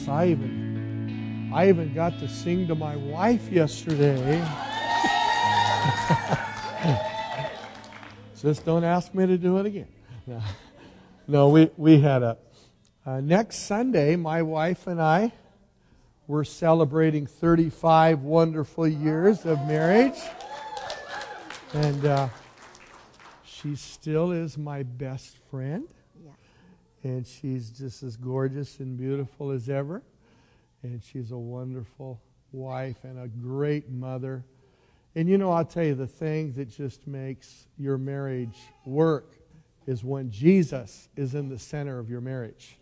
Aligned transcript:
Yes, 0.00 0.08
I 0.08 0.28
even 0.28 1.50
I 1.52 1.68
even 1.68 1.92
got 1.92 2.18
to 2.20 2.28
sing 2.28 2.66
to 2.68 2.74
my 2.74 2.96
wife 2.96 3.52
yesterday. 3.52 4.16
Just 8.40 8.64
don't 8.64 8.84
ask 8.84 9.12
me 9.14 9.26
to 9.26 9.36
do 9.36 9.58
it 9.58 9.66
again. 9.66 9.88
No, 11.26 11.50
we, 11.50 11.70
we 11.76 12.00
had 12.00 12.22
a. 12.22 12.38
Uh, 13.04 13.20
next 13.20 13.66
Sunday, 13.66 14.16
my 14.16 14.40
wife 14.40 14.86
and 14.86 15.02
I 15.02 15.32
were 16.26 16.44
celebrating 16.44 17.26
35 17.26 18.22
wonderful 18.22 18.88
years 18.88 19.44
of 19.44 19.58
marriage. 19.66 20.18
And 21.74 22.06
uh, 22.06 22.28
she 23.44 23.76
still 23.76 24.32
is 24.32 24.56
my 24.56 24.82
best 24.82 25.36
friend. 25.50 25.86
And 27.02 27.26
she's 27.26 27.70
just 27.70 28.02
as 28.02 28.16
gorgeous 28.16 28.78
and 28.78 28.96
beautiful 28.96 29.50
as 29.50 29.68
ever. 29.68 30.02
And 30.82 31.02
she's 31.02 31.30
a 31.30 31.38
wonderful 31.38 32.20
wife 32.52 33.04
and 33.04 33.18
a 33.18 33.28
great 33.28 33.90
mother. 33.90 34.44
And 35.14 35.28
you 35.28 35.38
know, 35.38 35.50
I'll 35.50 35.64
tell 35.64 35.84
you, 35.84 35.94
the 35.94 36.06
thing 36.06 36.52
that 36.54 36.70
just 36.70 37.06
makes 37.06 37.66
your 37.78 37.98
marriage 37.98 38.58
work 38.84 39.34
is 39.86 40.04
when 40.04 40.30
Jesus 40.30 41.08
is 41.16 41.34
in 41.34 41.48
the 41.48 41.58
center 41.58 41.98
of 41.98 42.10
your 42.10 42.20
marriage. 42.20 42.78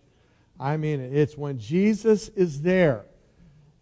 I 0.60 0.76
mean, 0.76 1.00
it's 1.00 1.36
when 1.38 1.58
Jesus 1.58 2.28
is 2.30 2.62
there. 2.62 3.06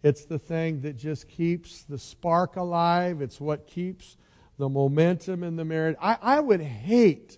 It's 0.03 0.25
the 0.25 0.39
thing 0.39 0.81
that 0.81 0.95
just 0.95 1.27
keeps 1.27 1.83
the 1.83 1.97
spark 1.97 2.55
alive. 2.55 3.21
It's 3.21 3.41
what 3.41 3.67
keeps 3.67 4.15
the 4.57 4.69
momentum 4.69 5.43
in 5.43 5.55
the 5.55 5.65
marriage. 5.65 5.97
I, 6.01 6.17
I 6.21 6.39
would 6.39 6.61
hate 6.61 7.37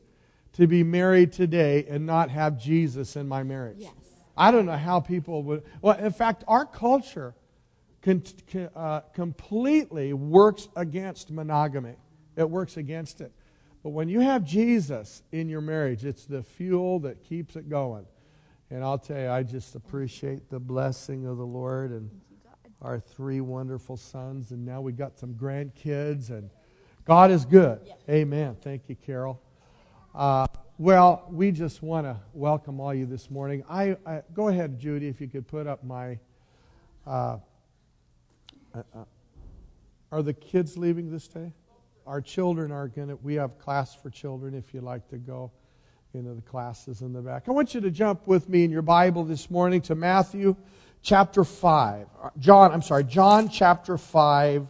to 0.60 0.68
be 0.68 0.84
married 0.84 1.32
today 1.32 1.86
and 1.88 2.06
not 2.06 2.30
have 2.30 2.60
Jesus 2.60 3.16
in 3.16 3.30
my 3.30 3.44
marriage. 3.44 3.78
Yes. 3.80 3.94
I 4.36 4.52
don't 4.52 4.66
know 4.66 4.76
how 4.76 5.00
people 5.00 5.42
would. 5.44 5.64
Well, 5.82 5.98
in 5.98 6.12
fact, 6.12 6.44
our 6.50 6.66
culture 6.66 7.34
con, 8.02 8.22
uh, 8.76 9.00
completely 9.14 10.12
works 10.12 10.68
against 10.76 11.32
monogamy. 11.32 11.96
It 12.36 12.50
works 12.50 12.76
against 12.76 13.22
it. 13.22 13.32
But 13.84 13.92
when 13.92 14.10
you 14.10 14.20
have 14.20 14.44
Jesus 14.44 15.24
in 15.32 15.48
your 15.48 15.62
marriage, 15.62 16.04
it's 16.04 16.26
the 16.26 16.44
fuel 16.44 17.00
that 17.00 17.24
keeps 17.24 17.56
it 17.56 17.70
going. 17.70 18.06
And 18.70 18.84
I'll 18.84 19.00
tell 19.00 19.18
you, 19.18 19.30
I 19.30 19.44
just 19.44 19.76
appreciate 19.76 20.50
the 20.50 20.60
blessing 20.60 21.26
of 21.26 21.38
the 21.38 21.46
Lord 21.46 21.92
and 21.92 22.10
our 22.82 23.00
three 23.00 23.40
wonderful 23.40 23.96
sons. 23.96 24.52
And 24.52 24.66
now 24.66 24.82
we've 24.82 24.98
got 24.98 25.18
some 25.18 25.36
grandkids, 25.36 26.32
and 26.32 26.50
God 27.06 27.32
is 27.32 27.46
good. 27.46 27.80
Amen. 28.10 28.58
Thank 28.62 28.90
you, 28.90 28.98
Carol. 28.98 29.42
Uh, 30.14 30.48
well, 30.80 31.28
we 31.30 31.52
just 31.52 31.84
want 31.84 32.08
to 32.08 32.18
welcome 32.34 32.80
all 32.80 32.94
you 32.94 33.06
this 33.06 33.30
morning. 33.30 33.64
I, 33.70 33.96
I, 34.06 34.24
go 34.34 34.48
ahead, 34.48 34.80
Judy, 34.80 35.08
if 35.08 35.22
you 35.22 35.28
could 35.28 35.48
put 35.48 35.68
up 35.68 35.84
my. 35.84 36.18
Uh, 37.06 37.38
uh, 38.74 38.82
uh 38.96 39.04
are 40.12 40.24
the 40.24 40.34
kids 40.34 40.76
leaving 40.78 41.12
this 41.12 41.28
day? 41.28 41.54
Our 42.08 42.22
children 42.22 42.72
are 42.72 42.88
going 42.88 43.10
to. 43.10 43.16
We 43.18 43.36
have 43.36 43.60
class 43.60 43.94
for 43.94 44.10
children 44.10 44.56
if 44.56 44.74
you'd 44.74 44.84
like 44.84 45.08
to 45.10 45.18
go 45.18 45.52
into 46.16 46.34
the 46.34 46.42
classes 46.42 47.02
in 47.02 47.14
the 47.14 47.22
back. 47.22 47.44
I 47.48 47.52
want 47.52 47.76
you 47.76 47.82
to 47.82 47.92
jump 47.92 48.26
with 48.26 48.50
me 48.50 48.64
in 48.64 48.72
your 48.72 48.82
Bible 48.82 49.24
this 49.24 49.52
morning 49.52 49.82
to 49.82 49.94
Matthew 49.94 50.56
chapter 51.04 51.44
5. 51.44 52.08
John, 52.40 52.72
I'm 52.72 52.82
sorry, 52.82 53.04
John 53.04 53.48
chapter 53.48 53.96
5, 53.96 54.66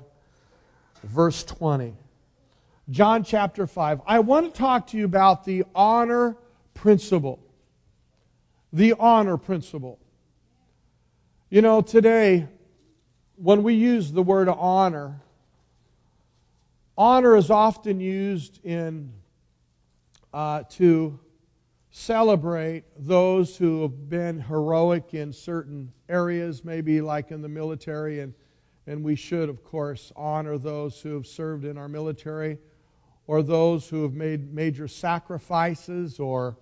verse 1.03 1.45
20. 1.45 1.95
John 2.89 3.23
chapter 3.23 3.67
5. 3.67 4.01
I 4.07 4.19
want 4.19 4.53
to 4.53 4.57
talk 4.57 4.87
to 4.87 4.97
you 4.97 5.05
about 5.05 5.45
the 5.45 5.63
honor 5.75 6.37
principle. 6.73 7.39
The 8.73 8.93
honor 8.97 9.37
principle. 9.37 9.99
You 11.49 11.61
know, 11.61 11.81
today, 11.81 12.47
when 13.35 13.63
we 13.63 13.75
use 13.75 14.11
the 14.11 14.23
word 14.23 14.49
honor, 14.49 15.21
honor 16.97 17.35
is 17.35 17.51
often 17.51 17.99
used 17.99 18.63
in 18.65 19.13
uh, 20.33 20.63
to 20.69 21.19
celebrate 21.91 22.83
those 22.97 23.55
who 23.57 23.83
have 23.83 24.09
been 24.09 24.39
heroic 24.39 25.13
in 25.13 25.33
certain 25.33 25.91
areas, 26.07 26.63
maybe 26.63 27.01
like 27.01 27.31
in 27.31 27.41
the 27.41 27.49
military, 27.49 28.19
and, 28.19 28.33
and 28.87 29.03
we 29.03 29.15
should, 29.15 29.49
of 29.49 29.63
course, 29.63 30.11
honor 30.15 30.57
those 30.57 31.01
who 31.01 31.13
have 31.15 31.25
served 31.25 31.65
in 31.65 31.77
our 31.77 31.87
military, 31.87 32.57
or 33.29 33.43
those 33.43 33.87
who 33.87 34.01
have 34.01 34.15
made 34.15 34.55
major 34.55 34.87
sacrifices, 34.87 36.19
or 36.19 36.57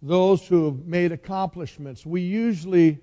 those 0.00 0.48
who 0.48 0.64
have 0.64 0.86
made 0.86 1.12
accomplishments. 1.12 2.06
We 2.06 2.22
usually 2.22 2.98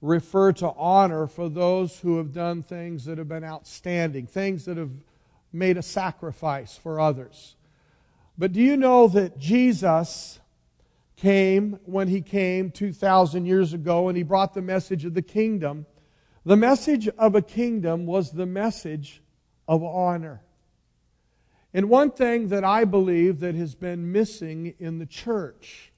refer 0.00 0.52
to 0.52 0.70
honor 0.76 1.26
for 1.26 1.48
those 1.48 1.98
who 1.98 2.18
have 2.18 2.32
done 2.32 2.62
things 2.62 3.06
that 3.06 3.18
have 3.18 3.26
been 3.26 3.42
outstanding, 3.42 4.28
things 4.28 4.64
that 4.66 4.76
have 4.76 4.92
made 5.52 5.76
a 5.76 5.82
sacrifice 5.82 6.76
for 6.76 7.00
others. 7.00 7.56
But 8.38 8.52
do 8.52 8.62
you 8.62 8.76
know 8.76 9.08
that 9.08 9.36
Jesus 9.36 10.38
came 11.16 11.80
when 11.84 12.06
he 12.06 12.20
came 12.20 12.70
2,000 12.70 13.44
years 13.44 13.72
ago 13.72 14.06
and 14.06 14.16
he 14.16 14.22
brought 14.22 14.54
the 14.54 14.62
message 14.62 15.04
of 15.04 15.14
the 15.14 15.22
kingdom? 15.22 15.84
The 16.44 16.56
message 16.56 17.08
of 17.08 17.34
a 17.34 17.42
kingdom 17.42 18.06
was 18.06 18.30
the 18.30 18.46
message 18.46 19.20
of 19.66 19.82
honor. 19.82 20.43
And 21.74 21.90
one 21.90 22.12
thing 22.12 22.48
that 22.48 22.62
I 22.62 22.84
believe 22.84 23.40
that 23.40 23.56
has 23.56 23.74
been 23.74 24.12
missing 24.12 24.74
in 24.78 25.00
the 25.00 25.06
church 25.06 25.92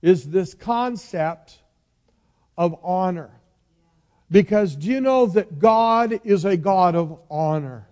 is 0.00 0.30
this 0.30 0.54
concept 0.54 1.58
of 2.56 2.74
honor. 2.82 3.30
Because 4.30 4.74
do 4.76 4.88
you 4.88 5.02
know 5.02 5.26
that 5.26 5.58
God 5.58 6.20
is 6.24 6.46
a 6.46 6.56
God 6.56 6.94
of 6.94 7.18
honor? 7.30 7.86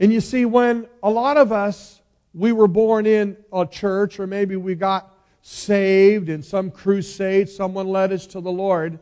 And 0.00 0.12
you 0.12 0.20
see, 0.20 0.44
when 0.44 0.88
a 1.02 1.10
lot 1.10 1.36
of 1.36 1.52
us 1.52 2.02
we 2.34 2.50
were 2.50 2.66
born 2.66 3.06
in 3.06 3.36
a 3.52 3.66
church, 3.66 4.18
or 4.18 4.26
maybe 4.26 4.56
we 4.56 4.74
got 4.74 5.14
saved 5.42 6.28
in 6.28 6.42
some 6.42 6.70
crusade, 6.70 7.48
someone 7.48 7.86
led 7.86 8.12
us 8.12 8.26
to 8.28 8.40
the 8.40 8.50
Lord. 8.50 8.98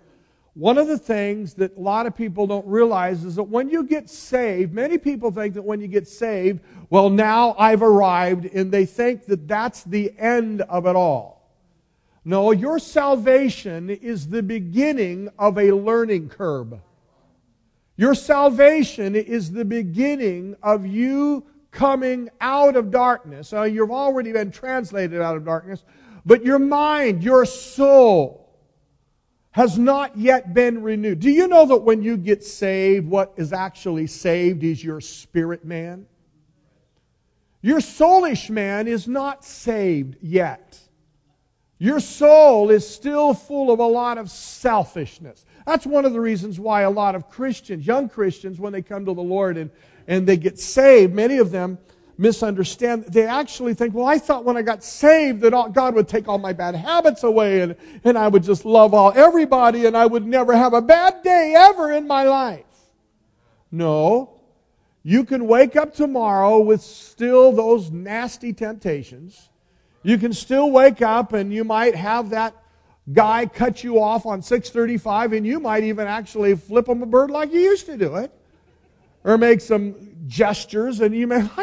One 0.55 0.79
of 0.79 0.89
the 0.89 0.99
things 0.99 1.55
that 1.55 1.77
a 1.77 1.81
lot 1.81 2.07
of 2.07 2.17
people 2.17 2.47
don't 2.47 2.67
realize 2.67 3.25
is 3.25 3.37
that 3.37 3.45
when 3.45 3.71
you 3.71 3.85
get 3.85 4.11
saved, 4.11 4.73
many 4.73 4.99
people 4.99 5.31
think 5.31 5.55
that 5.55 5.63
when 5.63 5.81
you 5.81 5.87
get 5.87 6.09
saved, 6.09 6.61
well, 6.91 7.09
now 7.09 7.55
I've 7.57 7.83
arrived, 7.83 8.47
and 8.47 8.73
they 8.73 8.85
think 8.85 9.27
that 9.27 9.47
that's 9.47 9.85
the 9.85 10.13
end 10.19 10.63
of 10.63 10.87
it 10.87 10.97
all. 10.97 11.41
No, 12.25 12.51
your 12.51 12.79
salvation 12.79 13.91
is 13.91 14.29
the 14.29 14.43
beginning 14.43 15.29
of 15.39 15.57
a 15.57 15.71
learning 15.73 16.29
curve. 16.29 16.75
Your 17.97 18.15
salvation 18.15 19.15
is 19.15 19.53
the 19.53 19.65
beginning 19.65 20.57
of 20.63 20.85
you 20.87 21.47
coming 21.71 22.29
out 22.41 22.75
of 22.75 22.91
darkness. 22.91 23.53
Uh, 23.53 23.63
you've 23.63 23.91
already 23.91 24.33
been 24.33 24.51
translated 24.51 25.21
out 25.21 25.37
of 25.37 25.45
darkness, 25.45 25.85
but 26.27 26.45
your 26.45 26.59
mind, 26.59 27.23
your 27.23 27.45
soul, 27.45 28.40
has 29.53 29.79
not 29.79 30.17
yet 30.17 30.55
been 30.55 30.83
renewed. 30.83 31.21
Do 31.21 31.31
you 31.31 31.49
know 31.49 31.67
that 31.67 31.79
when 31.79 32.03
you 32.03 32.17
get 32.17 32.45
saved, 32.45 33.09
what 33.09 33.33
is 33.37 33.53
actually 33.53 34.07
saved 34.07 34.63
is 34.63 34.83
your 34.83 35.01
spirit 35.01 35.65
man? 35.65 36.07
Your 37.63 37.81
soulish 37.81 38.49
man 38.49 38.89
is 38.89 39.07
not 39.09 39.45
saved 39.45 40.17
yet. 40.23 40.79
Your 41.79 42.01
soul 42.01 42.71
is 42.71 42.89
still 42.89 43.35
full 43.35 43.73
of 43.73 43.81
a 43.81 43.87
lot 43.87 44.19
of 44.19 44.31
selfishness. 44.31 45.45
That's 45.67 45.87
one 45.87 46.05
of 46.05 46.13
the 46.13 46.21
reasons 46.21 46.61
why 46.61 46.83
a 46.83 46.91
lot 46.91 47.15
of 47.15 47.29
Christians, 47.29 47.87
young 47.87 48.09
Christians, 48.09 48.59
when 48.59 48.73
they 48.73 48.83
come 48.83 49.05
to 49.07 49.15
the 49.15 49.23
Lord 49.23 49.57
and 49.57 49.71
and 50.07 50.27
they 50.27 50.37
get 50.37 50.59
saved, 50.59 51.15
many 51.15 51.39
of 51.39 51.51
them 51.53 51.79
misunderstand. 52.21 53.05
They 53.07 53.27
actually 53.27 53.73
think, 53.73 53.95
well, 53.95 54.07
I 54.07 54.19
thought 54.19 54.45
when 54.45 54.57
I 54.57 54.63
got 54.63 54.85
saved 54.85 55.41
that 55.41 55.53
God 55.73 55.95
would 55.95 56.07
take 56.07 56.29
all 56.29 56.39
my 56.39 56.53
bad 56.53 56.75
habits 56.75 57.25
away 57.25 57.63
and, 57.63 57.75
and 58.05 58.19
I 58.19 58.29
would 58.29 58.43
just 58.43 58.67
love 58.67 58.93
all 58.93 59.13
everybody 59.17 59.87
and 59.87 59.97
I 59.97 60.05
would 60.05 60.27
never 60.27 60.55
have 60.55 60.75
a 60.75 60.83
bad 60.83 61.23
day 61.23 61.55
ever 61.57 61.91
in 61.93 62.07
my 62.07 62.25
life. 62.25 62.67
No. 63.73 64.39
You 65.03 65.25
can 65.25 65.47
wake 65.47 65.77
up 65.77 65.95
tomorrow 65.95 66.59
with 66.59 66.83
still 66.83 67.53
those 67.53 67.91
nasty 67.91 68.53
temptations. 68.53 69.49
You 70.03 70.19
can 70.19 70.35
still 70.35 70.71
wake 70.71 71.01
up 71.01 71.33
and 71.33 71.51
you 71.51 71.65
might 71.65 71.95
have 71.95 72.31
that 72.31 72.55
guy 73.11 73.47
cut 73.47 73.83
you 73.83 73.99
off 73.99 74.27
on 74.27 74.43
635 74.43 75.33
and 75.33 75.47
you 75.47 75.59
might 75.59 75.85
even 75.85 76.07
actually 76.07 76.55
flip 76.55 76.87
him 76.87 77.03
a 77.03 77.07
bird 77.07 77.31
like 77.31 77.51
you 77.51 77.61
used 77.61 77.87
to 77.87 77.97
do 77.97 78.17
it 78.17 78.31
or 79.25 79.39
make 79.39 79.61
some 79.61 79.95
gestures, 80.27 81.01
and 81.01 81.15
you 81.15 81.27
may, 81.27 81.41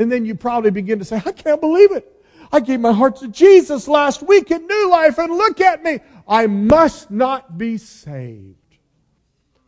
and 0.00 0.10
then 0.10 0.24
you 0.24 0.34
probably 0.34 0.70
begin 0.70 0.98
to 0.98 1.04
say, 1.04 1.20
I 1.24 1.32
can't 1.32 1.60
believe 1.60 1.92
it. 1.92 2.10
I 2.50 2.60
gave 2.60 2.80
my 2.80 2.92
heart 2.92 3.16
to 3.16 3.28
Jesus 3.28 3.86
last 3.86 4.22
week 4.22 4.50
in 4.50 4.66
New 4.66 4.90
Life, 4.90 5.18
and 5.18 5.30
look 5.30 5.60
at 5.60 5.82
me. 5.84 6.00
I 6.26 6.46
must 6.46 7.10
not 7.10 7.58
be 7.58 7.76
saved. 7.76 8.56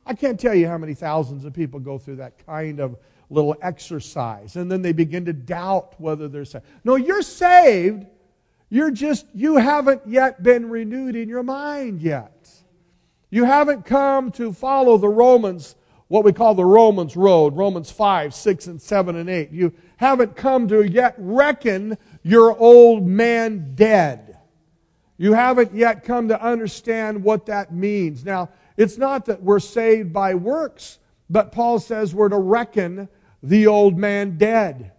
I 0.06 0.14
can't 0.14 0.40
tell 0.40 0.55
you 0.55 0.67
how 0.67 0.79
many 0.79 0.94
thousands 0.94 1.44
of 1.44 1.52
people 1.52 1.79
go 1.79 1.99
through 1.99 2.17
that 2.17 2.44
kind 2.46 2.81
of 2.81 2.96
little 3.31 3.55
exercise, 3.62 4.56
and 4.56 4.73
then 4.73 4.82
they 4.82 4.93
begin 4.93 5.26
to 5.26 5.32
doubt 5.32 6.00
whether 6.00 6.29
they're 6.29 6.44
saved. 6.44 6.64
No, 6.82 6.96
you're 6.96 7.23
saved. 7.23 8.06
You're 8.70 8.90
just, 8.90 9.26
you 9.34 9.56
haven't 9.56 10.00
yet 10.06 10.43
been 10.43 10.70
renewed 10.70 11.14
in 11.14 11.29
your 11.29 11.43
mind 11.43 12.00
yet. 12.00 12.50
You 13.29 13.44
haven't 13.44 13.84
come 13.84 14.32
to 14.32 14.52
follow 14.55 14.96
the 14.96 15.11
Romans, 15.11 15.76
what 16.12 16.25
we 16.25 16.32
call 16.35 16.55
the 16.55 16.62
Romans 16.62 17.17
road, 17.17 17.56
Romans 17.56 17.91
5, 17.91 18.35
6, 18.35 18.67
and 18.67 18.82
7, 18.82 19.17
and 19.17 19.31
8. 19.31 19.50
You 19.50 19.73
haven't 19.97 20.37
come 20.37 20.69
to 20.69 20.82
yet 20.82 21.14
reckon 21.17 21.97
your 22.23 22.55
old 22.59 23.06
man 23.06 23.75
dead. 23.75 24.37
You 25.17 25.32
haven't 25.32 25.75
yet 25.75 26.05
come 26.05 26.29
to 26.29 26.38
understand 26.38 27.25
what 27.25 27.47
that 27.47 27.73
means. 27.73 28.26
Now, 28.26 28.50
it's 28.76 28.99
not 28.99 29.25
that 29.25 29.43
we're 29.43 29.59
saved 29.59 30.12
by 30.12 30.35
works, 30.35 30.99
but 31.31 31.50
Paul 31.50 31.79
says 31.79 32.15
we're 32.15 32.29
to 32.29 32.38
reckon 32.38 33.08
the 33.43 33.67
old 33.67 33.97
man 33.97 34.37
dead. 34.37 34.93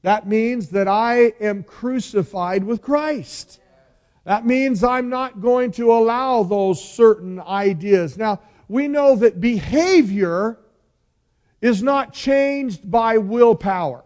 That 0.00 0.26
means 0.26 0.70
that 0.70 0.88
I 0.88 1.34
am 1.38 1.64
crucified 1.64 2.64
with 2.64 2.80
Christ. 2.80 3.60
That 4.24 4.46
means 4.46 4.82
I'm 4.82 5.10
not 5.10 5.42
going 5.42 5.72
to 5.72 5.92
allow 5.92 6.44
those 6.44 6.82
certain 6.82 7.40
ideas. 7.40 8.16
Now, 8.16 8.40
we 8.68 8.88
know 8.88 9.16
that 9.16 9.40
behavior 9.40 10.58
is 11.60 11.82
not 11.82 12.12
changed 12.12 12.88
by 12.90 13.18
willpower. 13.18 14.04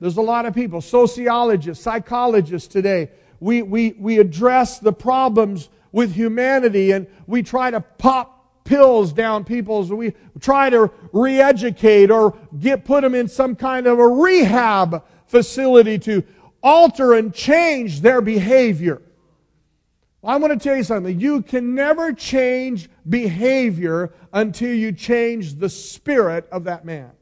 There's 0.00 0.16
a 0.16 0.22
lot 0.22 0.46
of 0.46 0.54
people, 0.54 0.80
sociologists, 0.80 1.82
psychologists 1.82 2.68
today. 2.68 3.10
We, 3.40 3.62
we, 3.62 3.94
we 3.98 4.18
address 4.18 4.78
the 4.78 4.92
problems 4.92 5.68
with 5.92 6.14
humanity 6.14 6.92
and 6.92 7.06
we 7.26 7.42
try 7.42 7.70
to 7.70 7.80
pop 7.80 8.64
pills 8.64 9.12
down 9.12 9.44
people's, 9.44 9.90
we 9.90 10.14
try 10.40 10.68
to 10.70 10.90
re 11.12 11.40
educate 11.40 12.10
or 12.10 12.36
get, 12.58 12.84
put 12.84 13.02
them 13.02 13.14
in 13.14 13.26
some 13.26 13.56
kind 13.56 13.86
of 13.86 13.98
a 13.98 14.06
rehab 14.06 15.02
facility 15.26 15.98
to 15.98 16.22
alter 16.62 17.14
and 17.14 17.34
change 17.34 18.02
their 18.02 18.20
behavior. 18.20 19.00
I 20.22 20.36
want 20.36 20.52
to 20.52 20.58
tell 20.58 20.76
you 20.76 20.82
something. 20.82 21.20
You 21.20 21.42
can 21.42 21.74
never 21.74 22.12
change 22.12 22.90
behavior 23.08 24.12
until 24.32 24.74
you 24.74 24.92
change 24.92 25.54
the 25.54 25.68
spirit 25.68 26.48
of 26.50 26.64
that 26.64 26.84
man 26.84 27.12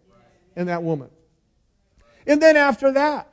and 0.54 0.68
that 0.68 0.82
woman. 0.82 1.10
And 2.26 2.40
then 2.40 2.56
after 2.56 2.92
that, 2.92 3.32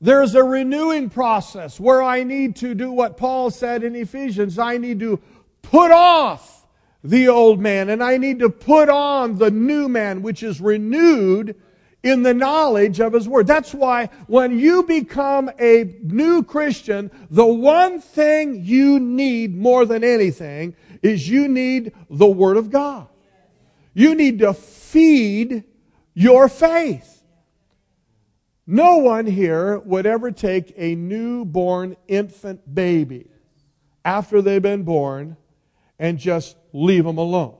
there's 0.00 0.34
a 0.34 0.44
renewing 0.44 1.08
process 1.08 1.80
where 1.80 2.02
I 2.02 2.24
need 2.24 2.56
to 2.56 2.74
do 2.74 2.92
what 2.92 3.16
Paul 3.16 3.50
said 3.50 3.82
in 3.82 3.96
Ephesians. 3.96 4.58
I 4.58 4.76
need 4.76 5.00
to 5.00 5.18
put 5.62 5.90
off 5.90 6.66
the 7.02 7.28
old 7.28 7.60
man 7.60 7.88
and 7.88 8.02
I 8.02 8.18
need 8.18 8.38
to 8.40 8.50
put 8.50 8.90
on 8.90 9.36
the 9.36 9.50
new 9.50 9.88
man, 9.88 10.20
which 10.20 10.42
is 10.42 10.60
renewed 10.60 11.56
in 12.04 12.22
the 12.22 12.34
knowledge 12.34 13.00
of 13.00 13.14
His 13.14 13.28
Word. 13.28 13.46
That's 13.46 13.74
why 13.74 14.10
when 14.26 14.58
you 14.58 14.84
become 14.84 15.50
a 15.58 15.96
new 16.02 16.44
Christian, 16.44 17.10
the 17.30 17.46
one 17.46 18.00
thing 18.00 18.62
you 18.64 19.00
need 19.00 19.56
more 19.56 19.86
than 19.86 20.04
anything 20.04 20.76
is 21.02 21.28
you 21.28 21.48
need 21.48 21.92
the 22.10 22.28
Word 22.28 22.58
of 22.58 22.70
God. 22.70 23.08
You 23.94 24.14
need 24.14 24.40
to 24.40 24.52
feed 24.52 25.64
your 26.12 26.48
faith. 26.48 27.22
No 28.66 28.98
one 28.98 29.26
here 29.26 29.78
would 29.78 30.06
ever 30.06 30.30
take 30.30 30.74
a 30.76 30.94
newborn 30.94 31.96
infant 32.06 32.74
baby 32.74 33.30
after 34.04 34.42
they've 34.42 34.62
been 34.62 34.82
born 34.82 35.36
and 35.98 36.18
just 36.18 36.56
leave 36.72 37.04
them 37.04 37.18
alone. 37.18 37.56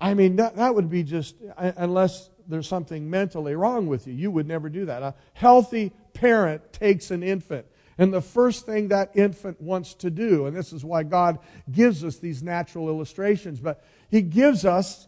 I 0.00 0.14
mean, 0.14 0.36
that, 0.36 0.56
that 0.56 0.74
would 0.74 0.88
be 0.88 1.02
just, 1.02 1.36
unless 1.56 2.30
there's 2.50 2.68
something 2.68 3.08
mentally 3.08 3.54
wrong 3.54 3.86
with 3.86 4.06
you. 4.06 4.12
You 4.12 4.30
would 4.30 4.46
never 4.46 4.68
do 4.68 4.86
that. 4.86 5.02
A 5.02 5.14
healthy 5.34 5.92
parent 6.12 6.72
takes 6.72 7.10
an 7.10 7.22
infant. 7.22 7.66
And 7.98 8.12
the 8.12 8.22
first 8.22 8.64
thing 8.64 8.88
that 8.88 9.10
infant 9.14 9.60
wants 9.60 9.94
to 9.94 10.10
do, 10.10 10.46
and 10.46 10.56
this 10.56 10.72
is 10.72 10.84
why 10.84 11.02
God 11.02 11.38
gives 11.70 12.02
us 12.02 12.16
these 12.16 12.42
natural 12.42 12.88
illustrations, 12.88 13.60
but 13.60 13.84
He 14.10 14.22
gives 14.22 14.64
us 14.64 15.06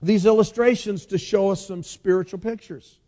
these 0.00 0.24
illustrations 0.24 1.06
to 1.06 1.18
show 1.18 1.50
us 1.50 1.66
some 1.66 1.82
spiritual 1.82 2.38
pictures 2.38 2.98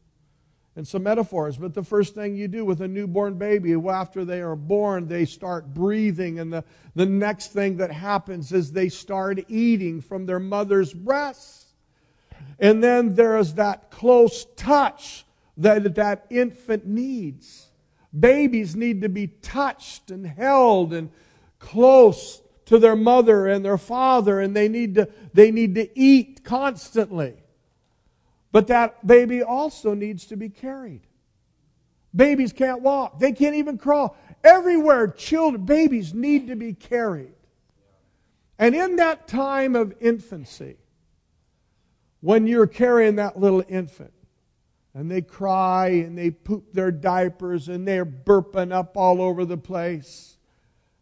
and 0.76 0.86
some 0.86 1.02
metaphors. 1.02 1.56
But 1.56 1.74
the 1.74 1.82
first 1.82 2.14
thing 2.14 2.36
you 2.36 2.48
do 2.48 2.64
with 2.64 2.80
a 2.80 2.88
newborn 2.88 3.34
baby, 3.38 3.74
after 3.74 4.24
they 4.24 4.40
are 4.40 4.56
born, 4.56 5.06
they 5.06 5.24
start 5.24 5.72
breathing. 5.72 6.38
And 6.38 6.52
the, 6.52 6.64
the 6.94 7.06
next 7.06 7.52
thing 7.52 7.76
that 7.78 7.92
happens 7.92 8.52
is 8.52 8.72
they 8.72 8.88
start 8.88 9.38
eating 9.48 10.00
from 10.00 10.26
their 10.26 10.40
mother's 10.40 10.92
breasts. 10.92 11.69
And 12.60 12.84
then 12.84 13.14
there 13.14 13.38
is 13.38 13.54
that 13.54 13.90
close 13.90 14.46
touch 14.56 15.24
that 15.56 15.94
that 15.94 16.26
infant 16.30 16.86
needs. 16.86 17.68
Babies 18.18 18.76
need 18.76 19.02
to 19.02 19.08
be 19.08 19.28
touched 19.28 20.10
and 20.10 20.26
held 20.26 20.92
and 20.92 21.10
close 21.58 22.42
to 22.66 22.78
their 22.78 22.96
mother 22.96 23.46
and 23.46 23.64
their 23.64 23.78
father, 23.78 24.40
and 24.40 24.54
they 24.54 24.68
need 24.68 24.94
to, 24.94 25.08
they 25.32 25.50
need 25.50 25.74
to 25.74 25.98
eat 25.98 26.44
constantly. 26.44 27.34
But 28.52 28.66
that 28.66 29.06
baby 29.06 29.42
also 29.42 29.94
needs 29.94 30.26
to 30.26 30.36
be 30.36 30.48
carried. 30.48 31.02
Babies 32.14 32.52
can't 32.52 32.82
walk. 32.82 33.20
They 33.20 33.32
can't 33.32 33.54
even 33.54 33.78
crawl. 33.78 34.16
Everywhere, 34.42 35.08
children, 35.08 35.64
babies 35.64 36.12
need 36.12 36.48
to 36.48 36.56
be 36.56 36.72
carried. 36.72 37.34
And 38.58 38.74
in 38.74 38.96
that 38.96 39.28
time 39.28 39.76
of 39.76 39.94
infancy, 40.00 40.76
when 42.20 42.46
you're 42.46 42.66
carrying 42.66 43.16
that 43.16 43.38
little 43.38 43.64
infant 43.68 44.12
and 44.94 45.10
they 45.10 45.22
cry 45.22 45.88
and 45.88 46.16
they 46.16 46.30
poop 46.30 46.72
their 46.72 46.90
diapers 46.90 47.68
and 47.68 47.86
they're 47.86 48.06
burping 48.06 48.72
up 48.72 48.96
all 48.96 49.22
over 49.22 49.44
the 49.44 49.56
place. 49.56 50.36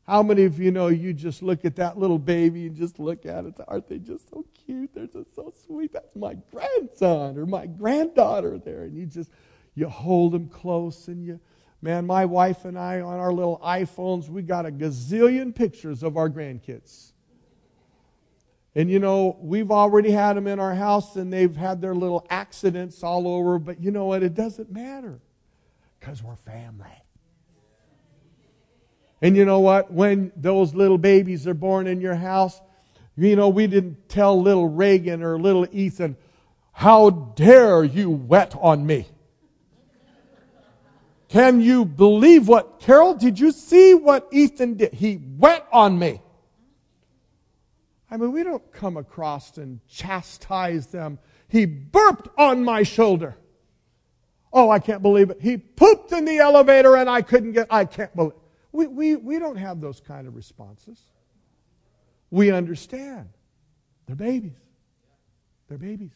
How 0.06 0.23
many 0.23 0.44
of 0.44 0.59
you 0.59 0.70
know 0.70 0.88
you 0.88 1.12
just 1.12 1.43
look 1.43 1.65
at 1.65 1.76
that 1.76 1.99
little 1.99 2.19
baby 2.19 2.67
and 2.67 2.76
just 2.76 2.99
look 2.99 3.26
at 3.26 3.44
it? 3.44 3.55
Aren't 3.67 3.88
they 3.88 3.99
just 3.99 4.31
so 4.31 4.44
cute? 4.65 4.94
They're 4.94 5.06
just 5.06 5.35
so 5.35 5.53
sweet. 5.67 5.93
That's 5.93 6.15
my 6.17 6.35
grandson 6.50 7.37
or 7.37 7.47
my 7.47 7.67
granddaughter 7.67 8.59
there. 8.59 8.85
And 8.85 8.97
you 8.97 9.06
just, 9.06 9.31
you 9.75 9.88
hold 9.88 10.32
them 10.32 10.49
close 10.49 11.09
and 11.09 11.23
you, 11.25 11.41
man, 11.82 12.06
my 12.06 12.25
wife 12.25 12.64
and 12.64 12.79
I 12.79 13.00
on 13.00 13.19
our 13.19 13.33
little 13.33 13.61
iPhones, 13.62 14.28
we 14.28 14.43
got 14.43 14.64
a 14.64 14.71
gazillion 14.71 15.54
pictures 15.54 16.02
of 16.02 16.16
our 16.16 16.31
grandkids. 16.31 17.12
And 18.78 18.88
you 18.88 19.00
know, 19.00 19.37
we've 19.40 19.73
already 19.73 20.12
had 20.12 20.37
them 20.37 20.47
in 20.47 20.61
our 20.61 20.73
house 20.73 21.16
and 21.16 21.32
they've 21.32 21.56
had 21.56 21.80
their 21.80 21.97
little 21.97 22.25
accidents 22.30 23.02
all 23.02 23.26
over, 23.26 23.58
but 23.58 23.82
you 23.82 23.90
know 23.90 24.04
what? 24.04 24.23
It 24.23 24.35
doesn't 24.35 24.70
matter 24.70 25.18
because 25.99 26.23
we're 26.23 26.37
family. 26.37 26.87
And 29.20 29.37
you 29.37 29.44
know 29.44 29.58
what? 29.58 29.90
When 29.90 30.30
those 30.37 30.76
little 30.76 30.97
babies 30.97 31.44
are 31.49 31.54
born 31.54 31.88
in 31.88 32.00
your 32.00 32.14
house, 32.14 32.61
you 33.16 33.35
know, 33.35 33.49
we 33.49 33.66
didn't 33.66 34.08
tell 34.08 34.40
little 34.40 34.68
Reagan 34.68 35.25
or 35.25 35.40
little 35.40 35.66
Ethan, 35.73 36.16
How 36.70 37.11
dare 37.11 37.82
you 37.82 38.11
wet 38.11 38.54
on 38.61 38.87
me? 38.87 39.08
Can 41.26 41.61
you 41.61 41.85
believe 41.85 42.47
what, 42.47 42.78
Carol, 42.78 43.14
did 43.14 43.40
you 43.40 43.50
see 43.50 43.94
what 43.94 44.28
Ethan 44.30 44.75
did? 44.75 44.94
He 44.94 45.20
wet 45.37 45.66
on 45.73 45.99
me. 45.99 46.20
I 48.11 48.17
mean, 48.17 48.33
we 48.33 48.43
don't 48.43 48.73
come 48.73 48.97
across 48.97 49.59
and 49.59 49.81
chastise 49.87 50.87
them. 50.87 51.19
He 51.49 51.67
burped 51.67 52.29
on 52.38 52.65
my 52.65 52.83
shoulder. 52.83 53.37
Oh, 54.53 54.71
I 54.71 54.79
can't 54.79 55.03
believe 55.03 55.31
it. 55.31 55.38
He 55.41 55.59
pooped 55.59 56.12
in 56.12 56.25
the 56.25 56.38
elevator 56.38 56.97
and 56.97 57.09
I 57.09 57.21
couldn't 57.23 57.53
get, 57.53 57.67
I 57.71 57.85
can't 57.85 58.15
believe. 58.17 58.33
We, 58.73 58.87
we, 58.87 59.17
we 59.17 59.38
don't 59.38 59.57
have 59.57 59.81
those 59.81 60.00
kind 60.00 60.27
of 60.27 60.37
responses. 60.37 61.00
We 62.31 62.50
understand. 62.50 63.29
They're 64.07 64.17
babies. 64.17 64.53
They're 65.69 65.79
babies. 65.79 66.12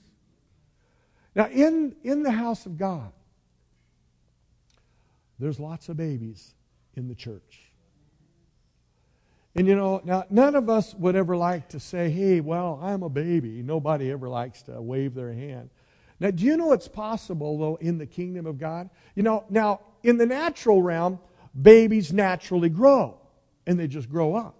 Now, 1.35 1.49
in, 1.49 1.95
in 2.03 2.23
the 2.23 2.31
house 2.31 2.67
of 2.67 2.79
God, 2.79 3.13
there's 5.39 5.59
lots 5.59 5.89
of 5.89 5.97
babies 5.97 6.55
in 6.95 7.09
the 7.09 7.15
church. 7.15 7.72
And 9.55 9.67
you 9.67 9.77
know, 9.77 10.01
now 10.05 10.25
none 10.31 10.55
of 10.55 10.71
us 10.71 10.95
would 10.95 11.15
ever 11.15 11.37
like 11.37 11.69
to 11.71 11.81
say, 11.81 12.11
hey, 12.11 12.41
well, 12.41 12.79
I'm 12.83 13.03
a 13.03 13.09
baby. 13.09 13.63
Nobody 13.63 14.11
ever 14.11 14.29
likes 14.29 14.63
to 14.63 14.81
wave 14.81 15.15
their 15.15 15.33
hand. 15.33 15.71
Now, 16.21 16.31
do 16.31 16.45
you 16.45 16.57
know 16.57 16.73
it's 16.73 16.89
possible, 16.89 17.59
though, 17.59 17.77
in 17.77 17.99
the 17.99 18.07
kingdom 18.07 18.47
of 18.47 18.59
God? 18.59 18.89
You 19.15 19.25
know, 19.25 19.45
now, 19.51 19.81
in 20.03 20.19
the 20.19 20.27
natural 20.27 20.81
realm, 20.81 21.19
babies 21.61 22.13
naturally 22.13 22.69
grow, 22.69 23.19
and 23.67 23.79
they 23.79 23.89
just 23.89 24.09
grow 24.09 24.35
up. 24.37 24.57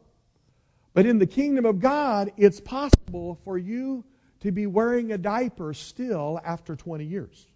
But 0.93 1.07
in 1.07 1.19
the 1.19 1.27
kingdom 1.27 1.65
of 1.65 1.79
God, 1.79 2.33
it's 2.37 2.61
possible 2.61 3.39
for 3.45 3.57
you 3.57 4.05
to 4.41 4.51
be 4.51 4.67
wearing 4.67 5.13
a 5.13 5.19
diaper 5.19 5.73
still 5.73 6.41
after 6.45 6.75
20 6.75 7.05
years. 7.05 7.47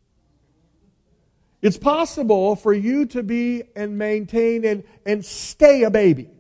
It's 1.61 1.76
possible 1.76 2.55
for 2.55 2.73
you 2.73 3.07
to 3.07 3.23
be 3.23 3.64
and 3.75 3.99
maintain 3.99 4.64
and, 4.64 4.85
and 5.05 5.25
stay 5.25 5.83
a 5.83 5.90
baby. 5.90 6.31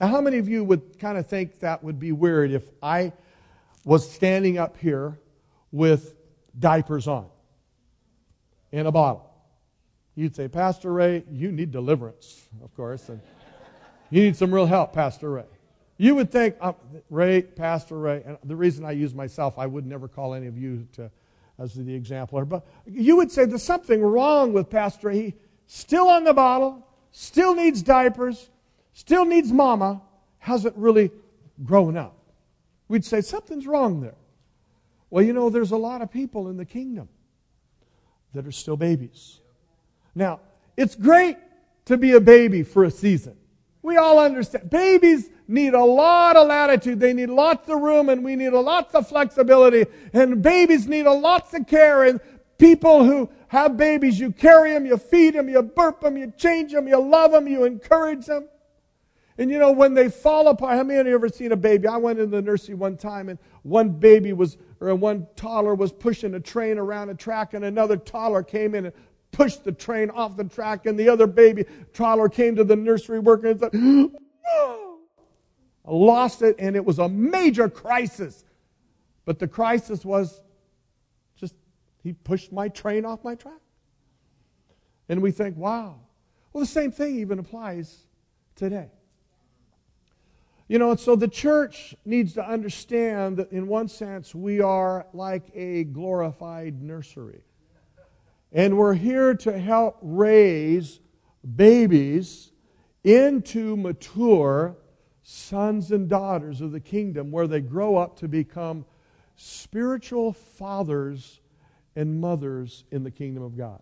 Now, 0.00 0.08
how 0.08 0.20
many 0.20 0.38
of 0.38 0.48
you 0.48 0.64
would 0.64 0.98
kind 0.98 1.16
of 1.16 1.26
think 1.26 1.60
that 1.60 1.84
would 1.84 1.98
be 1.98 2.12
weird 2.12 2.50
if 2.50 2.68
I 2.82 3.12
was 3.84 4.10
standing 4.10 4.58
up 4.58 4.76
here 4.76 5.18
with 5.70 6.14
diapers 6.58 7.06
on 7.06 7.26
in 8.72 8.86
a 8.86 8.92
bottle? 8.92 9.30
You'd 10.16 10.34
say, 10.34 10.48
Pastor 10.48 10.92
Ray, 10.92 11.24
you 11.30 11.50
need 11.52 11.70
deliverance, 11.70 12.48
of 12.62 12.74
course, 12.74 13.08
and 13.08 13.20
you 14.10 14.22
need 14.22 14.36
some 14.36 14.54
real 14.54 14.66
help, 14.66 14.92
Pastor 14.92 15.30
Ray. 15.30 15.44
you 15.96 16.14
would 16.14 16.30
think, 16.30 16.56
Ray, 17.10 17.42
Pastor 17.42 17.98
Ray, 17.98 18.22
and 18.24 18.36
the 18.44 18.56
reason 18.56 18.84
I 18.84 18.92
use 18.92 19.14
myself, 19.14 19.58
I 19.58 19.66
would 19.66 19.86
never 19.86 20.08
call 20.08 20.34
any 20.34 20.46
of 20.46 20.58
you 20.58 20.86
to, 20.92 21.10
as 21.58 21.74
the 21.74 21.94
exemplar, 21.94 22.44
but 22.44 22.66
you 22.86 23.16
would 23.16 23.30
say 23.30 23.44
there's 23.44 23.62
something 23.62 24.02
wrong 24.02 24.52
with 24.52 24.70
Pastor 24.70 25.08
Ray. 25.08 25.20
He 25.20 25.34
still 25.66 26.08
on 26.08 26.24
the 26.24 26.34
bottle, 26.34 26.86
still 27.12 27.54
needs 27.54 27.82
diapers, 27.82 28.50
still 28.94 29.26
needs 29.26 29.52
mama, 29.52 30.00
hasn't 30.38 30.76
really 30.76 31.10
grown 31.62 31.96
up. 31.96 32.16
We'd 32.88 33.04
say 33.04 33.20
something's 33.20 33.66
wrong 33.66 34.00
there. 34.00 34.14
Well, 35.10 35.24
you 35.24 35.32
know, 35.32 35.50
there's 35.50 35.72
a 35.72 35.76
lot 35.76 36.02
of 36.02 36.10
people 36.10 36.48
in 36.48 36.56
the 36.56 36.64
kingdom 36.64 37.08
that 38.32 38.46
are 38.46 38.52
still 38.52 38.76
babies. 38.76 39.40
Now, 40.14 40.40
it's 40.76 40.94
great 40.94 41.36
to 41.86 41.96
be 41.96 42.12
a 42.12 42.20
baby 42.20 42.62
for 42.62 42.84
a 42.84 42.90
season. 42.90 43.36
We 43.82 43.96
all 43.96 44.18
understand. 44.18 44.70
Babies 44.70 45.28
need 45.46 45.74
a 45.74 45.84
lot 45.84 46.36
of 46.36 46.48
latitude. 46.48 46.98
They 46.98 47.12
need 47.12 47.28
lots 47.28 47.68
of 47.68 47.80
room 47.80 48.08
and 48.08 48.24
we 48.24 48.34
need 48.34 48.50
lots 48.50 48.94
of 48.94 49.08
flexibility. 49.08 49.86
And 50.12 50.42
babies 50.42 50.88
need 50.88 51.06
a 51.06 51.12
lots 51.12 51.52
of 51.52 51.66
care. 51.66 52.04
And 52.04 52.20
people 52.58 53.04
who 53.04 53.28
have 53.48 53.76
babies, 53.76 54.18
you 54.18 54.32
carry 54.32 54.72
them, 54.72 54.86
you 54.86 54.96
feed 54.96 55.34
them, 55.34 55.48
you 55.48 55.62
burp 55.62 56.00
them, 56.00 56.16
you 56.16 56.32
change 56.36 56.72
them, 56.72 56.88
you 56.88 57.00
love 57.00 57.32
them, 57.32 57.46
you 57.46 57.64
encourage 57.64 58.26
them. 58.26 58.48
And 59.36 59.50
you 59.50 59.58
know, 59.58 59.72
when 59.72 59.94
they 59.94 60.08
fall 60.08 60.46
apart, 60.48 60.76
how 60.76 60.84
many 60.84 61.00
of 61.00 61.06
you 61.06 61.14
ever 61.14 61.28
seen 61.28 61.50
a 61.52 61.56
baby? 61.56 61.88
I 61.88 61.96
went 61.96 62.20
in 62.20 62.30
the 62.30 62.40
nursery 62.40 62.76
one 62.76 62.96
time 62.96 63.28
and 63.28 63.38
one 63.62 63.88
baby 63.88 64.32
was, 64.32 64.56
or 64.80 64.94
one 64.94 65.26
toddler 65.34 65.74
was 65.74 65.92
pushing 65.92 66.34
a 66.34 66.40
train 66.40 66.78
around 66.78 67.10
a 67.10 67.14
track 67.14 67.54
and 67.54 67.64
another 67.64 67.96
toddler 67.96 68.44
came 68.44 68.74
in 68.76 68.86
and 68.86 68.94
pushed 69.32 69.64
the 69.64 69.72
train 69.72 70.10
off 70.10 70.36
the 70.36 70.44
track 70.44 70.86
and 70.86 70.96
the 70.96 71.08
other 71.08 71.26
baby 71.26 71.64
toddler 71.92 72.28
came 72.28 72.54
to 72.54 72.62
the 72.62 72.76
nursery 72.76 73.18
worker 73.18 73.48
and 73.48 73.58
said, 73.58 73.70
oh! 73.74 74.12
I 75.86 75.90
lost 75.90 76.40
it 76.42 76.54
and 76.60 76.76
it 76.76 76.84
was 76.84 77.00
a 77.00 77.08
major 77.08 77.68
crisis. 77.68 78.44
But 79.24 79.38
the 79.38 79.48
crisis 79.48 80.04
was 80.04 80.40
just, 81.36 81.54
he 82.02 82.12
pushed 82.12 82.52
my 82.52 82.68
train 82.68 83.04
off 83.04 83.24
my 83.24 83.34
track. 83.34 83.60
And 85.08 85.20
we 85.20 85.32
think, 85.32 85.56
wow. 85.56 85.98
Well, 86.52 86.62
the 86.62 86.70
same 86.70 86.92
thing 86.92 87.18
even 87.18 87.38
applies 87.38 88.06
today. 88.54 88.90
You 90.74 90.80
know, 90.80 90.90
and 90.90 90.98
so 90.98 91.14
the 91.14 91.28
church 91.28 91.94
needs 92.04 92.32
to 92.32 92.44
understand 92.44 93.36
that 93.36 93.52
in 93.52 93.68
one 93.68 93.86
sense 93.86 94.34
we 94.34 94.60
are 94.60 95.06
like 95.12 95.44
a 95.54 95.84
glorified 95.84 96.82
nursery. 96.82 97.42
And 98.50 98.76
we're 98.76 98.94
here 98.94 99.36
to 99.36 99.56
help 99.56 99.98
raise 100.02 100.98
babies 101.54 102.50
into 103.04 103.76
mature 103.76 104.76
sons 105.22 105.92
and 105.92 106.08
daughters 106.08 106.60
of 106.60 106.72
the 106.72 106.80
kingdom 106.80 107.30
where 107.30 107.46
they 107.46 107.60
grow 107.60 107.96
up 107.96 108.16
to 108.16 108.26
become 108.26 108.84
spiritual 109.36 110.32
fathers 110.32 111.40
and 111.94 112.20
mothers 112.20 112.82
in 112.90 113.04
the 113.04 113.12
kingdom 113.12 113.44
of 113.44 113.56
God. 113.56 113.80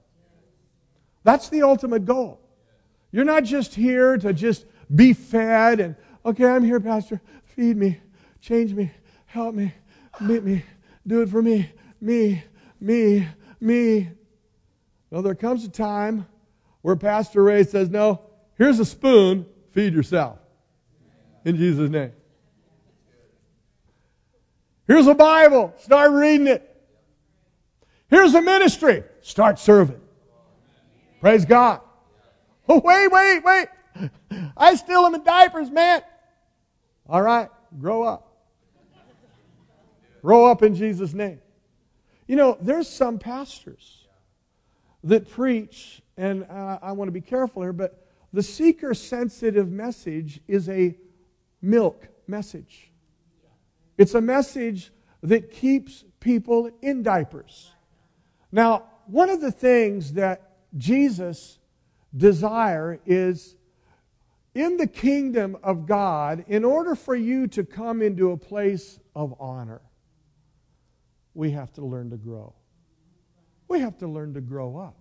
That's 1.25 1.49
the 1.49 1.63
ultimate 1.63 2.05
goal. 2.05 2.39
You're 3.13 3.25
not 3.25 3.45
just 3.45 3.75
here 3.75 4.19
to 4.19 4.35
just 4.35 4.67
be 4.95 5.15
fed 5.15 5.81
and 5.81 5.97
Okay, 6.25 6.47
I'm 6.47 6.63
here, 6.63 6.79
Pastor. 6.79 7.21
Feed 7.45 7.77
me, 7.77 7.99
change 8.41 8.73
me, 8.73 8.91
help 9.27 9.55
me, 9.55 9.75
meet 10.21 10.45
me, 10.45 10.63
do 11.07 11.23
it 11.23 11.29
for 11.29 11.43
me, 11.43 11.71
me, 12.01 12.45
me, 12.81 13.27
me. 13.61 14.09
No, 15.11 15.21
there 15.21 15.35
comes 15.35 15.65
a 15.65 15.69
time 15.69 16.27
where 16.83 16.97
Pastor 16.97 17.43
Ray 17.43 17.65
says, 17.65 17.91
No, 17.91 18.23
here's 18.57 18.79
a 18.79 18.85
spoon, 18.85 19.47
feed 19.73 19.95
yourself. 19.95 20.39
In 21.45 21.57
Jesus' 21.57 21.91
name. 21.91 22.13
Here's 24.87 25.09
a 25.09 25.15
Bible, 25.15 25.75
start 25.79 26.13
reading 26.13 26.47
it. 26.47 26.69
Here's 28.09 28.35
a 28.35 28.43
ministry, 28.43 29.03
start 29.23 29.59
serving. 29.59 30.01
Praise 31.21 31.45
God. 31.45 31.81
Oh, 32.69 32.81
wait, 32.81 33.09
wait, 33.09 33.45
wait. 33.45 33.69
I 34.57 34.77
still 34.77 35.05
am 35.05 35.15
in 35.15 35.25
diapers, 35.25 35.71
man. 35.71 36.03
All 37.09 37.23
right, 37.23 37.49
grow 37.79 38.03
up. 38.03 38.29
Grow 40.23 40.47
up 40.47 40.63
in 40.63 40.75
Jesus' 40.75 41.15
name. 41.15 41.41
You 42.27 42.37
know, 42.37 42.57
there's 42.61 42.89
some 42.89 43.19
pastors 43.19 44.07
that 45.05 45.29
preach, 45.29 46.01
and 46.17 46.45
uh, 46.45 46.79
I 46.81 46.93
want 46.93 47.09
to 47.09 47.13
be 47.13 47.21
careful 47.21 47.63
here, 47.63 47.73
but 47.73 48.07
the 48.33 48.43
seeker 48.43 48.95
sensitive 48.95 49.71
message 49.71 50.41
is 50.47 50.69
a 50.69 50.97
milk 51.61 52.09
message. 52.27 52.91
It's 53.99 54.15
a 54.15 54.21
message 54.21 54.93
that 55.23 55.51
keeps 55.51 56.05
people 56.21 56.71
in 56.81 57.03
diapers. 57.03 57.73
Now, 58.51 58.85
one 59.07 59.29
of 59.29 59.41
the 59.41 59.53
things 59.53 60.15
that 60.15 60.53
Jesus 60.77 61.59
desire 62.17 63.01
is 63.05 63.57
in 64.55 64.77
the 64.77 64.87
kingdom 64.87 65.57
of 65.63 65.87
God, 65.87 66.45
in 66.49 66.65
order 66.65 66.95
for 66.95 67.15
you 67.15 67.47
to 67.49 67.65
come 67.65 68.03
into 68.03 68.33
a 68.33 68.37
place 68.37 68.99
of 69.15 69.35
honor, 69.41 69.81
we 71.35 71.51
have 71.53 71.73
to 71.75 71.83
learn 71.85 72.11
to 72.11 72.17
grow. 72.17 72.55
We 73.69 73.81
have 73.81 73.97
to 73.99 74.07
learn 74.07 74.35
to 74.35 74.41
grow 74.41 74.77
up. 74.77 74.97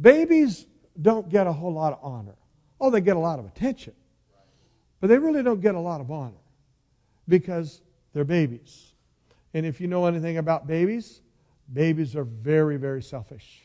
Babies 0.00 0.66
don't 1.00 1.28
get 1.28 1.46
a 1.46 1.52
whole 1.52 1.72
lot 1.72 1.92
of 1.92 2.00
honor. 2.02 2.34
Oh, 2.80 2.90
they 2.90 3.00
get 3.00 3.16
a 3.16 3.20
lot 3.20 3.38
of 3.38 3.46
attention. 3.46 3.94
But 5.00 5.08
they 5.08 5.18
really 5.18 5.42
don't 5.42 5.60
get 5.60 5.74
a 5.74 5.80
lot 5.80 6.00
of 6.00 6.10
honor 6.10 6.42
because 7.28 7.80
they're 8.12 8.24
babies. 8.24 8.92
And 9.54 9.64
if 9.64 9.80
you 9.80 9.86
know 9.86 10.06
anything 10.06 10.38
about 10.38 10.66
babies, 10.66 11.20
babies 11.72 12.16
are 12.16 12.24
very, 12.24 12.76
very 12.76 13.02
selfish. 13.02 13.62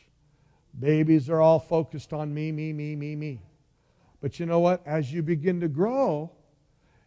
Babies 0.78 1.28
are 1.28 1.40
all 1.40 1.58
focused 1.58 2.12
on 2.12 2.32
me, 2.32 2.52
me, 2.52 2.72
me, 2.72 2.94
me, 2.96 3.16
me. 3.16 3.40
But 4.22 4.38
you 4.40 4.46
know 4.46 4.60
what? 4.60 4.80
As 4.86 5.12
you 5.12 5.22
begin 5.22 5.60
to 5.60 5.68
grow, 5.68 6.30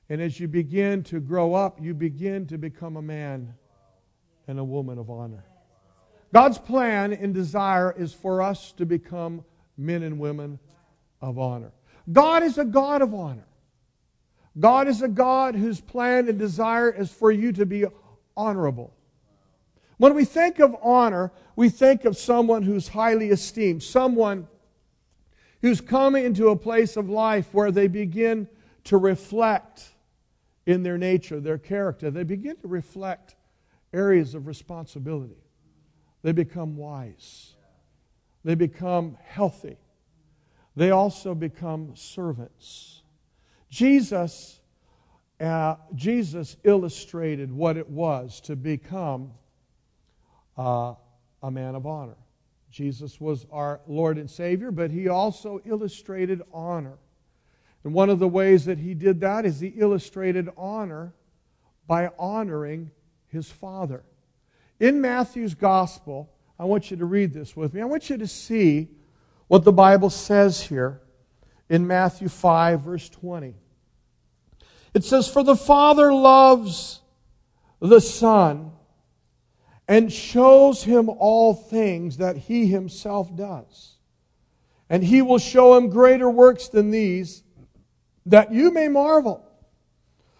and 0.09 0.21
as 0.21 0.39
you 0.39 0.47
begin 0.47 1.01
to 1.03 1.19
grow 1.19 1.55
up, 1.55 1.81
you 1.81 1.95
begin 1.95 2.45
to 2.47 2.57
become 2.59 2.97
a 2.97 3.01
man 3.01 3.55
and 4.47 4.59
a 4.59 4.63
woman 4.63 4.99
of 4.99 5.09
honor. 5.09 5.43
God's 6.33 6.57
plan 6.57 7.13
and 7.13 7.33
desire 7.33 7.91
is 7.97 8.13
for 8.13 8.41
us 8.41 8.73
to 8.73 8.85
become 8.85 9.43
men 9.77 10.03
and 10.03 10.19
women 10.19 10.59
of 11.21 11.39
honor. 11.39 11.71
God 12.11 12.43
is 12.43 12.57
a 12.57 12.65
God 12.65 13.01
of 13.01 13.13
honor. 13.13 13.47
God 14.59 14.87
is 14.87 15.01
a 15.01 15.07
God 15.07 15.55
whose 15.55 15.79
plan 15.81 16.27
and 16.27 16.37
desire 16.37 16.89
is 16.89 17.11
for 17.11 17.31
you 17.31 17.53
to 17.53 17.65
be 17.65 17.85
honorable. 18.35 18.93
When 19.97 20.13
we 20.13 20.25
think 20.25 20.59
of 20.59 20.75
honor, 20.81 21.31
we 21.55 21.69
think 21.69 22.03
of 22.03 22.17
someone 22.17 22.63
who's 22.63 22.89
highly 22.89 23.29
esteemed, 23.29 23.81
someone 23.81 24.47
who's 25.61 25.81
come 25.81 26.15
into 26.15 26.49
a 26.49 26.55
place 26.55 26.97
of 26.97 27.09
life 27.09 27.53
where 27.53 27.71
they 27.71 27.87
begin 27.87 28.47
to 28.85 28.97
reflect 28.97 29.89
in 30.65 30.83
their 30.83 30.97
nature, 30.97 31.39
their 31.39 31.57
character. 31.57 32.09
They 32.09 32.23
begin 32.23 32.55
to 32.57 32.67
reflect 32.67 33.35
areas 33.93 34.35
of 34.35 34.47
responsibility. 34.47 35.41
They 36.21 36.31
become 36.31 36.75
wise. 36.75 37.53
They 38.43 38.55
become 38.55 39.17
healthy. 39.23 39.77
They 40.75 40.91
also 40.91 41.33
become 41.33 41.95
servants. 41.95 43.01
Jesus, 43.69 44.59
uh, 45.39 45.75
Jesus 45.93 46.57
illustrated 46.63 47.51
what 47.51 47.77
it 47.77 47.89
was 47.89 48.41
to 48.41 48.55
become 48.55 49.31
uh, 50.57 50.95
a 51.41 51.51
man 51.51 51.75
of 51.75 51.85
honor. 51.85 52.17
Jesus 52.75 53.21
was 53.21 53.45
our 53.53 53.79
Lord 53.87 54.17
and 54.17 54.29
Savior, 54.29 54.69
but 54.69 54.91
he 54.91 55.07
also 55.07 55.61
illustrated 55.63 56.41
honor. 56.51 56.97
And 57.85 57.93
one 57.93 58.09
of 58.09 58.19
the 58.19 58.27
ways 58.27 58.65
that 58.65 58.79
he 58.79 58.93
did 58.93 59.21
that 59.21 59.45
is 59.45 59.61
he 59.61 59.69
illustrated 59.77 60.49
honor 60.57 61.13
by 61.87 62.09
honoring 62.19 62.91
his 63.27 63.49
Father. 63.49 64.03
In 64.77 64.99
Matthew's 64.99 65.55
Gospel, 65.55 66.29
I 66.59 66.65
want 66.65 66.91
you 66.91 66.97
to 66.97 67.05
read 67.05 67.33
this 67.33 67.55
with 67.55 67.73
me. 67.73 67.79
I 67.79 67.85
want 67.85 68.09
you 68.09 68.17
to 68.17 68.27
see 68.27 68.89
what 69.47 69.63
the 69.63 69.71
Bible 69.71 70.09
says 70.09 70.61
here 70.61 70.99
in 71.69 71.87
Matthew 71.87 72.27
5, 72.27 72.81
verse 72.81 73.07
20. 73.07 73.55
It 74.93 75.05
says, 75.05 75.29
For 75.29 75.43
the 75.43 75.55
Father 75.55 76.11
loves 76.11 76.99
the 77.79 78.01
Son 78.01 78.73
and 79.87 80.11
shows 80.11 80.83
him 80.83 81.09
all 81.09 81.53
things 81.53 82.17
that 82.17 82.37
he 82.37 82.67
himself 82.67 83.35
does. 83.35 83.97
And 84.89 85.03
he 85.03 85.21
will 85.21 85.37
show 85.37 85.75
him 85.75 85.89
greater 85.89 86.29
works 86.29 86.67
than 86.67 86.91
these, 86.91 87.43
that 88.25 88.51
you 88.51 88.71
may 88.71 88.87
marvel. 88.87 89.45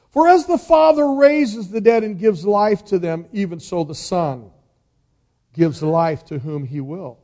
For 0.10 0.28
as 0.28 0.46
the 0.46 0.58
Father 0.58 1.14
raises 1.14 1.70
the 1.70 1.82
dead 1.82 2.04
and 2.04 2.18
gives 2.18 2.46
life 2.46 2.86
to 2.86 3.00
them, 3.00 3.28
even 3.34 3.60
so 3.60 3.84
the 3.84 3.96
Son 3.96 4.50
gives 5.54 5.84
life 5.84 6.26
to 6.26 6.40
whom 6.40 6.66
he 6.66 6.80
will. 6.80 7.20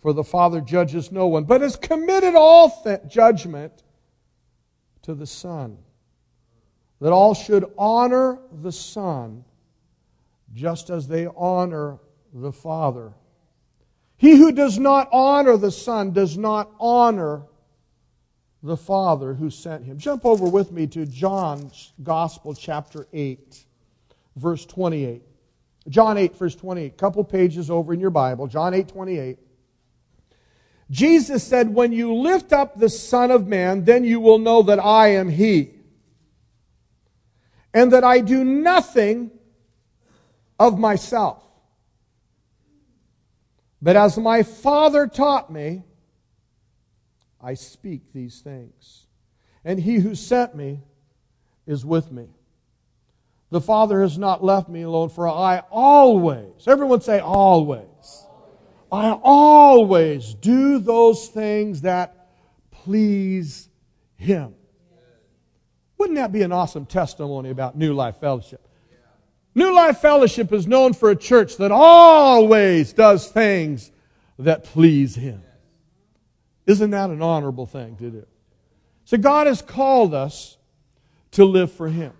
For 0.00 0.12
the 0.12 0.24
Father 0.24 0.60
judges 0.60 1.10
no 1.10 1.26
one, 1.26 1.44
but 1.44 1.62
has 1.62 1.76
committed 1.76 2.34
all 2.34 2.82
th- 2.82 3.00
judgment 3.08 3.82
to 5.02 5.14
the 5.14 5.26
Son, 5.26 5.78
that 7.00 7.12
all 7.12 7.34
should 7.34 7.64
honor 7.78 8.38
the 8.52 8.72
Son 8.72 9.44
just 10.54 10.88
as 10.88 11.08
they 11.08 11.26
honor 11.36 11.98
the 12.32 12.52
Father. 12.52 13.12
He 14.16 14.36
who 14.36 14.52
does 14.52 14.78
not 14.78 15.08
honor 15.12 15.56
the 15.56 15.72
Son 15.72 16.12
does 16.12 16.38
not 16.38 16.70
honor 16.78 17.42
the 18.62 18.76
Father 18.76 19.34
who 19.34 19.50
sent 19.50 19.84
him. 19.84 19.98
Jump 19.98 20.24
over 20.24 20.46
with 20.46 20.72
me 20.72 20.86
to 20.86 21.04
John's 21.04 21.92
Gospel, 22.02 22.54
chapter 22.54 23.06
8, 23.12 23.66
verse 24.36 24.64
28. 24.64 25.22
John 25.88 26.16
8, 26.16 26.36
verse 26.36 26.54
28. 26.54 26.96
Couple 26.96 27.24
pages 27.24 27.70
over 27.70 27.92
in 27.92 28.00
your 28.00 28.10
Bible. 28.10 28.46
John 28.46 28.72
8, 28.72 28.88
28. 28.88 29.38
Jesus 30.90 31.42
said, 31.42 31.74
When 31.74 31.92
you 31.92 32.14
lift 32.14 32.52
up 32.52 32.78
the 32.78 32.88
Son 32.88 33.30
of 33.30 33.46
Man, 33.46 33.84
then 33.84 34.04
you 34.04 34.20
will 34.20 34.38
know 34.38 34.62
that 34.62 34.78
I 34.78 35.08
am 35.08 35.28
He, 35.28 35.72
and 37.74 37.92
that 37.92 38.04
I 38.04 38.20
do 38.20 38.44
nothing 38.44 39.30
of 40.64 40.78
myself. 40.78 41.42
But 43.80 43.96
as 43.96 44.16
my 44.16 44.42
Father 44.42 45.06
taught 45.06 45.52
me, 45.52 45.84
I 47.40 47.54
speak 47.54 48.12
these 48.12 48.40
things. 48.40 49.06
And 49.64 49.78
he 49.78 49.96
who 49.96 50.14
sent 50.14 50.54
me 50.54 50.80
is 51.66 51.84
with 51.84 52.10
me. 52.10 52.28
The 53.50 53.60
Father 53.60 54.00
has 54.02 54.18
not 54.18 54.42
left 54.42 54.68
me 54.68 54.82
alone, 54.82 55.10
for 55.10 55.28
I 55.28 55.62
always, 55.70 56.66
everyone 56.66 57.02
say 57.02 57.20
always, 57.20 58.26
I 58.90 59.10
always 59.22 60.34
do 60.34 60.78
those 60.78 61.28
things 61.28 61.82
that 61.82 62.28
please 62.70 63.68
Him. 64.16 64.54
Wouldn't 65.98 66.16
that 66.16 66.32
be 66.32 66.42
an 66.42 66.52
awesome 66.52 66.86
testimony 66.86 67.50
about 67.50 67.76
New 67.76 67.92
Life 67.92 68.16
Fellowship? 68.16 68.63
New 69.54 69.72
Life 69.72 69.98
Fellowship 69.98 70.52
is 70.52 70.66
known 70.66 70.94
for 70.94 71.10
a 71.10 71.16
church 71.16 71.58
that 71.58 71.70
always 71.70 72.92
does 72.92 73.28
things 73.28 73.92
that 74.38 74.64
please 74.64 75.14
Him. 75.14 75.42
Isn't 76.66 76.90
that 76.90 77.10
an 77.10 77.22
honorable 77.22 77.66
thing 77.66 77.96
to 77.96 78.10
do? 78.10 78.26
So 79.04 79.16
God 79.16 79.46
has 79.46 79.62
called 79.62 80.12
us 80.12 80.56
to 81.32 81.44
live 81.44 81.70
for 81.70 81.88
Him. 81.88 82.12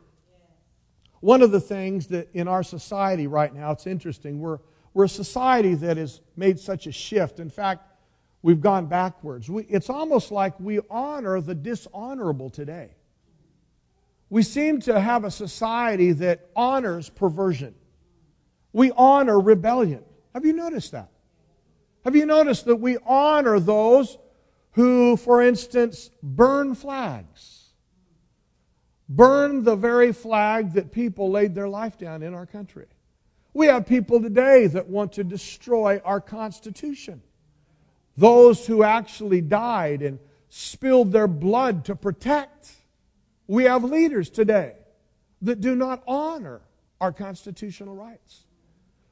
One 1.21 1.43
of 1.43 1.51
the 1.51 1.61
things 1.61 2.09
that 2.09 2.29
in 2.35 2.47
our 2.47 2.63
society 2.63 3.27
right 3.27 3.53
now, 3.53 3.73
it's 3.73 3.87
interesting, 3.87 4.39
we're, 4.39 4.59
we're 4.93 5.05
a 5.05 5.09
society 5.09 5.75
that 5.77 5.97
has 5.97 6.21
made 6.37 6.61
such 6.61 6.87
a 6.87 6.93
shift. 6.93 7.41
In 7.41 7.51
fact, 7.51 7.89
we've 8.43 8.61
gone 8.61 8.87
backwards. 8.87 9.51
We, 9.51 9.65
it's 9.65 9.91
almost 9.91 10.31
like 10.31 10.61
we 10.61 10.81
honor 10.91 11.41
the 11.41 11.55
dishonorable 11.55 12.51
today. 12.51 12.91
We 14.35 14.43
seem 14.43 14.81
to 14.81 14.99
have 14.99 15.23
a 15.23 15.31
society 15.31 16.11
that 16.11 16.51
honors 16.57 17.09
perversion. 17.09 17.73
We 18.73 18.91
honor 18.97 19.39
rebellion. 19.39 20.03
Have 20.35 20.45
you 20.45 20.53
noticed 20.53 20.91
that? 20.91 21.09
Have 22.05 22.17
you 22.17 22.27
noticed 22.27 22.65
that 22.65 22.75
we 22.75 22.99
honor 23.07 23.61
those 23.61 24.19
who, 24.73 25.17
for 25.17 25.41
instance, 25.41 26.11
burn 26.21 26.75
flags? 26.75 27.69
Burn 29.09 29.63
the 29.63 29.77
very 29.77 30.13
flag 30.13 30.73
that 30.73 30.91
people 30.91 31.31
laid 31.31 31.55
their 31.55 31.69
life 31.69 31.97
down 31.97 32.25
in 32.25 32.35
our 32.35 32.45
country. 32.45 32.87
We 33.53 33.67
have 33.67 33.87
people 33.87 34.21
today 34.21 34.67
that 34.67 34.89
want 34.89 35.13
to 35.13 35.23
destroy 35.23 36.03
our 36.05 36.21
Constitution. 36.21 37.23
Those 38.17 38.67
who 38.67 38.83
actually 38.83 39.43
died 39.43 40.03
and 40.03 40.19
spilled 40.49 41.13
their 41.13 41.29
blood 41.29 41.85
to 41.85 41.95
protect 41.95 42.73
we 43.47 43.65
have 43.65 43.85
leaders 43.85 44.31
today 44.31 44.75
that 45.43 45.61
do 45.61 45.75
not 45.75 46.03
honor 46.07 46.63
our 47.01 47.13
constitutional 47.13 47.95
rights. 47.95 48.45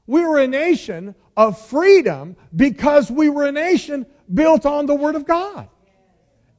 We 0.06 0.24
were 0.24 0.38
a 0.38 0.46
nation 0.46 1.14
of 1.36 1.60
freedom 1.60 2.36
because 2.54 3.10
we 3.10 3.28
were 3.28 3.44
a 3.44 3.52
nation 3.52 4.06
built 4.32 4.66
on 4.66 4.86
the 4.86 4.94
Word 4.94 5.14
of 5.14 5.26
God. 5.26 5.68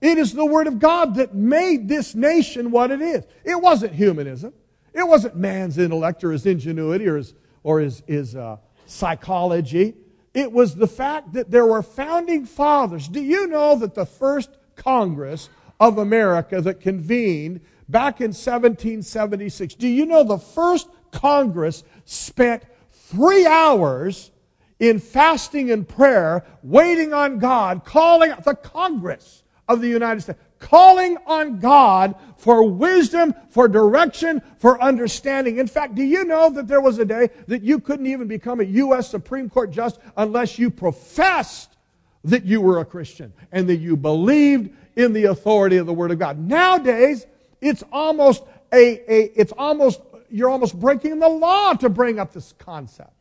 It 0.02 0.18
is 0.18 0.34
the 0.34 0.46
Word 0.46 0.68
of 0.68 0.80
God 0.80 1.16
that 1.16 1.34
made 1.34 1.88
this 1.88 2.14
nation 2.14 2.72
what 2.72 2.92
it 2.92 3.02
is. 3.02 3.24
It 3.44 3.60
wasn't 3.60 3.94
humanism. 3.94 4.54
It 4.94 5.08
wasn't 5.08 5.36
man's 5.36 5.78
intellect 5.78 6.24
or 6.24 6.32
his 6.32 6.46
ingenuity 6.46 7.08
or 7.08 7.18
his, 7.18 7.34
or 7.64 7.80
his, 7.80 8.04
his 8.08 8.36
uh, 8.36 8.58
psychology. 8.86 9.96
It 10.34 10.52
was 10.52 10.76
the 10.76 10.88
fact 10.88 11.34
that 11.34 11.50
there 11.50 11.66
were 11.66 11.82
founding 11.82 12.46
fathers. 12.46 13.08
Do 13.08 13.22
you 13.22 13.48
know 13.48 13.76
that 13.78 13.96
the 13.96 14.06
first 14.06 14.50
Congress 14.76 15.50
of 15.80 15.98
America 15.98 16.62
that 16.62 16.82
convened 16.82 17.62
back 17.90 18.22
in 18.22 18.28
1776. 18.28 19.76
Do 19.76 19.88
you 19.88 20.06
know 20.06 20.24
the 20.24 20.38
first 20.38 20.90
Congress 21.12 21.84
spent 22.06 22.64
three 22.92 23.46
hours 23.46 24.32
in 24.80 25.00
fasting 25.00 25.72
and 25.72 25.88
prayer, 25.88 26.46
waiting 26.62 27.14
on 27.14 27.40
God, 27.40 27.86
calling 27.86 28.34
the 28.44 28.56
Congress 28.56 29.44
of 29.68 29.82
the 29.82 29.88
United 29.88 30.22
States, 30.22 30.40
calling 30.60 31.18
on 31.26 31.60
God 31.60 32.16
for 32.38 32.64
wisdom, 32.64 33.34
for 33.50 33.68
direction, 33.68 34.42
for 34.58 34.82
understanding. 34.82 35.58
In 35.58 35.68
fact, 35.68 35.96
do 35.96 36.04
you 36.04 36.26
know 36.26 36.50
that 36.50 36.68
there 36.68 36.82
was 36.82 37.00
a 37.00 37.06
day 37.06 37.30
that 37.48 37.62
you 37.62 37.80
couldn't 37.80 38.08
even 38.08 38.28
become 38.28 38.60
a 38.60 38.66
U.S. 38.66 39.10
Supreme 39.10 39.50
Court 39.50 39.72
justice 39.72 40.04
unless 40.18 40.58
you 40.58 40.70
professed 40.70 41.78
that 42.26 42.46
you 42.46 42.62
were 42.62 42.80
a 42.80 42.86
Christian 42.86 43.34
and 43.52 43.68
that 43.70 43.78
you 43.78 43.96
believed 43.98 44.72
in 44.95 45.13
the 45.13 45.25
authority 45.25 45.77
of 45.77 45.86
the 45.86 45.93
Word 45.93 46.12
of 46.12 46.19
God. 46.19 46.38
Nowadays, 46.38 47.25
it's 47.62 47.84
almost 47.91 48.43
a, 48.71 48.99
a 49.12 49.32
it's 49.36 49.53
almost, 49.58 50.01
you're 50.29 50.49
almost 50.49 50.79
breaking 50.79 51.19
the 51.19 51.29
law 51.29 51.73
to 51.73 51.89
bring 51.89 52.19
up 52.19 52.34
this 52.34 52.53
concept. 52.58 53.12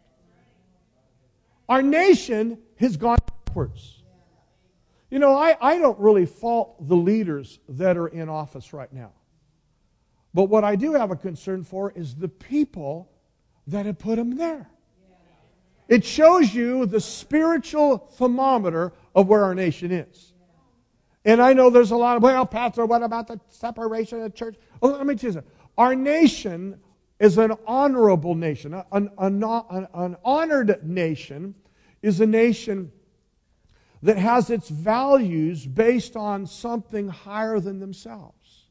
Our 1.68 1.82
nation 1.82 2.58
has 2.76 2.96
gone 2.96 3.18
backwards. 3.46 4.02
You 5.10 5.18
know, 5.18 5.36
I, 5.36 5.56
I 5.60 5.78
don't 5.78 5.98
really 5.98 6.26
fault 6.26 6.88
the 6.88 6.96
leaders 6.96 7.58
that 7.68 7.96
are 7.96 8.08
in 8.08 8.28
office 8.28 8.72
right 8.72 8.92
now. 8.92 9.12
But 10.34 10.44
what 10.44 10.64
I 10.64 10.76
do 10.76 10.94
have 10.94 11.10
a 11.10 11.16
concern 11.16 11.64
for 11.64 11.92
is 11.92 12.14
the 12.14 12.28
people 12.28 13.10
that 13.66 13.84
have 13.84 13.98
put 13.98 14.16
them 14.16 14.36
there. 14.36 14.68
It 15.88 16.04
shows 16.04 16.54
you 16.54 16.86
the 16.86 17.00
spiritual 17.00 17.98
thermometer 17.98 18.94
of 19.14 19.28
where 19.28 19.44
our 19.44 19.54
nation 19.54 19.92
is. 19.92 20.31
And 21.24 21.40
I 21.40 21.52
know 21.52 21.70
there's 21.70 21.92
a 21.92 21.96
lot 21.96 22.16
of, 22.16 22.22
well, 22.22 22.44
Pastor, 22.46 22.84
what 22.84 23.02
about 23.02 23.28
the 23.28 23.40
separation 23.48 24.18
of 24.18 24.24
the 24.24 24.36
church? 24.36 24.56
Well, 24.80 24.92
let 24.92 25.06
me 25.06 25.14
tell 25.14 25.28
you 25.28 25.34
something. 25.34 25.52
Our 25.78 25.94
nation 25.94 26.80
is 27.20 27.38
an 27.38 27.52
honorable 27.66 28.34
nation. 28.34 28.74
An, 28.74 29.10
an, 29.18 29.42
an, 29.44 29.88
an 29.94 30.16
honored 30.24 30.80
nation 30.84 31.54
is 32.02 32.20
a 32.20 32.26
nation 32.26 32.90
that 34.02 34.18
has 34.18 34.50
its 34.50 34.68
values 34.68 35.64
based 35.64 36.16
on 36.16 36.46
something 36.46 37.08
higher 37.08 37.60
than 37.60 37.78
themselves. 37.78 38.66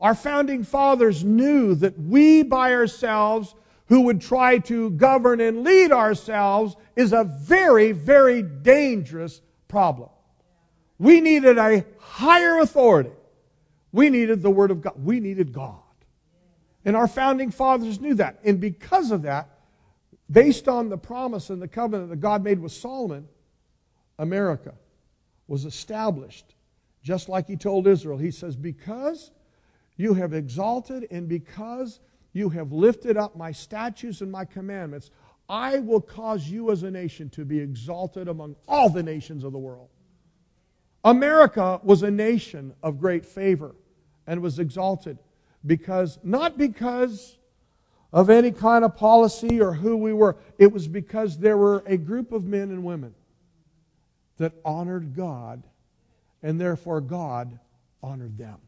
Our 0.00 0.14
founding 0.14 0.64
fathers 0.64 1.22
knew 1.22 1.74
that 1.74 1.98
we 1.98 2.42
by 2.42 2.72
ourselves, 2.72 3.54
who 3.86 4.02
would 4.02 4.22
try 4.22 4.58
to 4.58 4.90
govern 4.90 5.40
and 5.40 5.64
lead 5.64 5.92
ourselves, 5.92 6.76
is 6.96 7.12
a 7.12 7.24
very, 7.24 7.92
very 7.92 8.42
dangerous 8.42 9.42
problem. 9.66 10.08
We 10.98 11.20
needed 11.20 11.58
a 11.58 11.84
higher 11.98 12.58
authority. 12.58 13.10
We 13.92 14.10
needed 14.10 14.42
the 14.42 14.50
Word 14.50 14.70
of 14.70 14.80
God. 14.80 14.94
We 15.02 15.20
needed 15.20 15.52
God. 15.52 15.76
And 16.84 16.96
our 16.96 17.08
founding 17.08 17.50
fathers 17.50 18.00
knew 18.00 18.14
that. 18.14 18.40
And 18.44 18.60
because 18.60 19.10
of 19.10 19.22
that, 19.22 19.48
based 20.30 20.68
on 20.68 20.88
the 20.88 20.98
promise 20.98 21.50
and 21.50 21.60
the 21.60 21.68
covenant 21.68 22.10
that 22.10 22.20
God 22.20 22.42
made 22.42 22.58
with 22.58 22.72
Solomon, 22.72 23.28
America 24.18 24.74
was 25.46 25.64
established 25.64 26.54
just 27.02 27.28
like 27.28 27.46
He 27.46 27.56
told 27.56 27.86
Israel. 27.86 28.18
He 28.18 28.30
says, 28.30 28.56
Because 28.56 29.30
you 29.96 30.14
have 30.14 30.32
exalted 30.32 31.06
and 31.10 31.28
because 31.28 32.00
you 32.32 32.48
have 32.50 32.72
lifted 32.72 33.16
up 33.16 33.36
my 33.36 33.52
statutes 33.52 34.20
and 34.20 34.30
my 34.30 34.44
commandments, 34.44 35.10
I 35.48 35.78
will 35.78 36.00
cause 36.00 36.48
you 36.48 36.70
as 36.70 36.82
a 36.82 36.90
nation 36.90 37.30
to 37.30 37.44
be 37.44 37.58
exalted 37.58 38.28
among 38.28 38.56
all 38.66 38.90
the 38.90 39.02
nations 39.02 39.44
of 39.44 39.52
the 39.52 39.58
world. 39.58 39.88
America 41.08 41.80
was 41.82 42.02
a 42.02 42.10
nation 42.10 42.74
of 42.82 43.00
great 43.00 43.24
favor 43.24 43.74
and 44.26 44.42
was 44.42 44.58
exalted 44.58 45.18
because, 45.64 46.18
not 46.22 46.58
because 46.58 47.38
of 48.12 48.28
any 48.28 48.50
kind 48.50 48.84
of 48.84 48.94
policy 48.94 49.58
or 49.58 49.72
who 49.72 49.96
we 49.96 50.12
were, 50.12 50.36
it 50.58 50.70
was 50.70 50.86
because 50.86 51.38
there 51.38 51.56
were 51.56 51.82
a 51.86 51.96
group 51.96 52.30
of 52.30 52.44
men 52.44 52.70
and 52.70 52.84
women 52.84 53.14
that 54.36 54.52
honored 54.66 55.16
God, 55.16 55.62
and 56.42 56.60
therefore 56.60 57.00
God 57.00 57.58
honored 58.02 58.36
them. 58.36 58.58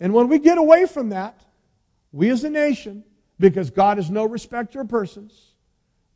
And 0.00 0.14
when 0.14 0.28
we 0.28 0.38
get 0.38 0.56
away 0.56 0.86
from 0.86 1.10
that, 1.10 1.38
we 2.10 2.30
as 2.30 2.42
a 2.42 2.50
nation, 2.50 3.04
because 3.38 3.68
God 3.68 3.98
is 3.98 4.10
no 4.10 4.24
respecter 4.24 4.80
of 4.80 4.88
persons, 4.88 5.52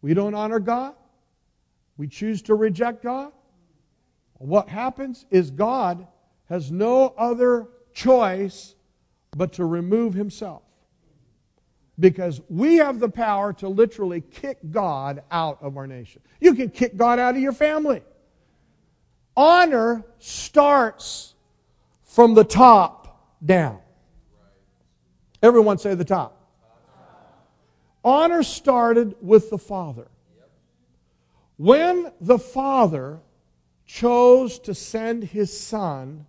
we 0.01 0.15
don't 0.15 0.35
honor 0.35 0.59
God, 0.59 0.95
we 1.99 2.09
choose 2.09 2.41
to 2.43 2.55
reject 2.55 3.03
God, 3.03 3.33
what 4.43 4.69
happens 4.69 5.25
is 5.31 5.51
God 5.51 6.07
has 6.49 6.71
no 6.73 7.15
other 7.17 7.69
choice 7.95 8.75
but 9.37 9.53
to 9.55 9.65
remove 9.65 10.15
himself. 10.15 10.63
Because 11.99 12.41
we 12.49 12.77
have 12.77 12.99
the 12.99 13.09
power 13.09 13.53
to 13.55 13.69
literally 13.69 14.21
kick 14.21 14.59
God 14.71 15.23
out 15.31 15.59
of 15.63 15.77
our 15.77 15.87
nation. 15.87 16.23
You 16.41 16.55
can 16.55 16.71
kick 16.71 16.97
God 16.97 17.19
out 17.19 17.37
of 17.37 17.41
your 17.41 17.53
family. 17.53 18.03
Honor 19.37 20.05
starts 20.19 21.35
from 22.03 22.35
the 22.35 22.45
top 22.45 23.37
down. 23.45 23.79
Everyone 25.43 25.79
say 25.79 25.95
the 25.95 26.05
top. 26.05 26.39
Honor 28.05 28.43
started 28.43 29.15
with 29.21 29.51
the 29.51 29.59
Father. 29.59 30.09
When 31.57 32.11
the 32.21 32.39
Father 32.39 33.21
chose 33.93 34.59
to 34.59 34.75
send 34.75 35.23
his 35.23 35.55
Son 35.55 36.25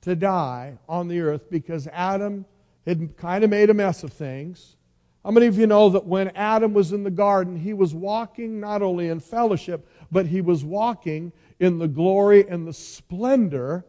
to 0.00 0.16
die 0.16 0.78
on 0.88 1.06
the 1.06 1.20
earth 1.20 1.50
because 1.50 1.86
Adam 1.88 2.46
had 2.86 3.14
kind 3.18 3.44
of 3.44 3.50
made 3.50 3.68
a 3.68 3.74
mess 3.74 4.02
of 4.02 4.10
things, 4.10 4.76
how 5.22 5.30
many 5.30 5.46
of 5.46 5.58
you 5.58 5.66
know 5.66 5.90
that 5.90 6.06
when 6.06 6.28
Adam 6.30 6.72
was 6.72 6.92
in 6.92 7.04
the 7.04 7.10
garden, 7.10 7.56
he 7.56 7.74
was 7.74 7.94
walking 7.94 8.58
not 8.58 8.80
only 8.80 9.08
in 9.08 9.20
fellowship, 9.20 9.86
but 10.10 10.26
he 10.26 10.40
was 10.40 10.64
walking 10.64 11.30
in 11.60 11.78
the 11.78 11.88
glory 11.88 12.48
and 12.48 12.66
the 12.66 12.72
splendor 12.72 13.84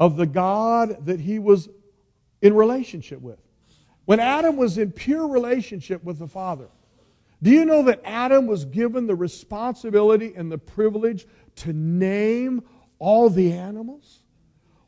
of 0.00 0.16
the 0.16 0.26
God 0.26 1.04
that 1.04 1.20
he 1.20 1.38
was 1.38 1.68
in 2.40 2.54
relationship 2.54 3.20
with? 3.20 3.38
When 4.06 4.20
Adam 4.20 4.56
was 4.56 4.78
in 4.78 4.92
pure 4.92 5.28
relationship 5.28 6.02
with 6.04 6.18
the 6.18 6.28
Father, 6.28 6.68
do 7.42 7.50
you 7.50 7.66
know 7.66 7.82
that 7.82 8.00
Adam 8.04 8.46
was 8.46 8.64
given 8.64 9.06
the 9.06 9.14
responsibility 9.14 10.32
and 10.34 10.50
the 10.50 10.56
privilege 10.56 11.26
to 11.56 11.72
name 11.72 12.62
all 12.98 13.30
the 13.30 13.52
animals? 13.52 14.20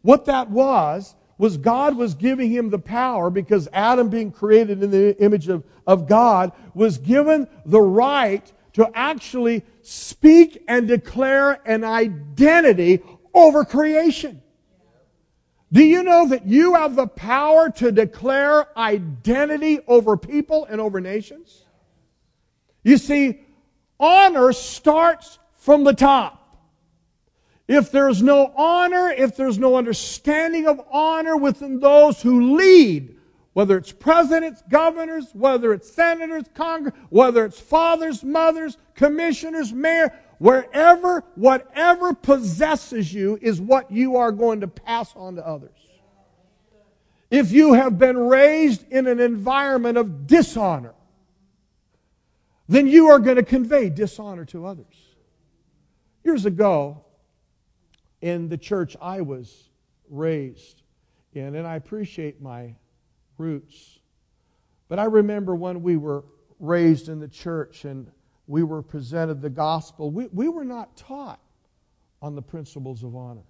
What 0.03 0.27
that 0.27 0.51
was, 0.51 1.15
was 1.39 1.57
God 1.57 1.97
was 1.97 2.15
giving 2.15 2.51
him 2.51 2.71
the 2.71 2.79
power 2.79 3.31
because 3.31 3.69
Adam, 3.73 4.09
being 4.09 4.31
created 4.31 4.83
in 4.83 4.91
the 4.91 5.17
image 5.23 5.49
of, 5.49 5.65
of 5.87 6.09
God, 6.09 6.53
was 6.75 6.99
given 6.99 7.49
the 7.65 7.81
right 7.81 8.51
to 8.75 8.91
actually 8.95 9.65
speak 9.83 10.63
and 10.69 10.89
declare 10.89 11.61
an 11.67 11.85
identity 11.85 13.03
over 13.35 13.65
creation. 13.65 14.43
Do 15.73 15.83
you 15.83 16.03
know 16.03 16.29
that 16.29 16.47
you 16.47 16.75
have 16.75 16.95
the 16.95 17.07
power 17.07 17.71
to 17.71 17.91
declare 17.91 18.67
identity 18.79 19.81
over 19.87 20.17
people 20.17 20.65
and 20.67 20.81
over 20.81 21.01
nations? 21.01 21.65
You 22.85 22.99
see, 22.99 23.41
honor 23.99 24.53
starts 24.53 25.39
from 25.55 25.85
the 25.85 25.93
top. 25.93 26.36
If 27.69 27.91
there's 27.91 28.23
no 28.23 28.53
honor, 28.57 29.11
if 29.11 29.37
there's 29.37 29.59
no 29.59 29.77
understanding 29.77 30.69
of 30.69 30.81
honor 30.91 31.37
within 31.37 31.81
those 31.81 32.23
who 32.23 32.57
lead, 32.57 33.17
whether 33.55 33.77
it's 33.77 33.91
presidents, 33.91 34.63
governors, 34.69 35.29
whether 35.33 35.73
it's 35.73 35.91
senators, 35.93 36.45
congress, 36.55 36.95
whether 37.09 37.45
it's 37.45 37.59
fathers, 37.59 38.23
mothers, 38.23 38.77
commissioners, 38.95 39.73
mayor, 39.73 40.13
wherever, 40.39 41.25
whatever 41.35 42.15
possesses 42.15 43.13
you 43.13 43.39
is 43.41 43.61
what 43.61 43.91
you 43.91 44.17
are 44.17 44.31
going 44.31 44.61
to 44.61 44.69
pass 44.69 45.15
on 45.17 45.37
to 45.37 45.47
others. 45.47 45.71
If 47.31 47.51
you 47.51 47.73
have 47.73 47.99
been 47.99 48.17
raised 48.17 48.85
in 48.93 49.07
an 49.09 49.19
environment 49.19 49.99
of 49.99 50.27
dishonor, 50.27 50.95
then 52.69 52.87
you 52.87 53.09
are 53.09 53.19
going 53.19 53.37
to 53.37 53.43
convey 53.43 53.91
dishonor 53.91 54.45
to 54.47 54.67
others. 54.67 54.95
Years 56.25 56.47
ago, 56.47 57.06
in 58.27 58.49
the 58.49 58.59
church 58.59 58.97
I 59.01 59.21
was 59.21 59.69
raised 60.11 60.83
in, 61.33 61.55
and 61.55 61.65
I 61.65 61.77
appreciate 61.77 62.43
my 62.43 62.75
roots. 63.39 64.01
But 64.89 64.99
I 64.99 65.05
remember 65.05 65.55
when 65.55 65.81
we 65.81 65.97
were 65.97 66.25
raised 66.59 67.09
in 67.09 67.21
the 67.21 67.29
church 67.29 67.85
and 67.85 68.11
we 68.49 68.65
were 68.65 68.83
presented 68.83 69.41
the 69.43 69.51
gospel, 69.51 70.11
we, 70.11 70.27
we 70.33 70.49
were 70.49 70.65
not 70.65 70.97
taught 70.97 71.39
on 72.21 72.35
the 72.35 72.43
principles 72.43 73.05
of 73.05 73.15
honor. 73.15 73.45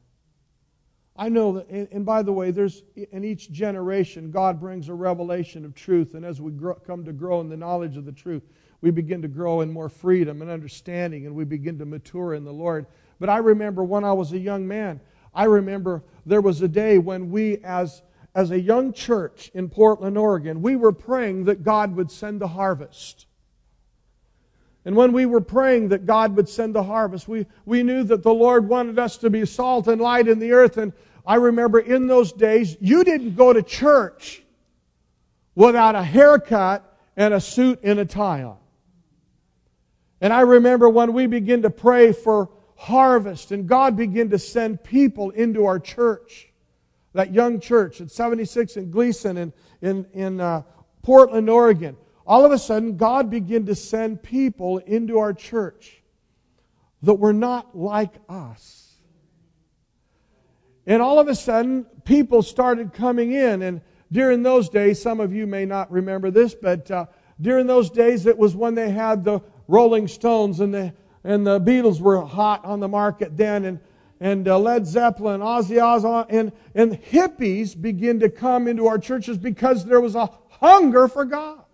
I 1.17 1.31
know 1.31 1.53
that, 1.53 1.71
and 1.71 2.05
by 2.05 2.23
the 2.23 2.33
way, 2.33 2.51
there's 2.51 2.83
in 2.95 3.25
each 3.25 3.51
generation, 3.51 4.31
God 4.31 4.61
brings 4.61 4.91
a 4.91 4.95
revelation 4.95 5.65
of 5.65 5.75
truth, 5.75 6.12
and 6.12 6.23
as 6.23 6.43
we 6.43 6.53
grow, 6.53 6.75
come 6.75 7.03
to 7.07 7.15
grow 7.15 7.41
in 7.41 7.49
the 7.49 7.57
knowledge 7.57 7.97
of 7.97 8.05
the 8.05 8.12
truth, 8.12 8.43
we 8.83 8.91
begin 8.91 9.23
to 9.23 9.29
grow 9.29 9.62
in 9.62 9.73
more 9.73 9.89
freedom 9.89 10.43
and 10.43 10.51
understanding, 10.51 11.25
and 11.25 11.35
we 11.35 11.45
begin 11.45 11.79
to 11.79 11.87
mature 11.87 12.35
in 12.35 12.45
the 12.45 12.53
Lord. 12.53 12.85
But 13.18 13.29
I 13.29 13.38
remember 13.38 13.83
when 13.83 14.05
I 14.05 14.12
was 14.12 14.33
a 14.33 14.38
young 14.38 14.66
man, 14.66 15.00
I 15.35 15.44
remember 15.44 16.02
there 16.24 16.40
was 16.40 16.62
a 16.62 16.68
day 16.68 16.98
when 16.98 17.31
we, 17.31 17.59
as, 17.64 18.02
as 18.35 18.50
a 18.50 18.61
young 18.61 18.92
church 18.92 19.50
in 19.55 19.68
Portland, 19.68 20.18
Oregon, 20.18 20.62
we 20.62 20.76
were 20.76 20.92
praying 20.92 21.44
that 21.44 21.62
God 21.62 21.94
would 21.96 22.11
send 22.11 22.40
the 22.40 22.48
harvest. 22.48 23.26
And 24.85 24.94
when 24.94 25.12
we 25.12 25.26
were 25.26 25.40
praying 25.40 25.88
that 25.88 26.07
God 26.07 26.37
would 26.37 26.48
send 26.48 26.74
the 26.74 26.85
harvest, 26.85 27.26
we, 27.26 27.46
we 27.64 27.83
knew 27.83 28.05
that 28.05 28.22
the 28.22 28.33
Lord 28.33 28.68
wanted 28.68 28.98
us 28.98 29.16
to 29.18 29.31
be 29.31 29.44
salt 29.44 29.88
and 29.88 30.00
light 30.00 30.29
in 30.29 30.38
the 30.38 30.52
earth. 30.52 30.76
And 30.76 30.92
I 31.26 31.37
remember 31.37 31.81
in 31.81 32.07
those 32.07 32.33
days, 32.33 32.76
you 32.81 33.02
didn't 33.02 33.35
go 33.35 33.52
to 33.52 33.62
church 33.62 34.44
without 35.57 35.96
a 35.96 36.02
haircut 36.02 36.96
and 37.16 37.35
a 37.35 37.40
suit 37.40 37.81
and 37.83 37.98
a 37.98 38.05
tie 38.05 38.44
on. 38.44 38.59
And 40.20 40.33
I 40.33 40.42
remember 40.42 40.88
when 40.88 41.12
we 41.12 41.26
began 41.26 41.62
to 41.62 41.70
pray 41.70 42.12
for 42.12 42.50
harvest 42.77 43.53
and 43.53 43.67
God 43.67 43.97
began 43.97 44.31
to 44.31 44.39
send 44.39 44.85
people 44.85 45.31
into 45.31 45.65
our 45.67 45.79
church, 45.79 46.49
that 47.15 47.33
young 47.33 47.59
church 47.59 48.01
at 48.01 48.11
76 48.11 48.77
in 48.77 48.91
Glisan 48.91 49.39
and 49.39 49.53
in, 49.81 50.07
in 50.12 50.41
uh, 50.41 50.62
Portland, 51.03 51.51
Oregon. 51.51 51.97
All 52.27 52.45
of 52.45 52.53
a 52.53 52.59
sudden, 52.59 52.97
God 52.97 53.31
began 53.31 53.67
to 53.67 53.75
send 53.75 54.23
people 54.23 54.79
into 54.79 55.19
our 55.19 55.33
church 55.33 56.03
that 57.03 57.15
were 57.15 57.33
not 57.33 57.77
like 57.77 58.15
us. 58.29 58.95
And 60.87 61.01
all 61.01 61.19
of 61.19 61.29
a 61.29 61.35
sudden, 61.35 61.85
people 62.05 62.43
started 62.43 62.93
coming 62.93 63.33
in. 63.33 63.62
And 63.62 63.81
during 64.11 64.43
those 64.43 64.69
days, 64.69 65.01
some 65.01 65.21
of 65.21 65.33
you 65.33 65.47
may 65.47 65.65
not 65.65 65.91
remember 65.91 66.31
this, 66.31 66.55
but 66.55 66.91
uh, 66.91 67.07
during 67.41 67.67
those 67.67 67.91
days, 67.91 68.27
it 68.27 68.37
was 68.37 68.55
when 68.55 68.75
they 68.75 68.91
had 68.91 69.25
the 69.25 69.41
Rolling 69.69 70.09
Stones 70.09 70.61
and 70.61 70.73
the 70.73 70.93
and 71.27 71.47
the 71.47 71.61
Beatles 71.61 72.01
were 72.01 72.21
hot 72.25 72.65
on 72.65 72.81
the 72.81 72.89
market 72.89 73.37
then, 73.37 73.65
and 73.65 73.81
and 74.19 74.49
uh, 74.49 74.59
Led 74.59 74.87
Zeppelin, 74.87 75.43
Ozzy 75.43 75.83
Osbourne, 75.83 76.27
and 76.31 76.53
and 76.75 77.03
hippies 77.03 77.79
begin 77.81 78.21
to 78.21 78.31
come 78.31 78.67
into 78.67 78.87
our 78.87 78.99
churches 78.99 79.37
because 79.37 79.85
there 79.85 80.01
was 80.01 80.15
a 80.15 80.31
hunger 80.49 81.09
for 81.09 81.25
God. 81.25 81.65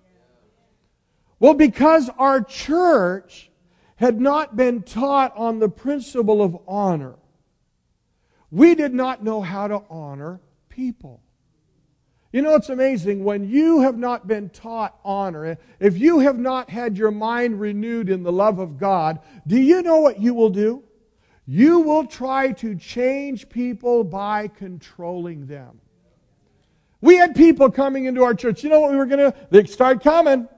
Well, 1.39 1.55
because 1.55 2.09
our 2.19 2.43
church 2.43 3.51
had 3.97 4.21
not 4.21 4.57
been 4.57 4.83
taught 4.83 5.37
on 5.37 5.59
the 5.59 5.69
principle 5.69 6.43
of 6.43 6.57
honor, 6.67 7.17
we 8.51 8.75
did 8.75 8.95
not 8.95 9.23
know 9.23 9.41
how 9.41 9.69
to 9.69 9.83
honor 9.91 10.41
people. 10.69 11.21
You 12.33 12.41
know, 12.41 12.55
it's 12.55 12.71
amazing 12.71 13.25
when 13.25 13.49
you 13.49 13.81
have 13.81 13.99
not 13.99 14.27
been 14.27 14.49
taught 14.49 14.99
honor, 15.05 15.59
if 15.79 15.99
you 15.99 16.21
have 16.21 16.39
not 16.39 16.71
had 16.71 16.97
your 16.97 17.11
mind 17.11 17.61
renewed 17.61 18.09
in 18.09 18.23
the 18.23 18.33
love 18.33 18.59
of 18.59 18.79
God, 18.79 19.21
do 19.47 19.61
you 19.61 19.83
know 19.83 20.01
what 20.01 20.19
you 20.19 20.33
will 20.33 20.49
do? 20.49 20.83
You 21.47 21.81
will 21.81 22.07
try 22.07 22.53
to 22.53 22.75
change 22.75 23.51
people 23.51 24.03
by 24.03 24.49
controlling 24.49 25.47
them. 25.47 25.81
We 27.03 27.17
had 27.17 27.35
people 27.35 27.71
coming 27.71 28.07
into 28.07 28.23
our 28.23 28.33
church. 28.33 28.65
You 28.65 28.71
know 28.71 28.81
what 28.81 28.93
we 28.93 28.97
were 28.97 29.07
going 29.07 29.33
to? 29.33 29.35
They'd 29.51 29.69
start 29.69 30.03
coming. 30.03 30.49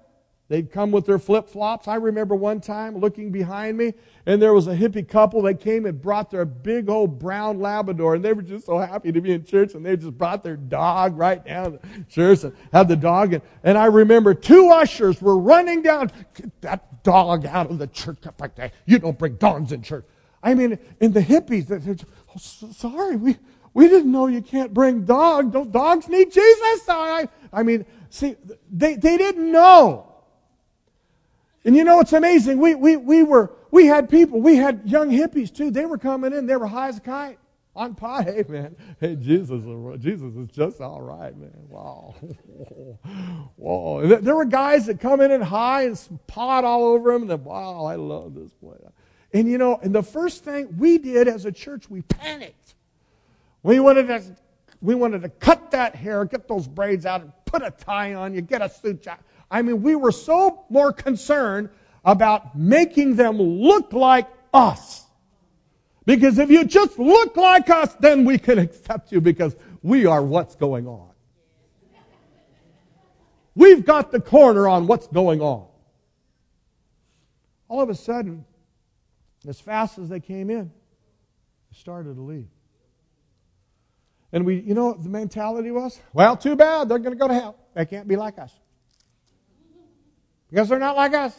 They'd 0.48 0.70
come 0.70 0.90
with 0.90 1.06
their 1.06 1.18
flip 1.18 1.48
flops. 1.48 1.88
I 1.88 1.94
remember 1.94 2.34
one 2.34 2.60
time 2.60 2.98
looking 2.98 3.30
behind 3.32 3.78
me, 3.78 3.94
and 4.26 4.42
there 4.42 4.52
was 4.52 4.66
a 4.66 4.76
hippie 4.76 5.08
couple 5.08 5.40
that 5.42 5.58
came 5.58 5.86
and 5.86 6.00
brought 6.00 6.30
their 6.30 6.44
big 6.44 6.90
old 6.90 7.18
brown 7.18 7.60
Labrador, 7.60 8.14
and 8.14 8.24
they 8.24 8.34
were 8.34 8.42
just 8.42 8.66
so 8.66 8.78
happy 8.78 9.10
to 9.10 9.22
be 9.22 9.32
in 9.32 9.42
church, 9.44 9.74
and 9.74 9.84
they 9.84 9.96
just 9.96 10.18
brought 10.18 10.44
their 10.44 10.56
dog 10.56 11.16
right 11.16 11.42
down 11.42 11.78
to 11.78 12.04
church 12.10 12.44
and 12.44 12.54
had 12.74 12.88
the 12.88 12.96
dog. 12.96 13.32
And, 13.32 13.42
and 13.62 13.78
I 13.78 13.86
remember 13.86 14.34
two 14.34 14.68
ushers 14.68 15.22
were 15.22 15.38
running 15.38 15.80
down, 15.80 16.10
get 16.34 16.60
that 16.60 17.02
dog 17.02 17.46
out 17.46 17.70
of 17.70 17.78
the 17.78 17.86
church. 17.86 18.18
You 18.84 18.98
don't 18.98 19.18
bring 19.18 19.36
dogs 19.36 19.72
in 19.72 19.82
church. 19.82 20.04
I 20.42 20.52
mean, 20.52 20.78
and 21.00 21.14
the 21.14 21.22
hippies, 21.22 21.68
they're, 21.68 21.96
oh, 22.28 22.38
sorry, 22.38 23.16
we, 23.16 23.38
we 23.72 23.88
didn't 23.88 24.12
know 24.12 24.26
you 24.26 24.42
can't 24.42 24.74
bring 24.74 25.06
dogs. 25.06 25.56
Dogs 25.70 26.06
need 26.06 26.30
Jesus? 26.30 26.82
I, 26.86 27.28
I 27.50 27.62
mean, 27.62 27.86
see, 28.10 28.36
they, 28.70 28.96
they 28.96 29.16
didn't 29.16 29.50
know. 29.50 30.10
And 31.64 31.74
you 31.74 31.84
know 31.84 32.00
it's 32.00 32.12
amazing? 32.12 32.58
We, 32.58 32.74
we, 32.74 32.96
we 32.96 33.22
were, 33.22 33.52
we 33.70 33.86
had 33.86 34.10
people, 34.10 34.40
we 34.40 34.56
had 34.56 34.82
young 34.84 35.10
hippies 35.10 35.54
too. 35.54 35.70
They 35.70 35.86
were 35.86 35.98
coming 35.98 36.32
in, 36.32 36.46
they 36.46 36.56
were 36.56 36.66
high 36.66 36.88
as 36.88 36.98
a 36.98 37.00
kite 37.00 37.38
on 37.74 37.94
pot. 37.94 38.24
Hey 38.34 38.44
man, 38.48 38.76
hey 39.00 39.16
Jesus, 39.16 39.64
Jesus 40.00 40.36
is 40.36 40.48
just 40.48 40.80
all 40.80 41.00
right, 41.00 41.36
man. 41.36 41.50
Wow, 41.68 42.14
wow. 43.56 43.98
And 43.98 44.24
there 44.24 44.36
were 44.36 44.44
guys 44.44 44.86
that 44.86 45.00
come 45.00 45.20
in 45.20 45.30
and 45.30 45.42
high 45.42 45.84
and 45.84 46.18
pot 46.26 46.64
all 46.64 46.86
over 46.86 47.12
them. 47.12 47.22
And 47.22 47.30
then, 47.30 47.44
wow, 47.44 47.84
I 47.84 47.96
love 47.96 48.34
this 48.34 48.52
place. 48.52 48.80
And 49.32 49.50
you 49.50 49.58
know, 49.58 49.78
and 49.82 49.94
the 49.94 50.02
first 50.02 50.44
thing 50.44 50.76
we 50.78 50.98
did 50.98 51.28
as 51.28 51.44
a 51.44 51.52
church, 51.52 51.90
we 51.90 52.02
panicked. 52.02 52.74
We 53.62 53.80
wanted 53.80 54.08
to 54.08 54.22
we 54.80 54.94
wanted 54.94 55.22
to 55.22 55.30
cut 55.30 55.70
that 55.70 55.94
hair, 55.94 56.24
get 56.24 56.46
those 56.46 56.68
braids 56.68 57.06
out, 57.06 57.22
and 57.22 57.32
put 57.46 57.62
a 57.62 57.70
tie 57.70 58.14
on 58.14 58.34
you, 58.34 58.42
get 58.42 58.60
a 58.62 58.68
suit 58.68 59.02
jacket. 59.02 59.24
I 59.54 59.62
mean, 59.62 59.82
we 59.82 59.94
were 59.94 60.10
so 60.10 60.64
more 60.68 60.92
concerned 60.92 61.68
about 62.04 62.58
making 62.58 63.14
them 63.14 63.40
look 63.40 63.92
like 63.92 64.26
us. 64.52 65.06
Because 66.04 66.40
if 66.40 66.50
you 66.50 66.64
just 66.64 66.98
look 66.98 67.36
like 67.36 67.70
us, 67.70 67.94
then 68.00 68.24
we 68.24 68.36
can 68.36 68.58
accept 68.66 69.12
you 69.12 69.20
because 69.20 69.54
we 69.80 70.06
are 70.06 70.24
what's 70.24 70.56
going 70.56 70.88
on. 70.88 71.08
We've 73.54 73.86
got 73.86 74.10
the 74.10 74.18
corner 74.18 74.66
on 74.66 74.88
what's 74.88 75.06
going 75.06 75.40
on. 75.40 75.68
All 77.68 77.80
of 77.80 77.88
a 77.90 77.94
sudden, 77.94 78.44
as 79.46 79.60
fast 79.60 80.00
as 80.00 80.08
they 80.08 80.18
came 80.18 80.50
in, 80.50 80.72
they 81.70 81.78
started 81.78 82.16
to 82.16 82.22
leave. 82.22 82.48
And 84.32 84.44
we, 84.44 84.58
you 84.62 84.74
know 84.74 84.86
what 84.86 85.04
the 85.04 85.08
mentality 85.08 85.70
was? 85.70 86.00
Well, 86.12 86.36
too 86.36 86.56
bad. 86.56 86.88
They're 86.88 86.98
going 86.98 87.12
to 87.12 87.20
go 87.20 87.28
to 87.28 87.34
hell. 87.34 87.56
They 87.74 87.86
can't 87.86 88.08
be 88.08 88.16
like 88.16 88.36
us. 88.40 88.52
Because 90.54 90.68
they're 90.68 90.78
not 90.78 90.94
like 90.94 91.14
us. 91.14 91.36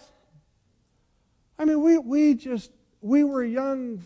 I 1.57 1.63
mean, 1.63 1.81
we, 1.81 1.97
we 1.97 2.33
just, 2.33 2.69
we 2.99 3.23
were 3.23 3.43
a 3.43 3.47
young, 3.47 4.03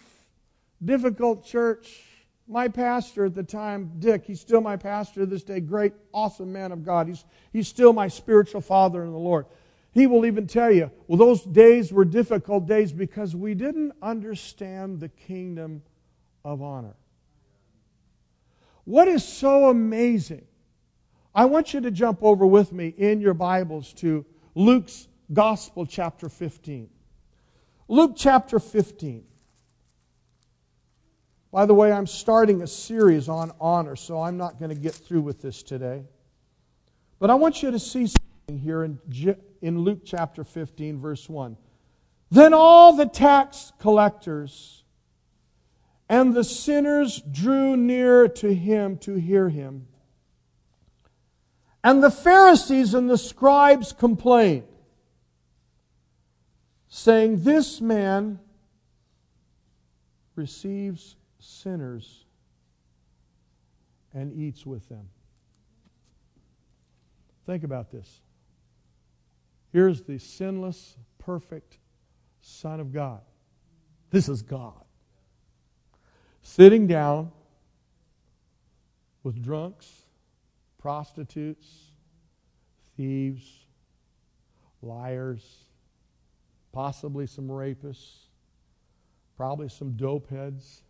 difficult 0.86 1.44
church. 1.44 2.04
My 2.48 2.68
pastor 2.68 3.26
at 3.26 3.34
the 3.34 3.42
time, 3.42 3.94
Dick, 3.98 4.24
he's 4.24 4.40
still 4.40 4.62
my 4.62 4.78
pastor 4.78 5.26
this 5.26 5.42
day, 5.42 5.62
great, 5.62 5.94
awesome 6.14 6.54
man 6.54 6.72
of 6.72 6.86
God. 6.86 7.08
He's, 7.08 7.26
he's 7.52 7.68
still 7.68 7.92
my 7.92 8.08
spiritual 8.08 8.62
father 8.62 9.04
in 9.04 9.12
the 9.12 9.18
Lord. 9.18 9.48
He 9.94 10.06
will 10.06 10.28
even 10.28 10.46
tell 10.46 10.70
you, 10.70 10.92
well, 11.08 11.18
those 11.18 11.42
days 11.42 11.92
were 11.92 12.06
difficult 12.06 12.68
days 12.68 12.92
because 12.92 13.36
we 13.36 13.56
didn't 13.56 13.94
understand 14.04 15.00
the 15.00 15.10
kingdom 15.10 15.82
of 16.46 16.62
honor. 16.62 16.94
What 18.84 19.08
is 19.08 19.28
so 19.28 19.70
amazing? 19.70 20.46
I 21.34 21.46
want 21.46 21.74
you 21.74 21.82
to 21.82 21.90
jump 21.90 22.20
over 22.22 22.46
with 22.46 22.72
me 22.72 22.90
in 22.90 23.22
your 23.22 23.34
Bibles 23.34 23.92
to 23.94 24.24
Luke's 24.60 25.08
Gospel, 25.32 25.86
chapter 25.86 26.28
15. 26.28 26.90
Luke 27.88 28.12
chapter 28.18 28.60
15. 28.60 29.24
By 31.50 31.66
the 31.66 31.74
way, 31.74 31.94
I'm 31.94 32.06
starting 32.06 32.62
a 32.62 32.68
series 32.68 33.30
on 33.30 33.54
honor, 33.62 33.96
so 33.96 34.22
I'm 34.22 34.36
not 34.36 34.60
going 34.60 34.68
to 34.68 34.76
get 34.76 34.94
through 34.94 35.22
with 35.22 35.42
this 35.42 35.64
today. 35.64 36.04
But 37.20 37.30
I 37.30 37.36
want 37.36 37.64
you 37.64 37.72
to 37.72 37.80
see 37.80 38.08
something 38.08 38.62
here 38.62 38.84
in, 38.84 39.00
in 39.62 39.80
Luke 39.80 40.02
chapter 40.04 40.44
15, 40.44 41.00
verse 41.00 41.30
1. 41.30 41.56
Then 42.30 42.54
all 42.54 42.98
the 42.98 43.06
tax 43.06 43.72
collectors 43.80 44.84
and 46.10 46.34
the 46.34 46.44
sinners 46.44 47.22
drew 47.32 47.78
near 47.78 48.28
to 48.28 48.54
him 48.54 48.98
to 48.98 49.14
hear 49.14 49.48
him. 49.48 49.88
And 51.84 52.04
the 52.04 52.12
Pharisees 52.12 52.94
and 52.94 53.10
the 53.10 53.18
scribes 53.18 53.94
complained 53.94 54.64
saying, 56.90 57.44
This 57.44 57.80
man 57.80 58.40
receives 60.36 61.16
sinners 61.40 62.26
and 64.14 64.34
eats 64.34 64.66
with 64.66 64.90
them. 64.90 65.10
Think 67.46 67.64
about 67.64 67.92
this. 67.92 68.22
Here's 69.72 70.02
the 70.02 70.18
sinless, 70.18 70.98
perfect 71.20 71.78
Son 72.42 72.80
of 72.80 72.92
God. 72.92 73.22
This 74.10 74.28
is 74.28 74.42
God. 74.42 74.84
Sitting 76.42 76.88
down 76.88 77.32
with 79.24 79.42
drunks, 79.44 80.04
prostitutes, 80.90 81.92
thieves, 82.98 83.68
liars, 84.82 85.66
possibly 86.72 87.28
some 87.28 87.48
rapists, 87.48 88.22
probably 89.38 89.70
some 89.70 89.92
dope 89.92 90.28
heads. 90.32 90.82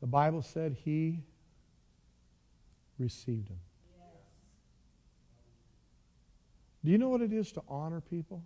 The 0.00 0.08
Bible 0.08 0.42
said 0.42 0.76
he 0.84 1.20
received 2.98 3.50
him. 3.50 3.60
Do 6.84 6.90
you 6.90 6.98
know 6.98 7.08
what 7.08 7.22
it 7.22 7.32
is 7.32 7.52
to 7.52 7.62
honor 7.68 8.00
people? 8.00 8.42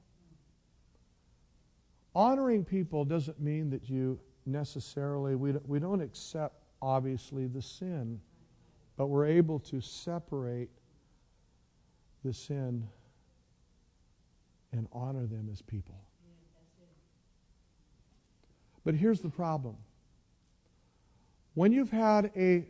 Honoring 2.14 2.66
people 2.66 3.06
doesn't 3.06 3.40
mean 3.40 3.70
that 3.70 3.88
you 3.88 4.20
necessarily, 4.44 5.34
we 5.34 5.52
don't, 5.52 5.66
we 5.66 5.78
don't 5.78 6.02
accept, 6.02 6.62
obviously, 6.82 7.46
the 7.46 7.62
sin, 7.62 8.20
but 9.00 9.06
we're 9.06 9.24
able 9.24 9.58
to 9.58 9.80
separate 9.80 10.68
the 12.22 12.34
sin 12.34 12.86
and 14.72 14.86
honor 14.92 15.24
them 15.24 15.48
as 15.50 15.62
people. 15.62 16.04
But 18.84 18.94
here's 18.94 19.20
the 19.20 19.30
problem 19.30 19.76
when 21.54 21.72
you've 21.72 21.90
had 21.90 22.30
a 22.36 22.68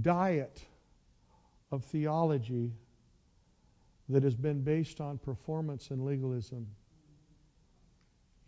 diet 0.00 0.64
of 1.70 1.84
theology 1.84 2.72
that 4.08 4.22
has 4.22 4.36
been 4.36 4.62
based 4.62 5.02
on 5.02 5.18
performance 5.18 5.90
and 5.90 6.02
legalism, 6.06 6.66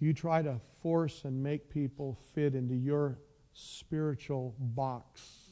you 0.01 0.15
try 0.15 0.41
to 0.41 0.59
force 0.81 1.25
and 1.25 1.43
make 1.43 1.69
people 1.69 2.17
fit 2.33 2.55
into 2.55 2.75
your 2.75 3.19
spiritual 3.53 4.55
box. 4.59 5.46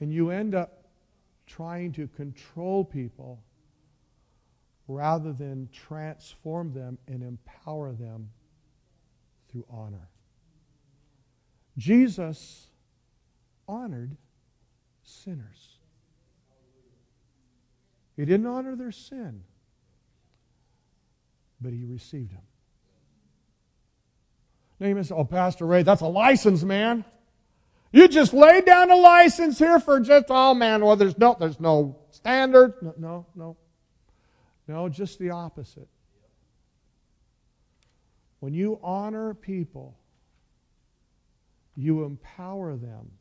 And 0.00 0.12
you 0.12 0.30
end 0.30 0.54
up 0.54 0.84
trying 1.46 1.92
to 1.92 2.06
control 2.08 2.84
people 2.84 3.42
rather 4.88 5.32
than 5.32 5.68
transform 5.72 6.72
them 6.72 6.98
and 7.08 7.22
empower 7.22 7.92
them 7.92 8.30
through 9.50 9.64
honor. 9.70 10.08
Jesus 11.76 12.68
honored 13.68 14.16
sinners. 15.02 15.76
He 18.16 18.24
didn't 18.24 18.46
honor 18.46 18.76
their 18.76 18.92
sin, 18.92 19.42
but 21.60 21.72
he 21.72 21.84
received 21.84 22.32
them. 22.32 22.42
Now 24.80 24.88
you 24.88 24.94
may 24.94 25.02
oh, 25.10 25.24
Pastor 25.24 25.66
Ray, 25.66 25.82
that's 25.82 26.02
a 26.02 26.06
license, 26.06 26.62
man. 26.62 27.04
You 27.96 28.08
just 28.08 28.34
lay 28.34 28.60
down 28.60 28.90
a 28.90 28.94
license 28.94 29.58
here 29.58 29.80
for 29.80 30.00
just, 30.00 30.26
oh 30.28 30.52
man, 30.52 30.84
well, 30.84 30.96
there's 30.96 31.16
no, 31.16 31.34
there's 31.40 31.58
no 31.58 31.96
standard. 32.10 32.74
No, 32.82 32.94
no, 32.98 33.26
no. 33.34 33.56
No, 34.68 34.90
just 34.90 35.18
the 35.18 35.30
opposite. 35.30 35.88
When 38.40 38.52
you 38.52 38.78
honor 38.82 39.32
people, 39.32 39.96
you 41.74 42.04
empower 42.04 42.76
them 42.76 43.12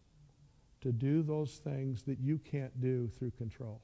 to 0.82 0.92
do 0.92 1.24
those 1.24 1.62
things 1.64 2.04
that 2.04 2.20
you 2.20 2.38
can't 2.40 2.82
do 2.82 3.08
through 3.18 3.32
control. 3.38 3.80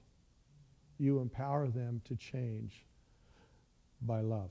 You 0.99 1.19
empower 1.21 1.69
them 1.69 2.01
to 2.09 2.17
change 2.17 2.83
by 4.01 4.19
love. 4.19 4.49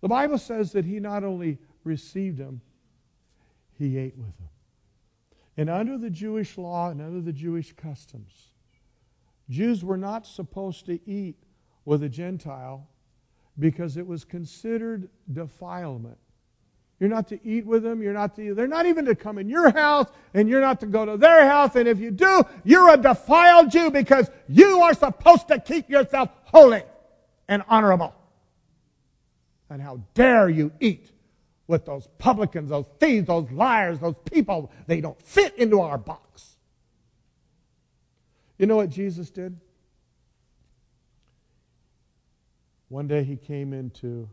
The 0.00 0.08
Bible 0.08 0.38
says 0.38 0.72
that 0.72 0.86
he 0.86 1.00
not 1.00 1.22
only 1.22 1.58
received 1.84 2.38
them, 2.38 2.62
he 3.78 3.98
ate 3.98 4.16
with 4.16 4.34
them. 4.38 4.48
And 5.56 5.68
under 5.68 5.98
the 5.98 6.10
Jewish 6.10 6.56
law 6.56 6.90
and 6.90 7.00
under 7.00 7.20
the 7.20 7.32
Jewish 7.32 7.72
customs, 7.72 8.48
Jews 9.50 9.84
were 9.84 9.98
not 9.98 10.26
supposed 10.26 10.86
to 10.86 10.98
eat 11.08 11.36
with 11.84 12.02
a 12.02 12.08
Gentile 12.08 12.88
because 13.58 13.96
it 13.96 14.06
was 14.06 14.24
considered 14.24 15.10
defilement. 15.30 16.18
You're 16.98 17.10
not 17.10 17.28
to 17.28 17.40
eat 17.44 17.66
with 17.66 17.82
them. 17.82 18.00
You're 18.00 18.12
not 18.12 18.36
to, 18.36 18.54
they're 18.54 18.68
not 18.68 18.86
even 18.86 19.04
to 19.06 19.14
come 19.14 19.36
in 19.36 19.48
your 19.48 19.72
house, 19.72 20.06
and 20.34 20.48
you're 20.48 20.60
not 20.60 20.78
to 20.80 20.86
go 20.86 21.04
to 21.04 21.16
their 21.16 21.48
house. 21.48 21.74
And 21.74 21.88
if 21.88 21.98
you 21.98 22.12
do, 22.12 22.44
you're 22.64 22.94
a 22.94 22.96
defiled 22.96 23.72
Jew 23.72 23.90
because 23.90 24.30
you 24.48 24.80
are 24.82 24.94
supposed 24.94 25.48
to 25.48 25.58
keep 25.58 25.90
yourself 25.90 26.30
holy 26.44 26.84
and 27.48 27.64
honorable. 27.68 28.14
And 29.68 29.82
how 29.82 30.00
dare 30.14 30.48
you 30.48 30.70
eat 30.78 31.10
with 31.72 31.86
those 31.86 32.06
publicans, 32.18 32.68
those 32.68 32.84
thieves, 33.00 33.26
those 33.26 33.50
liars, 33.50 33.98
those 33.98 34.14
people? 34.30 34.70
They 34.86 35.00
don't 35.00 35.20
fit 35.20 35.56
into 35.56 35.80
our 35.80 35.98
box. 35.98 36.56
You 38.58 38.66
know 38.66 38.76
what 38.76 38.90
Jesus 38.90 39.30
did? 39.30 39.58
One 42.88 43.08
day 43.08 43.24
he 43.24 43.36
came 43.36 43.72
into 43.72 44.28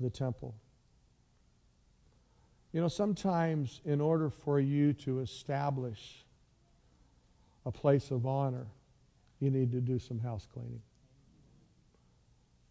the 0.00 0.08
temple. 0.08 0.54
You 2.72 2.80
know, 2.80 2.88
sometimes 2.88 3.82
in 3.84 4.00
order 4.00 4.30
for 4.30 4.58
you 4.58 4.94
to 4.94 5.20
establish 5.20 6.24
a 7.66 7.70
place 7.70 8.10
of 8.10 8.26
honor, 8.26 8.66
you 9.38 9.50
need 9.50 9.70
to 9.72 9.80
do 9.80 9.98
some 9.98 10.18
house 10.18 10.48
cleaning. 10.50 10.80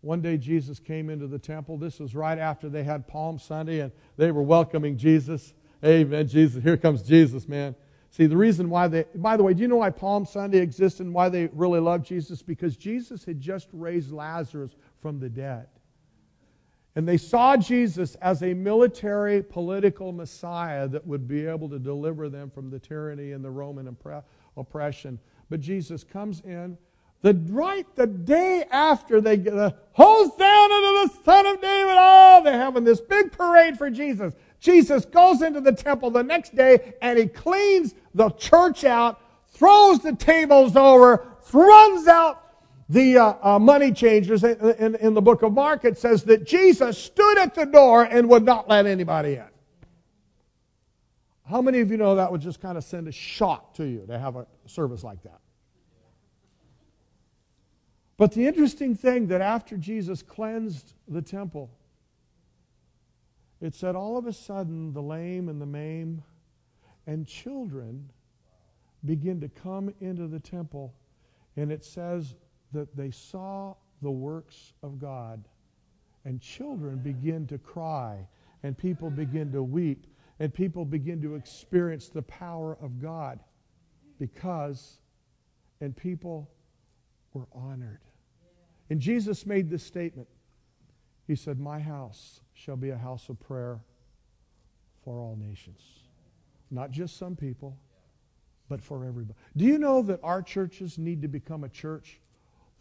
One 0.06 0.22
day 0.22 0.38
Jesus 0.38 0.78
came 0.78 1.10
into 1.10 1.26
the 1.26 1.39
temple. 1.39 1.80
This 1.80 2.00
was 2.00 2.13
right 2.13 2.38
after 2.38 2.70
they 2.70 2.84
had 2.84 3.08
Palm 3.08 3.39
Sunday 3.39 3.80
and 3.80 3.91
they 4.18 4.30
were 4.32 4.44
welcoming 4.44 4.98
Jesus. 4.98 5.56
Amen, 5.84 6.28
Jesus. 6.28 6.62
Here 6.62 6.78
comes 6.78 7.02
Jesus, 7.02 7.48
man. 7.48 7.76
See, 8.12 8.28
the 8.28 8.38
reason 8.38 8.70
why 8.70 8.88
they, 8.88 9.06
by 9.15 9.36
the 9.36 9.41
way, 9.41 9.56
do 9.56 9.63
you 9.63 9.68
know 9.68 9.78
why 9.78 9.89
Palm 9.89 10.24
Sunday 10.24 10.60
exists 10.60 11.00
and 11.00 11.12
why 11.12 11.30
they 11.30 11.48
really 11.54 11.80
love 11.80 12.04
Jesus? 12.04 12.44
Because 12.44 12.78
Jesus 12.78 13.26
had 13.26 13.41
just 13.41 13.68
raised 13.74 14.12
Lazarus 14.12 14.76
from 15.02 15.20
the 15.20 15.28
dead. 15.28 15.65
And 16.96 17.08
they 17.08 17.18
saw 17.18 17.58
Jesus 17.58 18.13
as 18.22 18.44
a 18.44 18.54
military, 18.54 19.41
political 19.41 20.12
Messiah 20.12 20.88
that 20.88 21.08
would 21.08 21.28
be 21.28 21.48
able 21.48 21.68
to 21.70 21.80
deliver 21.80 22.30
them 22.30 22.52
from 22.52 22.70
the 22.70 22.78
tyranny 22.78 23.32
and 23.32 23.44
the 23.44 23.50
Roman 23.50 23.98
oppression. 24.56 25.20
But 25.50 25.62
Jesus 25.62 26.04
comes 26.04 26.41
in 26.41 26.78
the 27.25 27.33
right 27.49 27.88
the 27.95 28.05
day 28.05 28.65
after 28.69 29.19
they 29.19 29.35
get 29.35 29.55
the 29.55 29.75
Hosanna 29.93 30.35
to 30.35 31.07
the 31.07 31.23
Son 31.23 31.47
of 31.47 31.59
David. 31.59 31.95
Oh, 31.97 32.41
they're 32.43 32.53
having 32.53 32.83
this 32.83 33.01
big 33.01 33.31
parade 33.31 33.79
for 33.79 33.89
Jesus. 33.89 34.35
Jesus 34.59 35.05
goes 35.05 35.41
into 35.41 35.59
the 35.59 35.71
temple 35.71 36.11
the 36.11 36.21
next 36.21 36.55
day 36.55 36.93
and 37.01 37.17
he 37.17 37.25
cleans 37.25 37.95
the 38.13 38.29
church 38.29 38.83
out, 38.83 39.19
throws 39.49 40.01
the 40.01 40.13
tables 40.13 40.75
over, 40.75 41.25
runs 41.51 42.07
out 42.07 42.43
the 42.89 43.17
uh, 43.17 43.33
uh, 43.41 43.57
money 43.57 43.91
changers. 43.91 44.43
In, 44.43 44.59
in, 44.77 44.93
in 44.93 45.13
the 45.15 45.21
book 45.21 45.41
of 45.41 45.51
Mark, 45.51 45.83
it 45.83 45.97
says 45.97 46.23
that 46.25 46.45
Jesus 46.45 46.95
stood 46.95 47.39
at 47.39 47.55
the 47.55 47.65
door 47.65 48.03
and 48.03 48.29
would 48.29 48.45
not 48.45 48.69
let 48.69 48.85
anybody 48.85 49.33
in. 49.33 49.47
How 51.49 51.63
many 51.63 51.79
of 51.79 51.89
you 51.89 51.97
know 51.97 52.17
that 52.17 52.31
would 52.31 52.41
just 52.41 52.61
kind 52.61 52.77
of 52.77 52.83
send 52.83 53.07
a 53.07 53.11
shock 53.11 53.73
to 53.77 53.83
you 53.83 54.05
to 54.05 54.19
have 54.19 54.35
a 54.35 54.45
service 54.67 55.03
like 55.03 55.23
that? 55.23 55.39
But 58.17 58.32
the 58.32 58.47
interesting 58.47 58.95
thing 58.95 59.28
that 59.28 59.41
after 59.41 59.78
Jesus 59.78 60.21
cleansed 60.21 60.93
the 61.08 61.21
temple, 61.21 61.69
it 63.60 63.73
said 63.73 63.95
all 63.95 64.17
of 64.17 64.25
a 64.25 64.34
sudden 64.34 64.93
the 64.93 65.01
lame 65.01 65.49
and 65.49 65.62
the 65.62 65.65
maimed 65.65 66.21
and 67.08 67.28
children 67.28 68.10
begin 69.04 69.39
to 69.41 69.49
come 69.49 69.93
into 69.99 70.28
the 70.28 70.39
temple. 70.39 70.93
And 71.58 71.71
it 71.71 71.84
says 71.84 72.36
that 72.73 72.95
they 72.95 73.12
saw 73.12 73.75
the 74.01 74.12
works 74.12 74.73
of 74.84 74.99
God. 74.99 75.43
And 76.25 76.41
children 76.41 76.97
begin 76.97 77.45
to 77.47 77.60
cry, 77.60 78.28
and 78.63 78.75
people 78.75 79.12
begin 79.12 79.51
to 79.51 79.62
weep, 79.62 80.08
and 80.39 80.51
people 80.51 80.84
begin 80.84 81.21
to 81.21 81.36
experience 81.36 82.10
the 82.10 82.23
power 82.23 82.78
of 82.82 82.99
God 82.99 83.39
because, 84.19 84.99
and 85.82 85.95
people 85.95 86.49
were 87.36 87.48
honored. 87.54 88.00
And 88.89 89.00
Jesus 89.00 89.45
made 89.45 89.69
this 89.69 89.84
statement 89.84 90.28
He 91.28 91.36
said, 91.36 91.60
My 91.60 91.80
house 91.80 92.39
shall 92.54 92.78
be 92.78 92.89
a 92.89 92.98
house 92.98 93.30
of 93.30 93.39
prayer 93.39 93.80
for 95.04 95.19
all 95.19 95.36
nations. 95.36 95.82
Not 96.71 96.91
just 96.91 97.17
some 97.17 97.36
people, 97.36 97.78
but 98.69 98.82
for 98.82 99.06
everybody. 99.06 99.38
Do 99.56 99.65
you 99.65 99.78
know 99.78 100.02
that 100.04 100.19
our 100.24 100.41
churches 100.41 100.98
need 100.98 101.21
to 101.21 101.28
become 101.28 101.63
a 101.63 101.69
church 101.69 102.19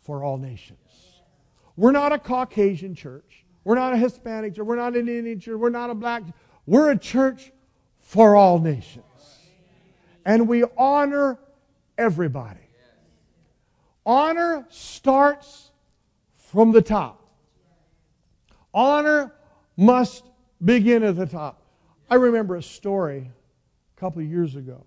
for 0.00 0.24
all 0.24 0.38
nations? 0.38 1.20
We're 1.76 1.92
not 1.92 2.12
a 2.12 2.18
Caucasian 2.18 2.94
church. 2.94 3.44
We're 3.64 3.74
not 3.74 3.92
a 3.92 3.96
Hispanic 3.96 4.54
church. 4.54 4.64
We're 4.64 4.76
not 4.76 4.96
an 4.96 5.08
Indian 5.08 5.40
church. 5.40 5.58
We're 5.58 5.70
not 5.70 5.90
a 5.90 5.94
black 5.94 6.24
church. 6.24 6.34
We're 6.66 6.90
a 6.90 6.98
church 6.98 7.52
for 8.00 8.36
all 8.36 8.58
nations. 8.58 9.04
And 10.24 10.48
we 10.48 10.64
honor 10.76 11.38
everybody. 11.98 12.63
Honor 14.06 14.66
starts 14.68 15.70
from 16.36 16.72
the 16.72 16.82
top. 16.82 17.22
Honor 18.72 19.32
must 19.76 20.24
begin 20.62 21.02
at 21.02 21.16
the 21.16 21.26
top. 21.26 21.62
I 22.10 22.16
remember 22.16 22.56
a 22.56 22.62
story 22.62 23.30
a 23.96 24.00
couple 24.00 24.22
of 24.22 24.28
years 24.28 24.56
ago. 24.56 24.84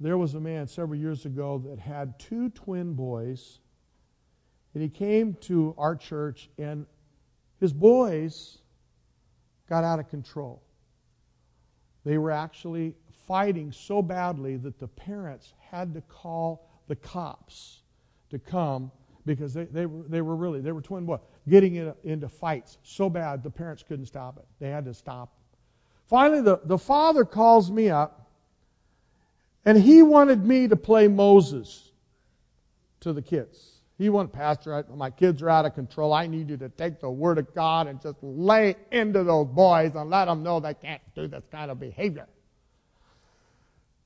There 0.00 0.18
was 0.18 0.34
a 0.34 0.40
man 0.40 0.66
several 0.66 0.98
years 0.98 1.24
ago 1.24 1.62
that 1.66 1.78
had 1.78 2.18
two 2.18 2.50
twin 2.50 2.94
boys, 2.94 3.60
and 4.74 4.82
he 4.82 4.88
came 4.88 5.34
to 5.42 5.74
our 5.78 5.96
church, 5.96 6.50
and 6.58 6.86
his 7.60 7.72
boys 7.72 8.58
got 9.68 9.84
out 9.84 9.98
of 9.98 10.08
control. 10.08 10.62
They 12.04 12.18
were 12.18 12.30
actually 12.30 12.96
fighting 13.26 13.72
so 13.72 14.02
badly 14.02 14.56
that 14.58 14.78
the 14.78 14.88
parents 14.88 15.54
had 15.70 15.94
to 15.94 16.00
call 16.02 16.68
the 16.88 16.96
cops 16.96 17.82
to 18.30 18.38
come 18.38 18.90
because 19.26 19.54
they, 19.54 19.64
they, 19.64 19.86
were, 19.86 20.02
they 20.08 20.20
were 20.20 20.36
really, 20.36 20.60
they 20.60 20.72
were 20.72 20.82
twin 20.82 21.06
boys 21.06 21.20
getting 21.48 21.76
in, 21.76 21.94
into 22.04 22.28
fights 22.28 22.78
so 22.82 23.08
bad 23.08 23.42
the 23.42 23.50
parents 23.50 23.82
couldn't 23.86 24.06
stop 24.06 24.36
it. 24.38 24.44
They 24.60 24.70
had 24.70 24.84
to 24.84 24.94
stop. 24.94 25.32
Finally, 26.08 26.42
the, 26.42 26.60
the 26.64 26.78
father 26.78 27.24
calls 27.24 27.70
me 27.70 27.88
up, 27.88 28.30
and 29.64 29.78
he 29.78 30.02
wanted 30.02 30.44
me 30.44 30.68
to 30.68 30.76
play 30.76 31.08
Moses 31.08 31.90
to 33.00 33.12
the 33.12 33.22
kids. 33.22 33.74
He 33.96 34.08
wanted, 34.08 34.32
Pastor, 34.32 34.84
my 34.94 35.10
kids 35.10 35.40
are 35.40 35.48
out 35.48 35.64
of 35.64 35.74
control. 35.74 36.12
I 36.12 36.26
need 36.26 36.50
you 36.50 36.56
to 36.58 36.68
take 36.68 37.00
the 37.00 37.10
Word 37.10 37.38
of 37.38 37.54
God 37.54 37.86
and 37.86 38.02
just 38.02 38.16
lay 38.22 38.76
into 38.90 39.22
those 39.22 39.46
boys 39.46 39.94
and 39.94 40.10
let 40.10 40.24
them 40.26 40.42
know 40.42 40.60
they 40.60 40.74
can't 40.74 41.00
do 41.14 41.28
this 41.28 41.44
kind 41.50 41.70
of 41.70 41.78
behavior. 41.78 42.26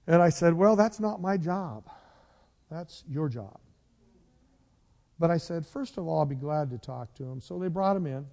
And 0.07 0.23
I 0.23 0.29
said, 0.29 0.55
Well, 0.55 0.77
that's 0.77 1.01
not 1.01 1.21
my 1.21 1.37
job. 1.37 1.85
That's 2.71 3.05
your 3.09 3.29
job. 3.29 3.59
But 5.19 5.31
I 5.31 5.37
said, 5.37 5.67
first 5.67 5.99
of 5.99 6.07
all, 6.07 6.21
I'll 6.21 6.27
be 6.27 6.35
glad 6.37 6.71
to 6.71 6.79
talk 6.79 7.15
to 7.15 7.25
him. 7.25 7.41
So 7.41 7.59
they 7.59 7.69
brought 7.69 7.97
him 7.97 8.07
in, 8.07 8.25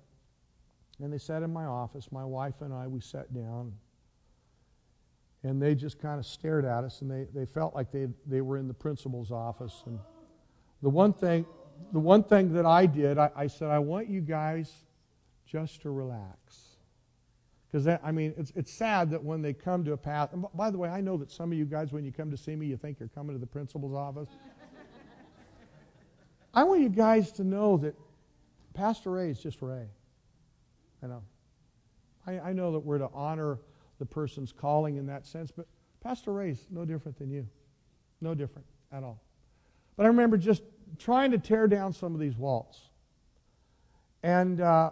and 1.01 1.11
they 1.11 1.17
sat 1.17 1.41
in 1.41 1.51
my 1.51 1.65
office. 1.65 2.11
My 2.11 2.25
wife 2.25 2.61
and 2.61 2.73
I, 2.73 2.87
we 2.87 2.99
sat 2.99 3.33
down, 3.33 3.73
and 5.43 5.61
they 5.61 5.73
just 5.73 5.99
kind 5.99 6.19
of 6.19 6.25
stared 6.25 6.65
at 6.65 6.83
us, 6.83 7.01
and 7.01 7.09
they, 7.09 7.27
they 7.33 7.45
felt 7.45 7.73
like 7.73 7.91
they, 7.91 8.07
they 8.27 8.41
were 8.41 8.57
in 8.57 8.67
the 8.67 8.73
principal's 8.73 9.31
office. 9.31 9.83
And 9.85 9.99
the 10.83 10.89
one 10.89 11.13
thing, 11.13 11.45
the 11.91 11.99
one 11.99 12.23
thing 12.23 12.53
that 12.53 12.65
I 12.65 12.85
did, 12.85 13.17
I, 13.17 13.31
I 13.35 13.47
said, 13.47 13.69
I 13.69 13.79
want 13.79 14.07
you 14.07 14.21
guys 14.21 14.71
just 15.47 15.81
to 15.83 15.91
relax. 15.91 16.64
Because, 17.75 17.99
I 18.01 18.11
mean, 18.13 18.33
it's, 18.37 18.53
it's 18.55 18.71
sad 18.71 19.09
that 19.09 19.21
when 19.21 19.41
they 19.41 19.51
come 19.51 19.83
to 19.83 19.91
a 19.91 19.97
path, 19.97 20.31
and 20.31 20.45
by 20.53 20.71
the 20.71 20.77
way, 20.77 20.87
I 20.87 21.01
know 21.01 21.17
that 21.17 21.29
some 21.29 21.51
of 21.51 21.57
you 21.57 21.65
guys, 21.65 21.91
when 21.91 22.05
you 22.05 22.11
come 22.13 22.31
to 22.31 22.37
see 22.37 22.55
me, 22.55 22.67
you 22.67 22.77
think 22.77 23.01
you're 23.01 23.09
coming 23.09 23.35
to 23.35 23.37
the 23.37 23.45
principal's 23.45 23.93
office. 23.93 24.29
I 26.53 26.63
want 26.63 26.79
you 26.79 26.87
guys 26.87 27.33
to 27.33 27.43
know 27.43 27.75
that 27.79 27.93
Pastor 28.73 29.11
Ray 29.11 29.29
is 29.29 29.39
just 29.39 29.61
Ray. 29.61 29.87
I 31.03 31.07
know. 31.07 31.21
I, 32.25 32.39
I 32.39 32.53
know 32.53 32.71
that 32.71 32.79
we're 32.79 32.99
to 32.99 33.09
honor 33.13 33.59
the 33.99 34.05
person's 34.05 34.53
calling 34.53 34.95
in 34.95 35.05
that 35.07 35.25
sense, 35.25 35.51
but 35.51 35.67
Pastor 36.01 36.31
Ray's 36.31 36.67
no 36.71 36.85
different 36.85 37.17
than 37.17 37.29
you. 37.29 37.45
No 38.21 38.33
different 38.33 38.67
at 38.93 39.03
all. 39.03 39.21
But 39.97 40.05
I 40.05 40.07
remember 40.07 40.37
just 40.37 40.63
trying 40.97 41.31
to 41.31 41.37
tear 41.37 41.67
down 41.67 41.91
some 41.91 42.13
of 42.13 42.21
these 42.21 42.37
walls. 42.37 42.83
And 44.23 44.61
uh, 44.61 44.91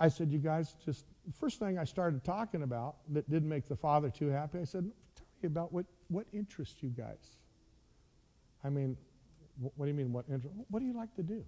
I 0.00 0.08
said, 0.08 0.32
You 0.32 0.40
guys, 0.40 0.74
just 0.84 1.04
the 1.28 1.34
first 1.34 1.58
thing 1.58 1.78
I 1.78 1.84
started 1.84 2.24
talking 2.24 2.62
about 2.62 2.96
that 3.10 3.28
didn't 3.28 3.50
make 3.50 3.68
the 3.68 3.76
father 3.76 4.08
too 4.08 4.28
happy, 4.28 4.60
I 4.60 4.64
said, 4.64 4.90
Tell 5.14 5.26
me 5.42 5.46
about 5.46 5.72
what, 5.72 5.84
what 6.08 6.26
interests 6.32 6.82
you 6.82 6.88
guys. 6.88 7.36
I 8.64 8.70
mean, 8.70 8.96
what 9.58 9.84
do 9.84 9.88
you 9.88 9.94
mean, 9.94 10.10
what 10.10 10.24
interest? 10.28 10.54
What 10.70 10.80
do 10.80 10.86
you 10.86 10.94
like 10.94 11.14
to 11.16 11.22
do? 11.22 11.44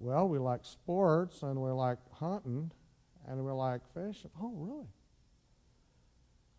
Well, 0.00 0.28
we 0.28 0.38
like 0.38 0.64
sports 0.64 1.42
and 1.42 1.60
we 1.60 1.70
like 1.70 1.98
hunting 2.12 2.70
and 3.26 3.44
we 3.44 3.52
like 3.52 3.80
fishing. 3.94 4.30
Oh, 4.40 4.52
really? 4.54 4.86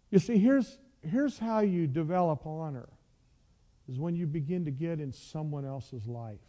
You 0.09 0.17
see, 0.17 0.39
here's, 0.39 0.79
here's 1.07 1.37
how 1.37 1.59
you 1.59 1.85
develop 1.85 2.45
honor 2.47 2.89
is 3.87 3.99
when 3.99 4.15
you 4.15 4.25
begin 4.25 4.65
to 4.65 4.71
get 4.71 4.99
in 4.99 5.13
someone 5.13 5.65
else's 5.65 6.07
life. 6.07 6.39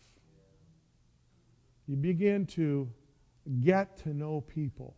You 1.87 1.97
begin 1.97 2.47
to 2.47 2.89
get 3.61 3.97
to 3.99 4.15
know 4.15 4.41
people. 4.43 4.95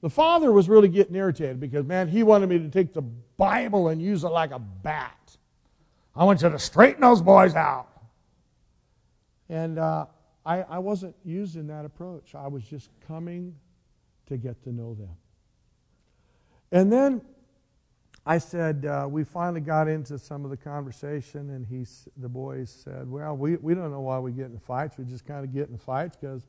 The 0.00 0.10
father 0.10 0.52
was 0.52 0.68
really 0.68 0.88
getting 0.88 1.16
irritated 1.16 1.58
because, 1.58 1.84
man, 1.84 2.08
he 2.08 2.22
wanted 2.22 2.48
me 2.48 2.58
to 2.58 2.68
take 2.68 2.92
the 2.94 3.02
Bible 3.02 3.88
and 3.88 4.00
use 4.00 4.22
it 4.24 4.28
like 4.28 4.52
a 4.52 4.58
bat. 4.58 5.36
I 6.14 6.24
want 6.24 6.42
you 6.42 6.48
to 6.48 6.58
straighten 6.58 7.00
those 7.00 7.20
boys 7.22 7.54
out. 7.54 7.88
And 9.48 9.78
uh, 9.78 10.06
I, 10.44 10.62
I 10.62 10.78
wasn't 10.78 11.16
using 11.24 11.66
that 11.68 11.84
approach. 11.84 12.34
I 12.34 12.48
was 12.48 12.62
just 12.64 12.90
coming 13.06 13.54
to 14.26 14.36
get 14.36 14.62
to 14.64 14.72
know 14.72 14.94
them. 14.94 15.16
And 16.70 16.92
then 16.92 17.22
I 18.26 18.38
said, 18.38 18.84
uh, 18.84 19.06
we 19.08 19.24
finally 19.24 19.62
got 19.62 19.88
into 19.88 20.18
some 20.18 20.44
of 20.44 20.50
the 20.50 20.56
conversation, 20.56 21.50
and 21.50 21.66
he, 21.66 21.86
the 22.18 22.28
boys 22.28 22.70
said, 22.84 23.10
well, 23.10 23.34
we, 23.36 23.56
we 23.56 23.74
don't 23.74 23.90
know 23.90 24.02
why 24.02 24.18
we 24.18 24.32
get 24.32 24.46
in 24.46 24.58
fights. 24.58 24.98
We 24.98 25.04
just 25.04 25.24
kind 25.24 25.44
of 25.44 25.52
get 25.52 25.70
in 25.70 25.78
fights 25.78 26.16
because, 26.20 26.46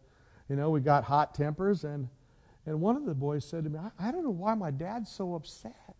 you 0.49 0.55
know, 0.55 0.69
we 0.69 0.81
got 0.81 1.03
hot 1.03 1.35
tempers. 1.35 1.83
And, 1.83 2.09
and 2.65 2.81
one 2.81 2.95
of 2.95 3.05
the 3.05 3.13
boys 3.13 3.45
said 3.45 3.63
to 3.65 3.69
me, 3.69 3.79
I, 3.79 4.09
I 4.09 4.11
don't 4.11 4.23
know 4.23 4.29
why 4.29 4.55
my 4.55 4.71
dad's 4.71 5.11
so 5.11 5.35
upset. 5.35 5.95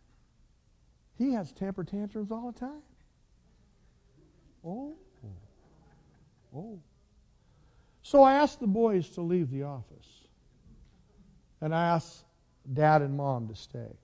He 1.18 1.34
has 1.34 1.52
temper 1.52 1.84
tantrums 1.84 2.32
all 2.32 2.52
the 2.52 2.60
time. 2.60 2.82
Oh. 4.66 4.96
Oh. 6.56 6.80
So 8.02 8.24
I 8.24 8.34
asked 8.34 8.60
the 8.60 8.68
boys 8.68 9.10
to 9.10 9.22
leave 9.22 9.52
the 9.52 9.64
office. 9.64 10.08
And 11.62 11.76
I 11.76 11.90
asked 11.90 12.24
dad 12.74 13.02
and 13.02 13.16
mom 13.16 13.48
to 13.50 13.56
stay. 13.56 13.96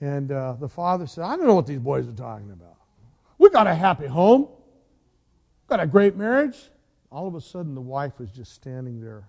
And 0.00 0.32
uh, 0.32 0.54
the 0.58 0.68
father 0.68 1.06
said, 1.06 1.24
I 1.24 1.36
don't 1.36 1.46
know 1.46 1.54
what 1.54 1.66
these 1.66 1.78
boys 1.78 2.08
are 2.08 2.12
talking 2.12 2.50
about. 2.50 2.76
We 3.36 3.50
got 3.50 3.66
a 3.66 3.74
happy 3.74 4.06
home, 4.06 4.48
got 5.66 5.80
a 5.80 5.86
great 5.86 6.16
marriage. 6.16 6.56
All 7.10 7.26
of 7.26 7.34
a 7.34 7.40
sudden, 7.40 7.74
the 7.74 7.80
wife 7.80 8.18
was 8.18 8.30
just 8.30 8.52
standing 8.52 9.00
there, 9.00 9.28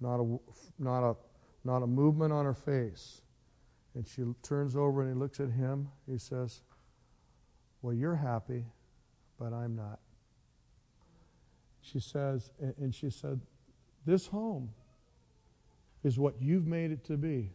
not 0.00 0.20
a, 0.20 0.38
not 0.78 1.10
a, 1.10 1.16
not 1.64 1.82
a 1.82 1.86
movement 1.86 2.32
on 2.32 2.44
her 2.44 2.54
face. 2.54 3.22
And 3.94 4.06
she 4.06 4.22
turns 4.42 4.76
over 4.76 5.00
and 5.00 5.10
he 5.10 5.18
looks 5.18 5.40
at 5.40 5.50
him. 5.50 5.88
He 6.06 6.18
says, 6.18 6.60
Well, 7.80 7.94
you're 7.94 8.16
happy, 8.16 8.66
but 9.38 9.54
I'm 9.54 9.74
not. 9.74 9.98
She 11.80 12.00
says, 12.00 12.50
and 12.60 12.94
she 12.94 13.08
said, 13.08 13.40
This 14.04 14.26
home 14.26 14.70
is 16.04 16.18
what 16.18 16.34
you've 16.40 16.66
made 16.66 16.90
it 16.90 17.04
to 17.04 17.16
be. 17.16 17.50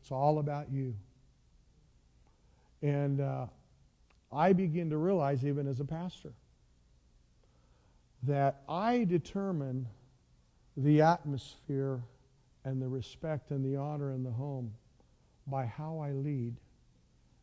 It's 0.00 0.10
all 0.10 0.38
about 0.38 0.72
you. 0.72 0.94
And 2.82 3.20
uh, 3.20 3.46
I 4.32 4.52
begin 4.52 4.90
to 4.90 4.96
realize, 4.96 5.44
even 5.46 5.66
as 5.66 5.80
a 5.80 5.84
pastor, 5.84 6.32
that 8.26 8.62
I 8.68 9.04
determine 9.04 9.86
the 10.76 11.02
atmosphere 11.02 12.02
and 12.64 12.80
the 12.80 12.88
respect 12.88 13.50
and 13.50 13.64
the 13.64 13.76
honor 13.78 14.12
in 14.12 14.22
the 14.22 14.30
home 14.30 14.72
by 15.46 15.66
how 15.66 15.98
I 15.98 16.12
lead 16.12 16.56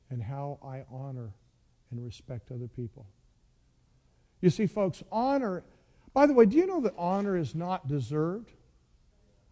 and 0.10 0.22
how 0.22 0.60
I 0.64 0.84
honor 0.92 1.34
and 1.92 2.04
respect 2.04 2.52
other 2.52 2.68
people. 2.68 3.06
You 4.42 4.50
see, 4.50 4.66
folks, 4.66 5.04
honor, 5.12 5.64
by 6.14 6.26
the 6.26 6.34
way, 6.34 6.46
do 6.46 6.58
you 6.58 6.66
know 6.66 6.82
that 6.82 6.94
honor 6.98 7.38
is 7.38 7.54
not 7.54 7.88
deserved? 7.88 8.52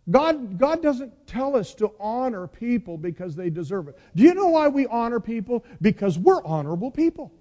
God, 0.10 0.58
God 0.58 0.82
doesn't 0.82 1.28
tell 1.28 1.56
us 1.56 1.76
to 1.76 1.92
honor 2.00 2.48
people 2.48 2.98
because 2.98 3.36
they 3.36 3.52
deserve 3.52 3.88
it. 3.88 4.00
Do 4.16 4.24
you 4.24 4.34
know 4.34 4.48
why 4.48 4.68
we 4.68 4.88
honor 4.88 5.20
people? 5.20 5.64
Because 5.82 6.18
we're 6.18 6.44
honorable 6.44 6.90
people. 6.90 7.32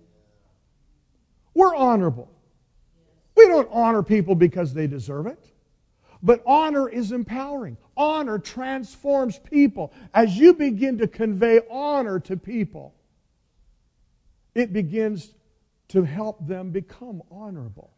We're 1.55 1.75
honorable. 1.75 2.31
We 3.39 3.47
don't 3.47 3.69
honor 3.71 4.03
people 4.03 4.35
because 4.35 4.75
they 4.75 4.89
deserve 4.89 5.29
it. 5.29 5.53
But 6.25 6.43
honor 6.45 6.89
is 6.89 7.13
empowering. 7.13 7.77
Honor 7.97 8.41
transforms 8.41 9.39
people. 9.39 9.93
As 10.13 10.37
you 10.37 10.55
begin 10.55 10.99
to 10.99 11.07
convey 11.07 11.61
honor 11.71 12.19
to 12.19 12.37
people, 12.37 12.97
it 14.57 14.73
begins 14.73 15.35
to 15.91 16.03
help 16.03 16.45
them 16.49 16.71
become 16.71 17.23
honorable. 17.31 17.93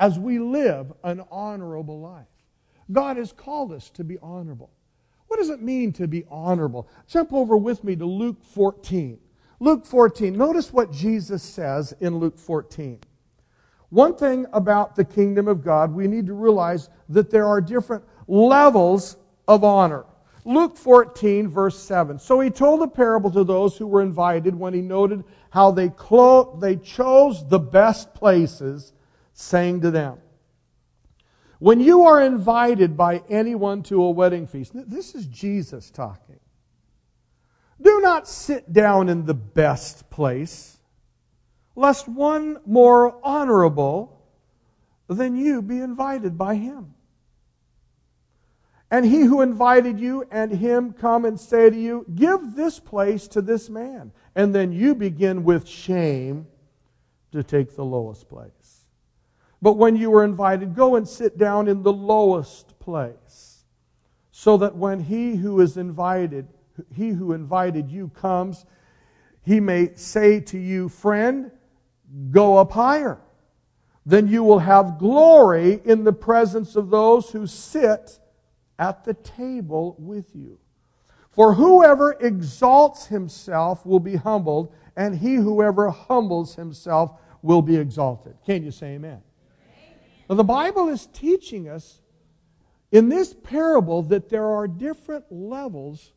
As 0.00 0.18
we 0.18 0.40
live 0.40 0.92
an 1.04 1.22
honorable 1.30 2.00
life, 2.00 2.26
God 2.90 3.18
has 3.18 3.30
called 3.30 3.72
us 3.72 3.90
to 3.90 4.02
be 4.02 4.18
honorable. 4.20 4.70
What 5.28 5.38
does 5.38 5.50
it 5.50 5.62
mean 5.62 5.92
to 5.92 6.08
be 6.08 6.24
honorable? 6.28 6.88
Jump 7.06 7.32
over 7.32 7.56
with 7.56 7.84
me 7.84 7.94
to 7.94 8.06
Luke 8.06 8.42
14. 8.42 9.20
Luke 9.60 9.86
14. 9.86 10.36
Notice 10.36 10.72
what 10.72 10.90
Jesus 10.90 11.44
says 11.44 11.94
in 12.00 12.18
Luke 12.18 12.36
14. 12.36 12.98
One 13.92 14.14
thing 14.14 14.46
about 14.54 14.96
the 14.96 15.04
kingdom 15.04 15.48
of 15.48 15.62
God, 15.62 15.92
we 15.92 16.06
need 16.06 16.26
to 16.26 16.32
realize 16.32 16.88
that 17.10 17.30
there 17.30 17.44
are 17.44 17.60
different 17.60 18.02
levels 18.26 19.18
of 19.46 19.64
honor. 19.64 20.06
Luke 20.46 20.78
14, 20.78 21.46
verse 21.46 21.78
7. 21.78 22.18
So 22.18 22.40
he 22.40 22.48
told 22.48 22.80
a 22.80 22.86
parable 22.86 23.30
to 23.32 23.44
those 23.44 23.76
who 23.76 23.86
were 23.86 24.00
invited 24.00 24.54
when 24.54 24.72
he 24.72 24.80
noted 24.80 25.24
how 25.50 25.72
they, 25.72 25.90
clo- 25.90 26.56
they 26.58 26.76
chose 26.76 27.46
the 27.50 27.58
best 27.58 28.14
places, 28.14 28.94
saying 29.34 29.82
to 29.82 29.90
them, 29.90 30.16
When 31.58 31.78
you 31.78 32.06
are 32.06 32.22
invited 32.22 32.96
by 32.96 33.22
anyone 33.28 33.82
to 33.84 34.02
a 34.04 34.10
wedding 34.10 34.46
feast, 34.46 34.72
this 34.74 35.14
is 35.14 35.26
Jesus 35.26 35.90
talking, 35.90 36.40
do 37.78 38.00
not 38.00 38.26
sit 38.26 38.72
down 38.72 39.10
in 39.10 39.26
the 39.26 39.34
best 39.34 40.08
place 40.08 40.71
lest 41.74 42.08
one 42.08 42.58
more 42.66 43.18
honorable 43.22 44.20
than 45.08 45.36
you 45.36 45.62
be 45.62 45.78
invited 45.78 46.36
by 46.36 46.54
him. 46.54 46.94
And 48.90 49.06
he 49.06 49.22
who 49.22 49.40
invited 49.40 49.98
you 49.98 50.26
and 50.30 50.52
him 50.52 50.92
come 50.92 51.24
and 51.24 51.40
say 51.40 51.70
to 51.70 51.76
you, 51.76 52.04
Give 52.14 52.54
this 52.54 52.78
place 52.78 53.26
to 53.28 53.40
this 53.40 53.70
man. 53.70 54.12
And 54.34 54.54
then 54.54 54.70
you 54.70 54.94
begin 54.94 55.44
with 55.44 55.66
shame 55.66 56.46
to 57.32 57.42
take 57.42 57.74
the 57.74 57.84
lowest 57.84 58.28
place. 58.28 58.84
But 59.62 59.74
when 59.74 59.96
you 59.96 60.14
are 60.14 60.24
invited, 60.24 60.74
go 60.74 60.96
and 60.96 61.08
sit 61.08 61.38
down 61.38 61.68
in 61.68 61.82
the 61.82 61.92
lowest 61.92 62.78
place, 62.80 63.64
so 64.30 64.56
that 64.58 64.76
when 64.76 65.00
he 65.00 65.36
who 65.36 65.60
is 65.60 65.76
invited, 65.76 66.48
he 66.92 67.10
who 67.10 67.32
invited 67.32 67.90
you 67.90 68.08
comes, 68.08 68.66
he 69.42 69.60
may 69.60 69.94
say 69.94 70.40
to 70.40 70.58
you, 70.58 70.88
Friend, 70.88 71.50
go 72.30 72.56
up 72.58 72.72
higher. 72.72 73.18
Then 74.04 74.26
you 74.26 74.42
will 74.42 74.58
have 74.58 74.98
glory 74.98 75.80
in 75.84 76.04
the 76.04 76.12
presence 76.12 76.74
of 76.76 76.90
those 76.90 77.30
who 77.30 77.46
sit 77.46 78.18
at 78.78 79.04
the 79.04 79.14
table 79.14 79.96
with 79.98 80.34
you. 80.34 80.58
For 81.30 81.54
whoever 81.54 82.12
exalts 82.20 83.06
himself 83.06 83.86
will 83.86 84.00
be 84.00 84.16
humbled, 84.16 84.74
and 84.96 85.16
he 85.16 85.36
whoever 85.36 85.90
humbles 85.90 86.56
himself 86.56 87.12
will 87.40 87.62
be 87.62 87.76
exalted. 87.76 88.36
Can 88.44 88.62
you 88.62 88.70
say 88.70 88.94
amen? 88.94 89.22
amen? 89.22 90.00
Now, 90.28 90.34
the 90.34 90.44
Bible 90.44 90.88
is 90.88 91.06
teaching 91.06 91.68
us 91.68 92.00
in 92.90 93.08
this 93.08 93.34
parable 93.34 94.02
that 94.02 94.28
there 94.28 94.46
are 94.46 94.68
different 94.68 95.24
levels 95.30 96.12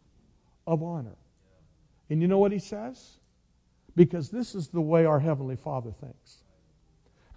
of 0.68 0.84
honor. 0.84 1.16
And 2.10 2.22
you 2.22 2.28
know 2.28 2.38
what 2.38 2.52
he 2.52 2.60
says? 2.60 3.18
Because 3.96 4.30
this 4.30 4.56
is 4.56 4.68
the 4.68 4.82
way 4.82 5.06
our 5.06 5.20
Heavenly 5.20 5.56
Father 5.56 5.92
thinks. 5.92 6.44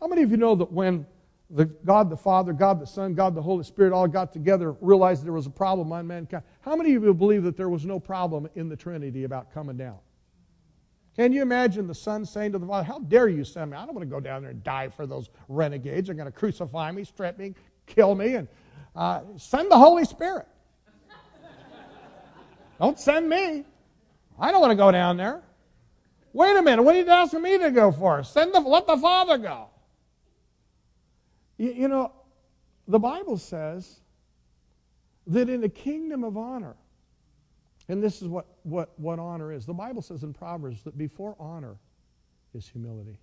How 0.01 0.07
many 0.07 0.23
of 0.23 0.31
you 0.31 0.37
know 0.37 0.55
that 0.55 0.73
when 0.73 1.07
the 1.51 1.65
God 1.65 2.11
the 2.11 2.17
Father, 2.17 2.53
God 2.53 2.81
the 2.81 2.87
Son, 2.87 3.15
God 3.15 3.35
the 3.35 3.43
Holy 3.43 3.65
Spirit 3.65 3.93
all 3.93 4.07
got 4.07 4.33
together, 4.33 4.73
realized 4.81 5.25
there 5.25 5.33
was 5.33 5.47
a 5.47 5.51
problem 5.51 5.93
on 5.93 6.07
mankind? 6.07 6.43
How 6.61 6.77
many 6.77 6.95
of 6.95 7.03
you 7.03 7.15
believe 7.15 7.43
that 7.45 7.57
there 7.57 7.69
was 7.69 7.87
no 7.87 7.99
problem 7.99 8.49
in 8.55 8.69
the 8.69 8.77
Trinity 8.77 9.25
about 9.25 9.53
coming 9.53 9.77
down? 9.77 9.99
Can 11.17 11.33
you 11.33 11.43
imagine 11.43 11.89
the 11.89 11.95
Son 11.95 12.25
saying 12.25 12.53
to 12.53 12.59
the 12.59 12.67
Father, 12.67 12.85
How 12.85 13.01
dare 13.01 13.29
you 13.29 13.45
send 13.45 13.73
me? 13.73 13.77
I 13.77 13.85
don't 13.87 13.95
want 13.95 14.09
to 14.09 14.15
go 14.15 14.21
down 14.21 14.43
there 14.43 14.53
and 14.53 14.63
die 14.63 14.89
for 14.89 15.07
those 15.07 15.31
renegades. 15.49 16.07
They're 16.07 16.15
going 16.15 16.31
to 16.31 16.33
crucify 16.33 16.93
me, 16.93 17.05
strip 17.05 17.39
me, 17.39 17.55
kill 17.87 18.15
me, 18.15 18.35
and 18.35 18.47
uh, 18.95 19.23
send 19.37 19.71
the 19.71 19.79
Holy 19.79 20.05
Spirit. 20.05 20.47
don't 22.81 23.01
send 23.01 23.29
me. 23.29 23.65
I 24.39 24.53
don't 24.53 24.61
want 24.61 24.71
to 24.71 24.77
go 24.77 24.93
down 24.93 25.17
there. 25.17 25.43
Wait 26.33 26.57
a 26.57 26.63
minute, 26.63 26.83
what 26.83 26.95
are 26.95 26.99
you 26.99 27.09
asking 27.09 27.43
me 27.43 27.59
to 27.59 27.71
go 27.71 27.91
for? 27.91 28.23
Send 28.23 28.55
the, 28.55 28.61
let 28.61 28.87
the 28.87 28.97
Father 28.97 29.39
go. 29.39 29.69
You, 31.57 31.73
you 31.73 31.89
know, 31.89 32.13
the 32.87 32.99
Bible 32.99 33.37
says 33.37 34.01
that 35.27 35.49
in 35.49 35.65
a 35.65 35.69
kingdom 35.69 36.25
of 36.25 36.37
honor, 36.37 36.77
and 37.89 38.03
this 38.03 38.21
is 38.21 38.29
what, 38.29 38.47
what, 38.63 38.99
what 38.99 39.19
honor 39.19 39.53
is. 39.53 39.65
The 39.65 39.75
Bible 39.75 40.03
says 40.03 40.23
in 40.23 40.33
Proverbs 40.35 40.83
that 40.83 40.97
before 40.99 41.35
honor 41.39 41.77
is 42.55 42.69
humility. 42.69 43.19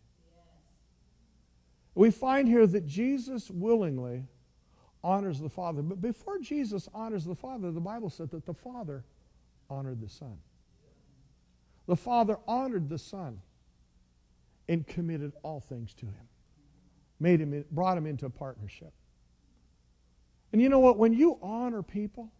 We 1.93 2.12
find 2.12 2.47
here 2.47 2.68
that 2.68 2.86
Jesus 2.86 3.49
willingly 3.49 4.26
honors 5.03 5.39
the 5.39 5.49
Father. 5.49 5.82
But 5.82 6.01
before 6.01 6.39
Jesus 6.39 6.89
honors 6.93 7.26
the 7.26 7.36
Father, 7.36 7.72
the 7.72 7.80
Bible 7.80 8.10
said 8.10 8.32
that 8.32 8.45
the 8.45 8.53
Father 8.53 9.03
honored 9.70 10.01
the 10.01 10.10
Son. 10.10 10.38
The 11.88 11.95
Father 11.95 12.38
honored 12.47 12.89
the 12.89 12.97
Son 12.97 13.41
and 14.67 14.86
committed 14.88 15.33
all 15.43 15.59
things 15.59 15.93
to 15.95 16.05
him. 16.05 16.27
Made 17.19 17.39
him, 17.39 17.63
brought 17.71 17.97
him 17.97 18.05
into 18.05 18.25
a 18.25 18.29
partnership. 18.29 18.91
And 20.51 20.61
you 20.61 20.69
know 20.69 20.79
what? 20.79 20.97
When 20.97 21.13
you 21.13 21.38
honor 21.41 21.83
people, 21.83 22.31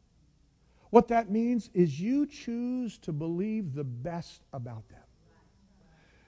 what 0.90 1.08
that 1.10 1.30
means 1.30 1.70
is 1.74 2.00
you 2.00 2.26
choose 2.26 2.98
to 3.00 3.12
believe 3.12 3.74
the 3.74 3.84
best 3.84 4.42
about 4.54 4.88
them. 4.90 5.00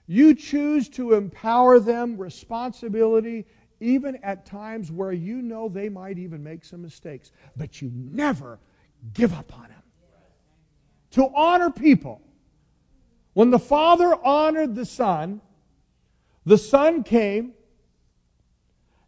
You 0.06 0.36
choose 0.36 0.88
to 0.90 1.14
empower 1.14 1.80
them 1.80 2.18
responsibility, 2.18 3.46
even 3.80 4.16
at 4.18 4.46
times 4.46 4.92
where 4.92 5.12
you 5.12 5.42
know 5.42 5.68
they 5.68 5.90
might 5.90 6.18
even 6.18 6.44
make 6.44 6.64
some 6.64 6.82
mistakes. 6.82 7.32
But 7.58 7.82
you 7.82 7.92
never 7.94 8.60
give 9.14 9.34
up 9.34 9.54
on 9.58 9.70
them. 9.70 9.84
To 11.12 11.30
honor 11.36 11.70
people 11.70 12.22
when 13.38 13.52
the 13.52 13.60
Father 13.60 14.18
honored 14.26 14.74
the 14.74 14.84
Son, 14.84 15.42
the 16.44 16.58
Son 16.58 17.04
came, 17.04 17.54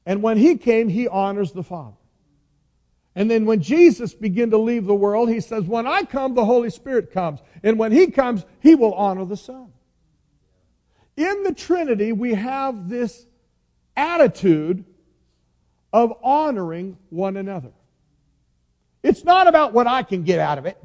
and 0.05 0.21
when 0.21 0.37
He 0.37 0.55
came, 0.55 0.87
He 0.87 1.07
honors 1.07 1.51
the 1.51 1.63
Father. 1.63 1.97
And 3.15 3.31
then 3.31 3.47
when 3.47 3.59
Jesus 3.59 4.13
began 4.13 4.51
to 4.51 4.59
leave 4.59 4.85
the 4.85 4.93
world, 4.93 5.29
He 5.29 5.39
says, 5.39 5.63
When 5.63 5.87
I 5.87 6.03
come, 6.03 6.35
the 6.35 6.45
Holy 6.45 6.69
Spirit 6.69 7.11
comes. 7.11 7.39
And 7.63 7.79
when 7.79 7.91
He 7.91 8.11
comes, 8.11 8.45
He 8.59 8.75
will 8.75 8.93
honor 8.93 9.25
the 9.25 9.35
Son. 9.35 9.73
In 11.17 11.41
the 11.41 11.55
Trinity, 11.55 12.11
we 12.11 12.35
have 12.35 12.87
this 12.87 13.25
attitude 13.97 14.85
of 15.91 16.13
honoring 16.21 16.99
one 17.09 17.35
another. 17.35 17.71
It's 19.01 19.23
not 19.23 19.47
about 19.47 19.73
what 19.73 19.87
I 19.87 20.03
can 20.03 20.21
get 20.21 20.37
out 20.37 20.59
of 20.59 20.67
it. 20.67 20.77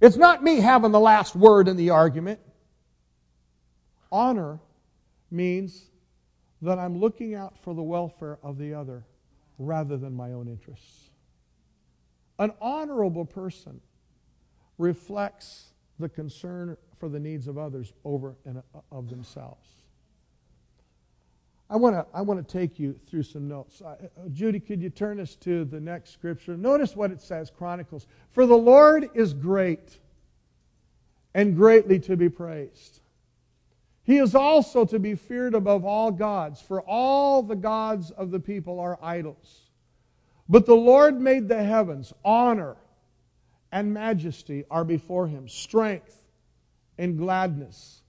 It's 0.00 0.16
not 0.16 0.42
me 0.42 0.60
having 0.60 0.92
the 0.92 1.00
last 1.00 1.36
word 1.36 1.68
in 1.68 1.76
the 1.76 1.90
argument. 1.90 2.40
Honor 4.10 4.58
means 5.30 5.90
that 6.62 6.78
I'm 6.78 6.98
looking 6.98 7.34
out 7.34 7.58
for 7.58 7.74
the 7.74 7.82
welfare 7.82 8.38
of 8.42 8.58
the 8.58 8.74
other 8.74 9.04
rather 9.58 9.96
than 9.96 10.14
my 10.14 10.32
own 10.32 10.48
interests. 10.48 11.10
An 12.38 12.52
honorable 12.60 13.26
person 13.26 13.80
reflects 14.78 15.72
the 15.98 16.08
concern 16.08 16.76
for 16.98 17.08
the 17.08 17.20
needs 17.20 17.46
of 17.46 17.58
others 17.58 17.92
over 18.04 18.36
and 18.46 18.62
of 18.90 19.10
themselves. 19.10 19.68
I 21.70 21.76
want 21.76 21.94
to 21.94 22.04
I 22.12 22.20
want 22.22 22.46
to 22.46 22.58
take 22.58 22.80
you 22.80 22.98
through 23.06 23.22
some 23.22 23.46
notes. 23.46 23.80
Uh, 23.80 23.94
Judy, 24.32 24.58
could 24.58 24.82
you 24.82 24.90
turn 24.90 25.20
us 25.20 25.36
to 25.36 25.64
the 25.64 25.78
next 25.78 26.10
scripture? 26.10 26.56
Notice 26.56 26.96
what 26.96 27.12
it 27.12 27.22
says, 27.22 27.48
Chronicles. 27.48 28.08
For 28.32 28.44
the 28.44 28.56
Lord 28.56 29.08
is 29.14 29.32
great 29.32 30.00
and 31.32 31.54
greatly 31.54 32.00
to 32.00 32.16
be 32.16 32.28
praised. 32.28 33.00
He 34.02 34.18
is 34.18 34.34
also 34.34 34.84
to 34.86 34.98
be 34.98 35.14
feared 35.14 35.54
above 35.54 35.84
all 35.84 36.10
gods, 36.10 36.60
for 36.60 36.80
all 36.80 37.42
the 37.42 37.54
gods 37.54 38.10
of 38.10 38.32
the 38.32 38.40
people 38.40 38.80
are 38.80 38.98
idols. 39.00 39.70
But 40.48 40.66
the 40.66 40.74
Lord 40.74 41.20
made 41.20 41.46
the 41.46 41.62
heavens, 41.62 42.12
honor 42.24 42.76
and 43.70 43.94
majesty 43.94 44.64
are 44.68 44.84
before 44.84 45.28
him, 45.28 45.48
strength 45.48 46.24
and 46.98 47.16
gladness 47.16 48.02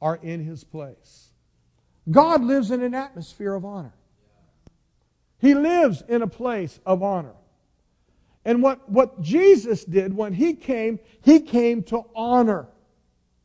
are 0.00 0.18
in 0.22 0.42
his 0.42 0.64
place. 0.64 1.27
God 2.10 2.42
lives 2.44 2.70
in 2.70 2.82
an 2.82 2.94
atmosphere 2.94 3.54
of 3.54 3.64
honor. 3.64 3.92
He 5.38 5.54
lives 5.54 6.02
in 6.08 6.22
a 6.22 6.26
place 6.26 6.80
of 6.84 7.02
honor. 7.02 7.34
And 8.44 8.62
what, 8.62 8.88
what 8.88 9.20
Jesus 9.20 9.84
did 9.84 10.16
when 10.16 10.32
he 10.32 10.54
came, 10.54 11.00
he 11.20 11.40
came 11.40 11.82
to 11.84 12.04
honor 12.14 12.68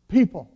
people. 0.08 0.50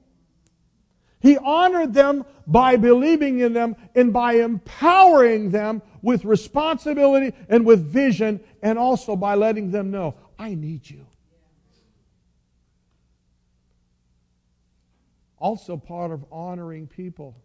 He 1.20 1.38
honored 1.38 1.94
them 1.94 2.26
by 2.46 2.78
believing 2.78 3.40
in 3.40 3.54
them 3.54 3.76
and 3.96 4.14
by 4.14 4.34
empowering 4.36 5.52
them 5.52 5.82
with 6.02 6.24
responsibility 6.24 7.36
and 7.50 7.66
with 7.66 7.82
vision, 7.86 8.40
and 8.62 8.80
also 8.80 9.16
by 9.16 9.36
letting 9.36 9.72
them 9.72 9.92
know, 9.92 10.16
I 10.40 10.54
need 10.54 10.90
you. 10.90 11.06
Also, 15.40 15.76
part 15.76 16.12
of 16.12 16.24
honoring 16.32 16.88
people 16.88 17.36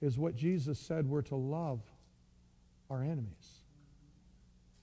is 0.00 0.18
what 0.18 0.36
Jesus 0.36 0.78
said 0.78 1.08
we're 1.08 1.22
to 1.22 1.36
love 1.36 1.80
our 2.90 3.02
enemies. 3.02 3.60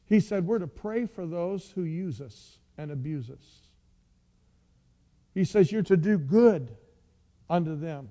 He 0.05 0.19
said 0.19 0.45
we're 0.45 0.59
to 0.59 0.67
pray 0.67 1.05
for 1.05 1.25
those 1.25 1.71
who 1.71 1.83
use 1.83 2.19
us 2.21 2.59
and 2.77 2.91
abuse 2.91 3.29
us. 3.29 3.67
He 5.33 5.43
says 5.43 5.71
you're 5.71 5.83
to 5.83 5.97
do 5.97 6.17
good 6.17 6.75
unto 7.49 7.75
them. 7.75 8.09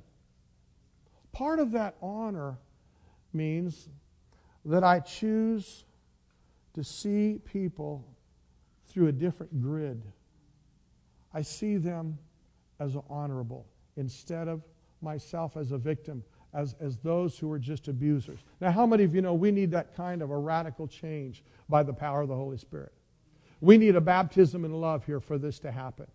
Part 1.33 1.59
of 1.59 1.73
that 1.73 1.97
honor 2.03 2.59
means 3.33 3.89
that 4.65 4.85
I 4.85 5.01
choose 5.01 5.85
to 6.75 6.85
see 6.85 7.41
people 7.45 8.05
through 8.87 9.09
a 9.09 9.13
different 9.13 9.61
grid. 9.63 10.03
I 11.33 11.43
see 11.43 11.77
them 11.77 12.19
as 12.79 12.97
honorable 13.09 13.67
instead 13.97 14.49
of 14.49 14.63
myself 15.01 15.57
as 15.57 15.73
a 15.73 15.79
victim 15.79 16.23
as, 16.55 16.75
as 16.81 16.99
those 16.99 17.39
who 17.39 17.51
are 17.51 17.59
just 17.59 17.89
abusers. 17.89 18.41
Now, 18.61 18.71
how 18.71 18.87
many 18.87 19.05
of 19.05 19.15
you 19.15 19.23
know 19.23 19.35
we 19.35 19.51
need 19.51 19.71
that 19.71 19.97
kind 19.97 20.23
of 20.23 20.31
a 20.31 20.37
radical 20.37 20.87
change 20.87 21.43
by 21.69 21.83
the 21.83 21.93
power 21.93 22.23
of 22.23 22.29
the 22.29 22.35
Holy 22.35 22.59
Spirit? 22.59 22.93
We 23.61 23.79
need 23.79 23.97
a 23.97 24.01
baptism 24.01 24.65
in 24.65 24.73
love 24.73 25.07
here 25.07 25.21
for 25.21 25.39
this 25.39 25.59
to 25.61 25.71
happen. 25.71 26.07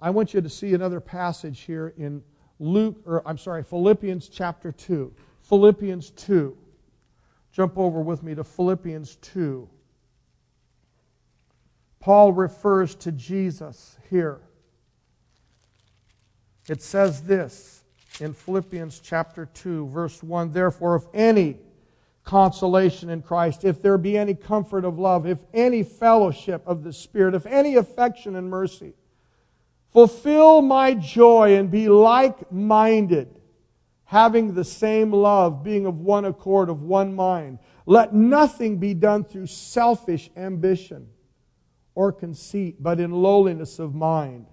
I 0.00 0.10
want 0.10 0.34
you 0.34 0.40
to 0.40 0.48
see 0.48 0.74
another 0.74 1.00
passage 1.00 1.60
here 1.60 1.94
in 1.96 2.22
Luke, 2.58 3.00
or 3.06 3.26
I'm 3.26 3.38
sorry, 3.38 3.62
Philippians 3.62 4.28
chapter 4.28 4.70
2. 4.72 5.12
Philippians 5.40 6.10
2. 6.10 6.56
Jump 7.52 7.78
over 7.78 8.00
with 8.00 8.22
me 8.22 8.34
to 8.34 8.44
Philippians 8.44 9.16
2. 9.16 9.68
Paul 11.98 12.32
refers 12.32 12.94
to 12.96 13.10
Jesus 13.10 13.96
here. 14.10 14.40
It 16.68 16.82
says 16.82 17.22
this 17.22 17.84
in 18.20 18.32
Philippians 18.32 19.00
chapter 19.00 19.46
2, 19.46 19.88
verse 19.88 20.22
1 20.22 20.52
Therefore, 20.52 20.96
if 20.96 21.04
any 21.12 21.58
consolation 22.24 23.08
in 23.08 23.22
Christ, 23.22 23.64
if 23.64 23.80
there 23.80 23.98
be 23.98 24.18
any 24.18 24.34
comfort 24.34 24.84
of 24.84 24.98
love, 24.98 25.26
if 25.26 25.38
any 25.54 25.82
fellowship 25.82 26.62
of 26.66 26.82
the 26.82 26.92
Spirit, 26.92 27.34
if 27.34 27.46
any 27.46 27.76
affection 27.76 28.36
and 28.36 28.50
mercy, 28.50 28.94
fulfill 29.92 30.60
my 30.60 30.94
joy 30.94 31.56
and 31.56 31.70
be 31.70 31.88
like 31.88 32.50
minded, 32.50 33.28
having 34.04 34.54
the 34.54 34.64
same 34.64 35.12
love, 35.12 35.62
being 35.62 35.86
of 35.86 36.00
one 36.00 36.24
accord, 36.24 36.68
of 36.68 36.82
one 36.82 37.14
mind. 37.14 37.58
Let 37.86 38.12
nothing 38.12 38.78
be 38.78 38.94
done 38.94 39.24
through 39.24 39.46
selfish 39.46 40.30
ambition 40.36 41.08
or 41.94 42.12
conceit, 42.12 42.82
but 42.82 42.98
in 42.98 43.10
lowliness 43.10 43.78
of 43.78 43.94
mind. 43.94 44.46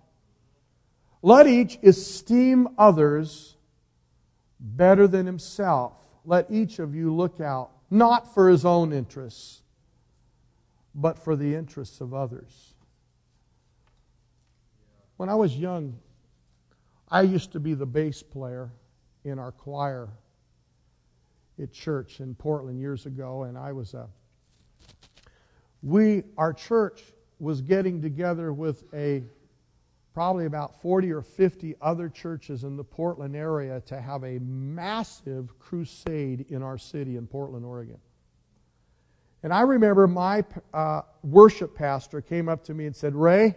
Let 1.24 1.48
each 1.48 1.80
esteem 1.82 2.68
others 2.78 3.53
better 4.64 5.08
than 5.08 5.26
himself. 5.26 6.02
Let 6.26 6.50
each 6.50 6.80
of 6.80 6.96
you 6.96 7.14
look 7.14 7.42
out, 7.42 7.72
not 7.92 8.34
for 8.34 8.50
his 8.50 8.66
own 8.66 8.94
interests, 8.94 9.62
but 10.96 11.20
for 11.20 11.36
the 11.36 11.54
interests 11.54 12.00
of 12.02 12.14
others. 12.14 12.74
When 15.18 15.30
I 15.30 15.36
was 15.36 15.56
young, 15.56 16.00
I 17.10 17.22
used 17.22 17.52
to 17.52 17.60
be 17.60 17.74
the 17.74 17.86
bass 17.86 18.24
player 18.24 18.72
in 19.24 19.38
our 19.38 19.52
choir 19.52 20.10
at 21.62 21.72
church 21.72 22.20
in 22.20 22.34
Portland 22.34 22.80
years 22.80 23.06
ago, 23.06 23.44
and 23.44 23.58
I 23.58 23.74
was 23.74 23.94
a. 23.94 24.08
We, 25.82 26.24
our 26.38 26.54
church, 26.54 27.04
was 27.40 27.62
getting 27.62 28.02
together 28.02 28.54
with 28.54 28.86
a 28.94 29.24
probably 30.14 30.46
about 30.46 30.80
40 30.82 31.12
or 31.12 31.22
50 31.22 31.76
other 31.82 32.08
churches 32.08 32.64
in 32.64 32.78
the 32.78 32.84
Portland 32.84 33.36
area 33.36 33.82
to 33.88 34.00
have 34.00 34.24
a 34.24 34.40
massive 34.40 35.58
crusade 35.60 36.46
in 36.50 36.62
our 36.62 36.78
city 36.78 37.18
in 37.18 37.26
Portland, 37.26 37.66
Oregon. 37.66 37.98
And 39.42 39.52
I 39.52 39.62
remember 39.62 40.08
my 40.08 40.46
uh, 40.74 41.02
worship 41.24 41.76
pastor 41.76 42.22
came 42.22 42.48
up 42.48 42.64
to 42.66 42.74
me 42.74 42.86
and 42.86 42.96
said, 42.96 43.16
Ray, 43.16 43.56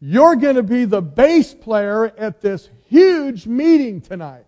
you're 0.00 0.36
going 0.36 0.56
to 0.56 0.62
be 0.62 0.84
the 0.84 1.02
bass 1.02 1.52
player 1.52 2.06
at 2.16 2.40
this 2.40 2.70
huge 2.88 3.46
meeting 3.46 4.00
tonight. 4.00 4.46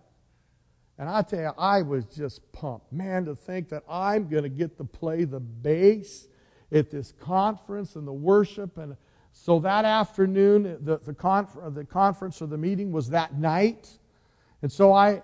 And 0.97 1.07
I 1.07 1.21
tell 1.21 1.39
you, 1.39 1.51
I 1.57 1.83
was 1.83 2.05
just 2.05 2.51
pumped. 2.51 2.91
Man, 2.91 3.25
to 3.25 3.35
think 3.35 3.69
that 3.69 3.83
I'm 3.87 4.27
going 4.27 4.43
to 4.43 4.49
get 4.49 4.77
to 4.77 4.83
play 4.83 5.25
the 5.25 5.39
bass 5.39 6.27
at 6.71 6.89
this 6.89 7.11
conference 7.11 7.95
and 7.95 8.07
the 8.07 8.13
worship 8.13 8.77
and 8.77 8.97
so 9.43 9.59
that 9.59 9.85
afternoon, 9.85 10.77
the, 10.81 10.97
the, 10.97 11.13
conf- 11.13 11.57
the 11.69 11.85
conference 11.85 12.41
or 12.41 12.47
the 12.47 12.57
meeting 12.57 12.91
was 12.91 13.09
that 13.11 13.35
night. 13.35 13.87
And 14.61 14.71
so 14.71 14.91
I, 14.91 15.21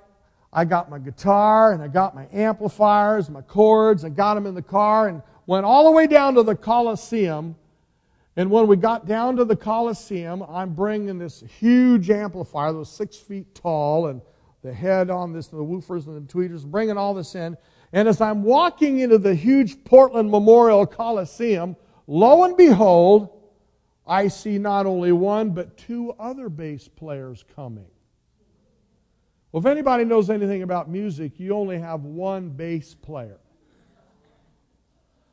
I 0.53 0.63
got 0.63 0.89
my 0.89 0.99
guitar 0.99 1.73
and 1.73 1.81
I 1.81 1.87
got 1.87 2.15
my 2.15 2.27
amplifiers, 2.31 3.29
my 3.29 3.41
cords, 3.41 4.05
I 4.05 4.09
got 4.09 4.35
them 4.35 4.45
in 4.45 4.55
the 4.55 4.61
car 4.61 5.09
and 5.09 5.21
went 5.45 5.65
all 5.65 5.83
the 5.83 5.91
way 5.91 6.07
down 6.07 6.35
to 6.35 6.43
the 6.43 6.55
Coliseum. 6.55 7.55
And 8.37 8.49
when 8.49 8.67
we 8.67 8.77
got 8.77 9.07
down 9.07 9.35
to 9.37 9.45
the 9.45 9.57
Coliseum, 9.57 10.43
I'm 10.47 10.73
bringing 10.73 11.17
this 11.17 11.43
huge 11.59 12.09
amplifier 12.09 12.71
that 12.71 12.77
was 12.77 12.89
six 12.89 13.17
feet 13.17 13.53
tall 13.53 14.07
and 14.07 14.21
the 14.61 14.73
head 14.73 15.09
on 15.09 15.33
this, 15.33 15.51
and 15.51 15.59
the 15.59 15.65
woofers 15.65 16.07
and 16.07 16.15
the 16.15 16.33
tweeters, 16.33 16.65
bringing 16.65 16.97
all 16.97 17.13
this 17.13 17.35
in. 17.35 17.57
And 17.91 18.07
as 18.07 18.21
I'm 18.21 18.43
walking 18.43 18.99
into 18.99 19.17
the 19.17 19.35
huge 19.35 19.83
Portland 19.83 20.31
Memorial 20.31 20.85
Coliseum, 20.85 21.75
lo 22.07 22.45
and 22.45 22.55
behold, 22.55 23.42
I 24.05 24.27
see 24.27 24.57
not 24.57 24.85
only 24.85 25.11
one, 25.11 25.51
but 25.51 25.77
two 25.77 26.13
other 26.19 26.49
bass 26.49 26.87
players 26.87 27.45
coming. 27.55 27.85
Well, 29.51 29.61
if 29.61 29.67
anybody 29.67 30.03
knows 30.03 30.29
anything 30.29 30.63
about 30.63 30.89
music, 30.89 31.39
you 31.39 31.53
only 31.53 31.79
have 31.79 32.03
one 32.03 32.49
bass 32.49 32.95
player. 32.95 33.37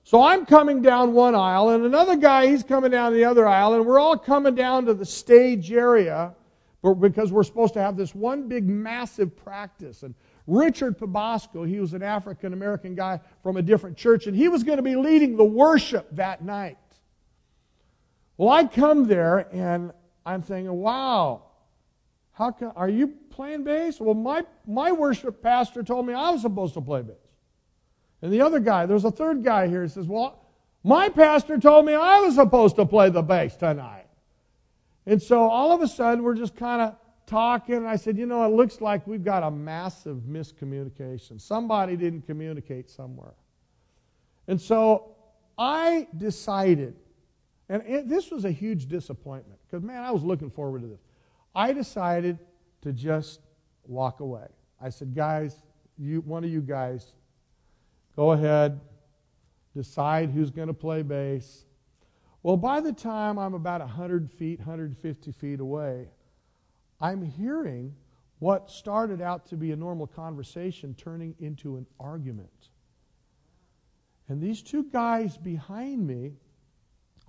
So 0.05 0.23
I'm 0.23 0.45
coming 0.45 0.83
down 0.83 1.12
one 1.12 1.35
aisle, 1.35 1.71
and 1.71 1.85
another 1.85 2.16
guy, 2.16 2.49
he's 2.49 2.62
coming 2.62 2.91
down 2.91 3.12
the 3.14 3.25
other 3.25 3.47
aisle, 3.47 3.75
and 3.75 3.87
we're 3.87 3.99
all 3.99 4.18
coming 4.18 4.55
down 4.55 4.87
to 4.87 4.95
the 4.95 5.07
stage 5.07 5.73
area 5.73 6.35
because 6.83 7.31
we're 7.31 7.45
supposed 7.45 7.75
to 7.75 7.81
have 7.81 7.97
this 7.97 8.14
one 8.14 8.49
big, 8.49 8.66
massive 8.68 9.37
practice. 9.37 10.03
And 10.03 10.14
Richard 10.47 10.99
Pabasco, 10.99 11.66
he 11.66 11.79
was 11.79 11.93
an 11.93 12.03
African 12.03 12.53
American 12.53 12.95
guy 12.95 13.21
from 13.43 13.57
a 13.57 13.62
different 13.62 13.97
church, 13.97 14.27
and 14.27 14.37
he 14.37 14.49
was 14.49 14.64
going 14.64 14.79
to 14.79 14.83
be 14.83 14.97
leading 14.97 15.37
the 15.37 15.45
worship 15.45 16.09
that 16.16 16.43
night. 16.45 16.79
Well, 18.41 18.49
I 18.49 18.64
come 18.64 19.07
there 19.07 19.49
and 19.53 19.93
I'm 20.24 20.41
thinking, 20.41 20.72
wow, 20.72 21.43
how 22.32 22.53
can, 22.53 22.68
are 22.68 22.88
you 22.88 23.09
playing 23.28 23.64
bass? 23.64 24.01
Well, 24.01 24.14
my, 24.14 24.47
my 24.66 24.93
worship 24.93 25.43
pastor 25.43 25.82
told 25.82 26.07
me 26.07 26.14
I 26.14 26.30
was 26.30 26.41
supposed 26.41 26.72
to 26.72 26.80
play 26.80 27.03
bass. 27.03 27.16
And 28.22 28.32
the 28.32 28.41
other 28.41 28.59
guy, 28.59 28.86
there's 28.86 29.05
a 29.05 29.11
third 29.11 29.45
guy 29.45 29.68
here, 29.68 29.82
he 29.82 29.91
says, 29.91 30.07
well, 30.07 30.43
My 30.82 31.11
pastor 31.11 31.59
told 31.59 31.84
me 31.84 31.93
I 31.93 32.20
was 32.20 32.36
supposed 32.36 32.76
to 32.76 32.86
play 32.86 33.11
the 33.11 33.20
bass 33.20 33.57
tonight. 33.57 34.07
And 35.05 35.22
so 35.22 35.43
all 35.43 35.72
of 35.72 35.82
a 35.82 35.86
sudden, 35.86 36.24
we're 36.24 36.34
just 36.34 36.57
kind 36.57 36.80
of 36.80 36.97
talking. 37.26 37.74
And 37.74 37.86
I 37.86 37.97
said, 37.97 38.16
You 38.16 38.24
know, 38.24 38.43
it 38.47 38.57
looks 38.57 38.80
like 38.80 39.07
we've 39.07 39.22
got 39.22 39.43
a 39.43 39.51
massive 39.51 40.22
miscommunication. 40.26 41.38
Somebody 41.38 41.95
didn't 41.95 42.22
communicate 42.22 42.88
somewhere. 42.88 43.34
And 44.49 44.59
so 44.59 45.14
I 45.59 46.09
decided, 46.16 46.97
and 47.71 47.85
it, 47.87 48.09
this 48.09 48.33
was 48.33 48.45
a 48.45 48.51
huge 48.51 48.87
disappointment 48.87 49.61
because, 49.64 49.85
man, 49.85 50.03
I 50.03 50.11
was 50.11 50.25
looking 50.25 50.51
forward 50.51 50.83
to 50.83 50.89
this. 50.89 51.01
I 51.55 51.73
decided 51.73 52.37
to 52.83 52.93
just 52.93 53.41
walk 53.87 54.18
away. 54.18 54.49
I 54.83 54.91
said, 54.91 55.14
Guys, 55.14 55.61
you, 55.97 56.21
one 56.23 56.43
of 56.43 56.51
you 56.51 56.62
guys, 56.62 57.12
go 58.16 58.33
ahead, 58.33 58.81
decide 59.73 60.31
who's 60.31 60.51
going 60.51 60.66
to 60.66 60.75
play 60.75 61.03
bass. 61.03 61.64
Well, 62.43 62.57
by 62.57 62.81
the 62.81 62.93
time 62.93 63.39
I'm 63.39 63.55
about 63.55 63.81
100 63.81 64.33
feet, 64.33 64.59
150 64.59 65.31
feet 65.31 65.61
away, 65.61 66.09
I'm 67.01 67.23
hearing 67.23 67.95
what 68.41 68.68
started 68.68 69.21
out 69.21 69.47
to 69.47 69.57
be 69.57 69.71
a 69.71 69.77
normal 69.77 70.09
conversation 70.09 70.95
turning 70.95 71.37
into 71.39 71.77
an 71.77 71.87
argument. 72.01 72.71
And 74.27 74.43
these 74.43 74.61
two 74.61 74.85
guys 74.91 75.37
behind 75.37 76.05
me 76.05 76.33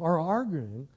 are 0.02 0.20
arguing 0.20 0.88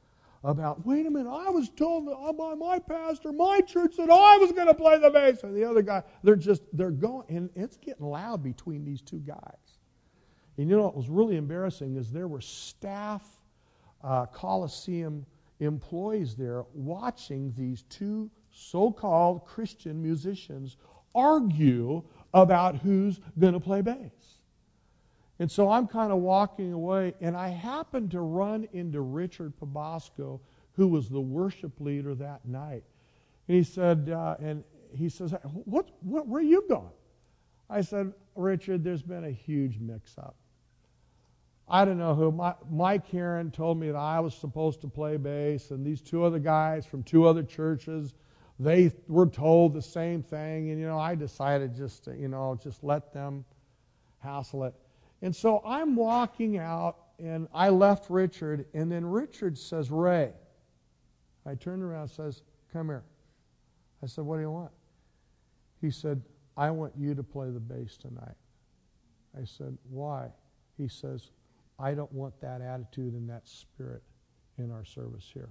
about, 0.42 0.84
wait 0.84 1.06
a 1.06 1.10
minute, 1.10 1.30
I 1.30 1.48
was 1.50 1.70
told 1.70 2.06
by 2.36 2.54
my 2.54 2.78
pastor, 2.78 3.32
my 3.32 3.60
church, 3.60 3.96
that 3.96 4.10
I 4.10 4.36
was 4.36 4.52
going 4.52 4.66
to 4.66 4.74
play 4.74 4.98
the 4.98 5.10
bass. 5.10 5.42
And 5.42 5.56
the 5.56 5.64
other 5.64 5.80
guy, 5.80 6.02
they're 6.22 6.36
just, 6.36 6.62
they're 6.72 6.90
going, 6.90 7.24
and 7.28 7.48
it's 7.56 7.76
getting 7.78 8.06
loud 8.06 8.42
between 8.42 8.84
these 8.84 9.00
two 9.00 9.20
guys. 9.20 9.78
And 10.58 10.68
you 10.68 10.76
know 10.76 10.82
what 10.82 10.96
was 10.96 11.08
really 11.08 11.36
embarrassing 11.36 11.96
is 11.96 12.10
there 12.10 12.28
were 12.28 12.40
staff 12.40 13.26
uh, 14.02 14.26
Coliseum 14.26 15.24
employees 15.60 16.34
there 16.34 16.64
watching 16.74 17.52
these 17.56 17.82
two 17.88 18.30
so 18.50 18.90
called 18.90 19.44
Christian 19.46 20.00
musicians 20.00 20.76
argue 21.14 22.02
about 22.32 22.76
who's 22.76 23.20
going 23.38 23.54
to 23.54 23.60
play 23.60 23.80
bass. 23.80 24.10
And 25.38 25.50
so 25.50 25.68
I'm 25.68 25.88
kind 25.88 26.12
of 26.12 26.18
walking 26.18 26.72
away, 26.72 27.14
and 27.20 27.36
I 27.36 27.48
happened 27.48 28.12
to 28.12 28.20
run 28.20 28.68
into 28.72 29.00
Richard 29.00 29.52
Pabasco, 29.58 30.40
who 30.72 30.88
was 30.88 31.08
the 31.08 31.20
worship 31.20 31.80
leader 31.80 32.14
that 32.14 32.46
night. 32.46 32.84
And 33.48 33.56
he 33.56 33.64
said, 33.64 34.10
uh, 34.10 34.36
and 34.40 34.62
he 34.96 35.08
says, 35.08 35.34
what, 35.64 35.88
what, 36.00 36.28
where 36.28 36.40
are 36.40 36.44
you 36.44 36.64
going? 36.68 36.92
I 37.68 37.80
said, 37.80 38.12
Richard, 38.36 38.84
there's 38.84 39.02
been 39.02 39.24
a 39.24 39.30
huge 39.30 39.78
mix 39.80 40.16
up. 40.18 40.36
I 41.66 41.84
don't 41.84 41.98
know 41.98 42.14
who. 42.14 42.30
My, 42.30 42.54
Mike 42.70 43.08
Heron 43.08 43.50
told 43.50 43.78
me 43.78 43.88
that 43.88 43.96
I 43.96 44.20
was 44.20 44.34
supposed 44.34 44.82
to 44.82 44.88
play 44.88 45.16
bass, 45.16 45.70
and 45.70 45.84
these 45.84 46.00
two 46.00 46.22
other 46.22 46.38
guys 46.38 46.86
from 46.86 47.02
two 47.02 47.26
other 47.26 47.42
churches, 47.42 48.14
they 48.60 48.92
were 49.08 49.26
told 49.26 49.72
the 49.72 49.82
same 49.82 50.22
thing. 50.22 50.70
And, 50.70 50.78
you 50.78 50.86
know, 50.86 50.98
I 50.98 51.14
decided 51.14 51.74
just 51.74 52.04
to, 52.04 52.16
you 52.16 52.28
know, 52.28 52.58
just 52.62 52.84
let 52.84 53.12
them 53.12 53.44
hassle 54.18 54.64
it. 54.64 54.74
And 55.24 55.34
so 55.34 55.62
I'm 55.64 55.96
walking 55.96 56.58
out, 56.58 56.96
and 57.18 57.48
I 57.54 57.70
left 57.70 58.10
Richard, 58.10 58.66
and 58.74 58.92
then 58.92 59.06
Richard 59.06 59.56
says, 59.56 59.90
Ray. 59.90 60.32
I 61.46 61.54
turned 61.54 61.82
around 61.82 62.02
and 62.02 62.10
says, 62.10 62.42
Come 62.70 62.88
here. 62.88 63.04
I 64.02 64.06
said, 64.06 64.26
What 64.26 64.36
do 64.36 64.42
you 64.42 64.50
want? 64.50 64.70
He 65.80 65.90
said, 65.90 66.20
I 66.58 66.70
want 66.70 66.92
you 66.98 67.14
to 67.14 67.22
play 67.22 67.48
the 67.48 67.58
bass 67.58 67.96
tonight. 67.96 68.36
I 69.34 69.46
said, 69.46 69.78
Why? 69.88 70.28
He 70.76 70.88
says, 70.88 71.30
I 71.78 71.94
don't 71.94 72.12
want 72.12 72.38
that 72.42 72.60
attitude 72.60 73.14
and 73.14 73.26
that 73.30 73.48
spirit 73.48 74.02
in 74.58 74.70
our 74.70 74.84
service 74.84 75.30
here. 75.32 75.48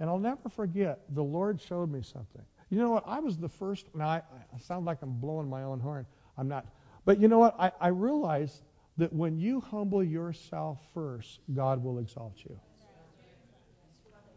And 0.00 0.10
I'll 0.10 0.18
never 0.18 0.48
forget, 0.48 1.02
the 1.10 1.22
Lord 1.22 1.60
showed 1.60 1.92
me 1.92 2.02
something. 2.02 2.42
You 2.70 2.78
know 2.78 2.90
what? 2.90 3.04
I 3.06 3.20
was 3.20 3.36
the 3.36 3.48
first. 3.48 3.86
Now, 3.94 4.08
I, 4.08 4.22
I 4.52 4.58
sound 4.58 4.84
like 4.84 4.98
I'm 5.00 5.12
blowing 5.12 5.48
my 5.48 5.62
own 5.62 5.78
horn. 5.78 6.06
I'm 6.36 6.48
not. 6.48 6.66
But 7.04 7.20
you 7.20 7.28
know 7.28 7.38
what? 7.38 7.54
I, 7.58 7.72
I 7.80 7.88
realized 7.88 8.62
that 8.96 9.12
when 9.12 9.38
you 9.38 9.60
humble 9.60 10.02
yourself 10.02 10.78
first, 10.94 11.40
God 11.52 11.82
will 11.82 11.98
exalt 11.98 12.36
you. 12.44 12.58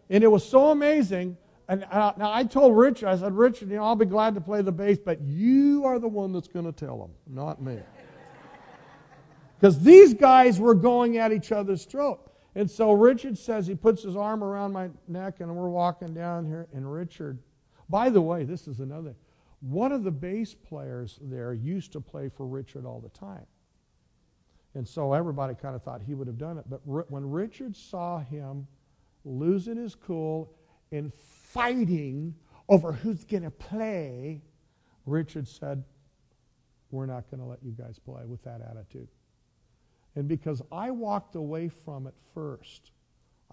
And 0.09 0.23
it 0.23 0.27
was 0.27 0.47
so 0.47 0.71
amazing. 0.71 1.37
And 1.69 1.83
uh, 1.91 2.13
now 2.17 2.31
I 2.31 2.43
told 2.43 2.77
Richard, 2.77 3.09
I 3.09 3.17
said, 3.17 3.33
Richard, 3.33 3.69
you 3.69 3.75
know, 3.75 3.83
I'll 3.83 3.95
be 3.95 4.05
glad 4.05 4.35
to 4.35 4.41
play 4.41 4.61
the 4.61 4.71
bass, 4.71 4.97
but 4.97 5.21
you 5.21 5.83
are 5.85 5.99
the 5.99 6.07
one 6.07 6.31
that's 6.31 6.47
going 6.47 6.65
to 6.65 6.71
tell 6.71 6.97
them, 6.97 7.11
not 7.27 7.61
me. 7.61 7.79
Because 9.59 9.79
these 9.79 10.13
guys 10.13 10.59
were 10.59 10.75
going 10.75 11.17
at 11.17 11.31
each 11.31 11.51
other's 11.51 11.83
throat. 11.85 12.19
And 12.53 12.69
so 12.69 12.91
Richard 12.91 13.39
says 13.39 13.65
he 13.65 13.73
puts 13.73 14.03
his 14.03 14.15
arm 14.15 14.43
around 14.43 14.71
my 14.71 14.91
neck, 15.07 15.39
and 15.39 15.55
we're 15.55 15.69
walking 15.69 16.13
down 16.13 16.45
here. 16.45 16.67
And 16.73 16.91
Richard, 16.91 17.39
by 17.89 18.11
the 18.11 18.21
way, 18.21 18.43
this 18.43 18.67
is 18.67 18.81
another. 18.81 19.15
One 19.61 19.91
of 19.91 20.03
the 20.03 20.11
bass 20.11 20.53
players 20.53 21.19
there 21.21 21.53
used 21.53 21.91
to 21.93 22.01
play 22.01 22.29
for 22.29 22.45
Richard 22.45 22.85
all 22.85 22.99
the 22.99 23.09
time. 23.09 23.45
And 24.75 24.87
so 24.87 25.13
everybody 25.13 25.55
kind 25.55 25.75
of 25.75 25.81
thought 25.81 26.01
he 26.05 26.13
would 26.13 26.27
have 26.27 26.37
done 26.37 26.59
it. 26.59 26.65
But 26.69 26.81
when 26.85 27.29
Richard 27.29 27.75
saw 27.75 28.19
him 28.19 28.67
losing 29.25 29.77
his 29.77 29.95
cool 29.95 30.53
and 30.91 31.11
fighting 31.13 32.35
over 32.69 32.91
who's 32.91 33.23
going 33.23 33.43
to 33.43 33.51
play, 33.51 34.41
Richard 35.07 35.47
said, 35.47 35.83
We're 36.91 37.07
not 37.07 37.29
going 37.31 37.39
to 37.39 37.45
let 37.47 37.63
you 37.63 37.71
guys 37.71 37.97
play 37.97 38.25
with 38.25 38.43
that 38.43 38.61
attitude. 38.61 39.07
And 40.15 40.27
because 40.27 40.61
I 40.71 40.91
walked 40.91 41.35
away 41.35 41.69
from 41.69 42.07
it 42.07 42.13
first, 42.33 42.91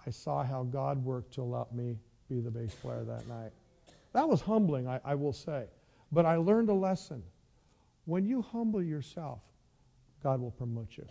I 0.05 0.11
saw 0.11 0.43
how 0.43 0.63
God 0.63 1.03
worked 1.03 1.33
to 1.35 1.43
let 1.43 1.73
me 1.73 1.95
be 2.29 2.39
the 2.39 2.51
bass 2.51 2.73
player 2.75 3.03
that 3.03 3.27
night. 3.27 3.51
That 4.13 4.27
was 4.27 4.41
humbling, 4.41 4.87
I, 4.87 4.99
I 5.03 5.15
will 5.15 5.33
say. 5.33 5.65
But 6.11 6.25
I 6.25 6.37
learned 6.37 6.69
a 6.69 6.73
lesson. 6.73 7.23
When 8.05 8.25
you 8.25 8.41
humble 8.41 8.81
yourself, 8.83 9.39
God 10.23 10.39
will 10.39 10.51
promote 10.51 10.97
you. 10.97 11.05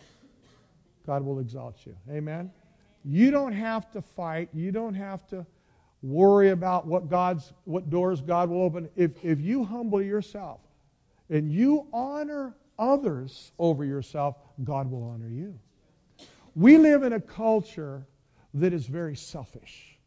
God 1.07 1.25
will 1.25 1.41
exalt 1.41 1.85
you. 1.85 1.97
Amen? 2.11 2.51
You 3.05 3.31
don't 3.31 3.53
have 3.53 3.91
to 3.93 4.01
fight. 4.01 4.49
You 4.53 4.73
don't 4.73 4.95
have 4.95 5.27
to 5.29 5.45
worry 6.03 6.51
about 6.51 6.87
what 6.87 7.09
God's 7.09 7.53
what 7.65 7.91
doors 7.91 8.21
God 8.21 8.51
will 8.51 8.63
open. 8.63 8.89
If 8.97 9.25
if 9.25 9.41
you 9.41 9.65
humble 9.65 10.03
yourself 10.03 10.61
and 11.29 11.53
you 11.53 11.87
honor 11.93 12.55
others 12.79 13.53
over 13.59 13.85
yourself, 13.85 14.37
God 14.63 14.91
will 14.91 15.05
honor 15.05 15.29
you. 15.29 15.59
We 16.55 16.79
live 16.79 17.03
in 17.03 17.15
a 17.15 17.21
culture 17.21 18.07
that 18.55 18.73
is 18.73 18.87
very 18.87 19.17
selfish. 19.17 19.99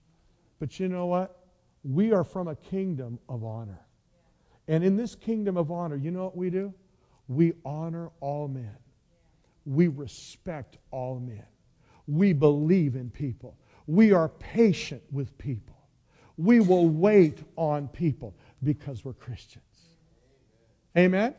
But 0.59 0.79
you 0.79 0.88
know 0.88 1.05
what? 1.05 1.38
We 1.83 2.13
are 2.13 2.23
from 2.23 2.47
a 2.47 2.55
kingdom 2.55 3.19
of 3.29 3.43
honor. 3.43 3.86
And 4.68 4.84
in 4.84 4.97
this 4.97 5.15
kingdom 5.15 5.57
of 5.57 5.72
honor, 5.72 5.95
you 5.95 6.11
know 6.11 6.24
what 6.24 6.36
we 6.36 6.49
do? 6.49 6.74
We 7.28 7.53
honor 7.63 8.11
all 8.20 8.47
men. 8.47 8.76
We 9.65 9.88
respect 9.88 10.78
all 10.91 11.20
men. 11.20 11.45
We 12.07 12.34
believe 12.34 12.95
in 12.95 13.09
people. 13.09 13.57
We 13.86 14.13
are 14.13 14.30
patient 14.30 15.03
with 15.11 15.38
people. 15.38 15.76
We 16.38 16.59
will 16.59 16.88
wait 16.88 17.39
on 17.55 17.88
people 17.88 18.36
because 18.63 19.03
we're 19.03 19.13
Christians. 19.13 19.63
Amen? 20.97 21.36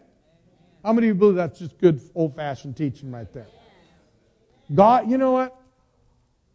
How 0.85 0.93
many 0.93 1.09
of 1.09 1.16
you 1.16 1.18
believe 1.18 1.37
that's 1.37 1.59
just 1.59 1.79
good 1.79 2.01
old 2.14 2.37
fashioned 2.37 2.76
teaching 2.76 3.11
right 3.11 3.33
there? 3.33 3.47
God, 4.74 5.11
you 5.11 5.18
know 5.18 5.33
what? 5.33 5.59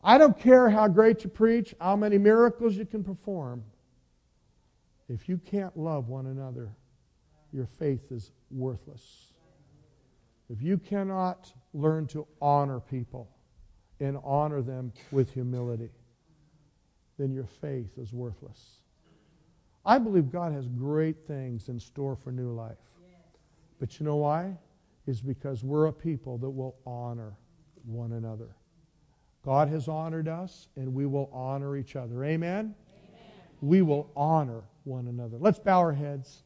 I 0.03 0.17
don't 0.17 0.37
care 0.37 0.69
how 0.69 0.87
great 0.87 1.23
you 1.23 1.29
preach, 1.29 1.73
how 1.79 1.95
many 1.95 2.17
miracles 2.17 2.75
you 2.75 2.85
can 2.85 3.03
perform. 3.03 3.63
If 5.13 5.29
you 5.29 5.37
can't 5.37 5.77
love 5.77 6.09
one 6.09 6.25
another, 6.25 6.71
your 7.51 7.67
faith 7.67 8.11
is 8.11 8.31
worthless. 8.49 9.27
If 10.49 10.59
you 10.63 10.79
cannot 10.79 11.53
learn 11.75 12.07
to 12.07 12.25
honor 12.41 12.79
people 12.79 13.29
and 13.99 14.17
honor 14.23 14.63
them 14.63 14.91
with 15.11 15.31
humility, 15.31 15.91
then 17.19 17.31
your 17.31 17.45
faith 17.45 17.99
is 17.99 18.11
worthless. 18.11 18.79
I 19.85 19.99
believe 19.99 20.31
God 20.31 20.51
has 20.51 20.67
great 20.67 21.27
things 21.27 21.69
in 21.69 21.79
store 21.79 22.15
for 22.15 22.31
new 22.31 22.51
life. 22.51 22.77
But 23.79 23.99
you 23.99 24.07
know 24.07 24.15
why? 24.15 24.57
Is 25.05 25.21
because 25.21 25.63
we're 25.63 25.87
a 25.87 25.93
people 25.93 26.39
that 26.39 26.49
will 26.49 26.75
honor 26.87 27.37
one 27.85 28.13
another. 28.13 28.55
God 29.45 29.67
has 29.67 29.87
honored 29.87 30.27
us, 30.27 30.69
and 30.75 30.91
we 30.91 31.05
will 31.05 31.29
honor 31.31 31.77
each 31.77 31.95
other. 31.95 32.23
Amen? 32.23 32.73
Amen? 32.73 32.73
We 33.61 33.81
will 33.83 34.09
honor 34.15 34.63
one 34.83 35.07
another. 35.07 35.37
Let's 35.39 35.59
bow 35.59 35.79
our 35.79 35.93
heads. 35.93 36.43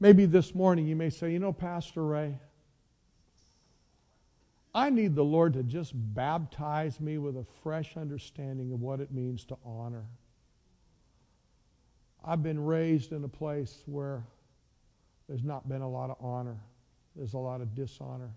Maybe 0.00 0.26
this 0.26 0.54
morning 0.54 0.86
you 0.86 0.96
may 0.96 1.10
say, 1.10 1.32
you 1.32 1.38
know, 1.38 1.52
Pastor 1.52 2.04
Ray, 2.04 2.38
I 4.74 4.90
need 4.90 5.16
the 5.16 5.24
Lord 5.24 5.54
to 5.54 5.62
just 5.62 5.92
baptize 5.94 7.00
me 7.00 7.18
with 7.18 7.36
a 7.36 7.44
fresh 7.62 7.96
understanding 7.96 8.72
of 8.72 8.80
what 8.80 9.00
it 9.00 9.10
means 9.10 9.44
to 9.46 9.56
honor. 9.64 10.04
I've 12.24 12.42
been 12.42 12.64
raised 12.64 13.12
in 13.12 13.24
a 13.24 13.28
place 13.28 13.82
where 13.86 14.24
there's 15.28 15.44
not 15.44 15.68
been 15.68 15.82
a 15.82 15.88
lot 15.88 16.10
of 16.10 16.16
honor, 16.20 16.58
there's 17.16 17.34
a 17.34 17.38
lot 17.38 17.60
of 17.60 17.74
dishonor. 17.74 18.30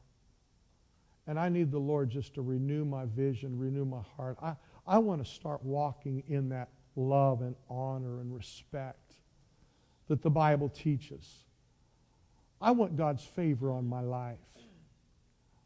And 1.27 1.39
I 1.39 1.49
need 1.49 1.71
the 1.71 1.79
Lord 1.79 2.09
just 2.09 2.33
to 2.35 2.41
renew 2.41 2.83
my 2.83 3.05
vision, 3.05 3.57
renew 3.57 3.85
my 3.85 4.01
heart. 4.17 4.37
I, 4.41 4.55
I 4.87 4.97
want 4.97 5.23
to 5.23 5.31
start 5.31 5.63
walking 5.63 6.23
in 6.27 6.49
that 6.49 6.69
love 6.95 7.41
and 7.41 7.55
honor 7.69 8.19
and 8.19 8.33
respect 8.33 9.13
that 10.07 10.21
the 10.21 10.29
Bible 10.29 10.69
teaches. 10.69 11.45
I 12.61 12.71
want 12.71 12.95
God's 12.95 13.23
favor 13.23 13.71
on 13.71 13.87
my 13.87 14.01
life. 14.01 14.37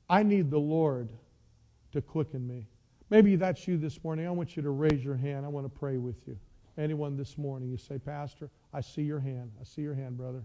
I 0.10 0.24
need 0.24 0.52
the 0.52 0.60
Lord 0.60 1.10
to 1.92 2.02
quicken 2.02 2.48
me. 2.48 2.68
Maybe 3.10 3.36
that's 3.36 3.68
you 3.68 3.78
this 3.78 4.04
morning. 4.04 4.28
I 4.28 4.32
want 4.32 4.56
you 4.56 4.64
to 4.64 4.70
raise 4.70 5.04
your 5.04 5.16
hand. 5.16 5.46
I 5.46 5.50
want 5.50 5.66
to 5.66 5.80
pray 5.80 5.98
with 5.98 6.28
you. 6.28 6.38
Anyone 6.78 7.18
this 7.18 7.38
morning, 7.38 7.70
you 7.70 7.78
say, 7.78 7.98
Pastor, 7.98 8.50
I 8.74 8.82
see 8.82 9.04
your 9.04 9.20
hand. 9.20 9.52
I 9.60 9.64
see 9.64 9.82
your 9.82 9.94
hand, 9.94 10.18
brother. 10.18 10.44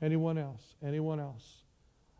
Anyone 0.00 0.38
else? 0.38 0.74
Anyone 0.84 1.20
else? 1.20 1.62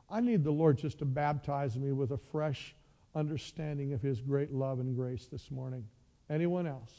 I 0.09 0.20
need 0.20 0.44
the 0.44 0.51
Lord 0.51 0.78
just 0.78 0.99
to 0.99 1.05
baptize 1.05 1.78
me 1.78 1.92
with 1.92 2.12
a 2.12 2.16
fresh 2.16 2.74
understanding 3.14 3.92
of 3.92 4.03
His 4.03 4.20
great 4.20 4.53
love 4.53 4.80
and 4.80 4.94
grace 4.94 5.26
this 5.26 5.51
morning. 5.51 5.84
Anyone 6.30 6.66
else? 6.66 6.92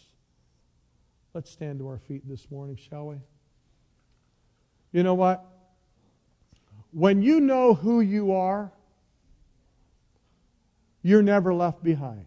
Let's 1.37 1.51
stand 1.51 1.77
to 1.81 1.87
our 1.87 1.99
feet 1.99 2.27
this 2.27 2.49
morning, 2.49 2.77
shall 2.77 3.09
we? 3.09 3.17
You 4.91 5.03
know 5.03 5.13
what? 5.13 5.45
When 6.89 7.21
you 7.21 7.39
know 7.39 7.75
who 7.75 8.01
you 8.01 8.31
are, 8.31 8.71
you're 11.03 11.21
never 11.21 11.53
left 11.53 11.83
behind. 11.83 12.25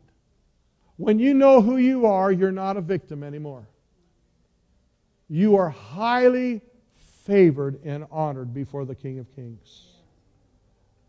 When 0.97 1.19
you 1.19 1.35
know 1.35 1.61
who 1.61 1.77
you 1.77 2.07
are, 2.07 2.31
you're 2.31 2.53
not 2.53 2.77
a 2.77 2.81
victim 2.81 3.25
anymore. 3.25 3.67
You 5.29 5.57
are 5.57 5.71
highly 5.71 6.61
favored 7.25 7.81
and 7.85 8.07
honored 8.13 8.55
before 8.55 8.85
the 8.85 8.95
King 8.95 9.19
of 9.19 9.29
Kings. 9.35 9.87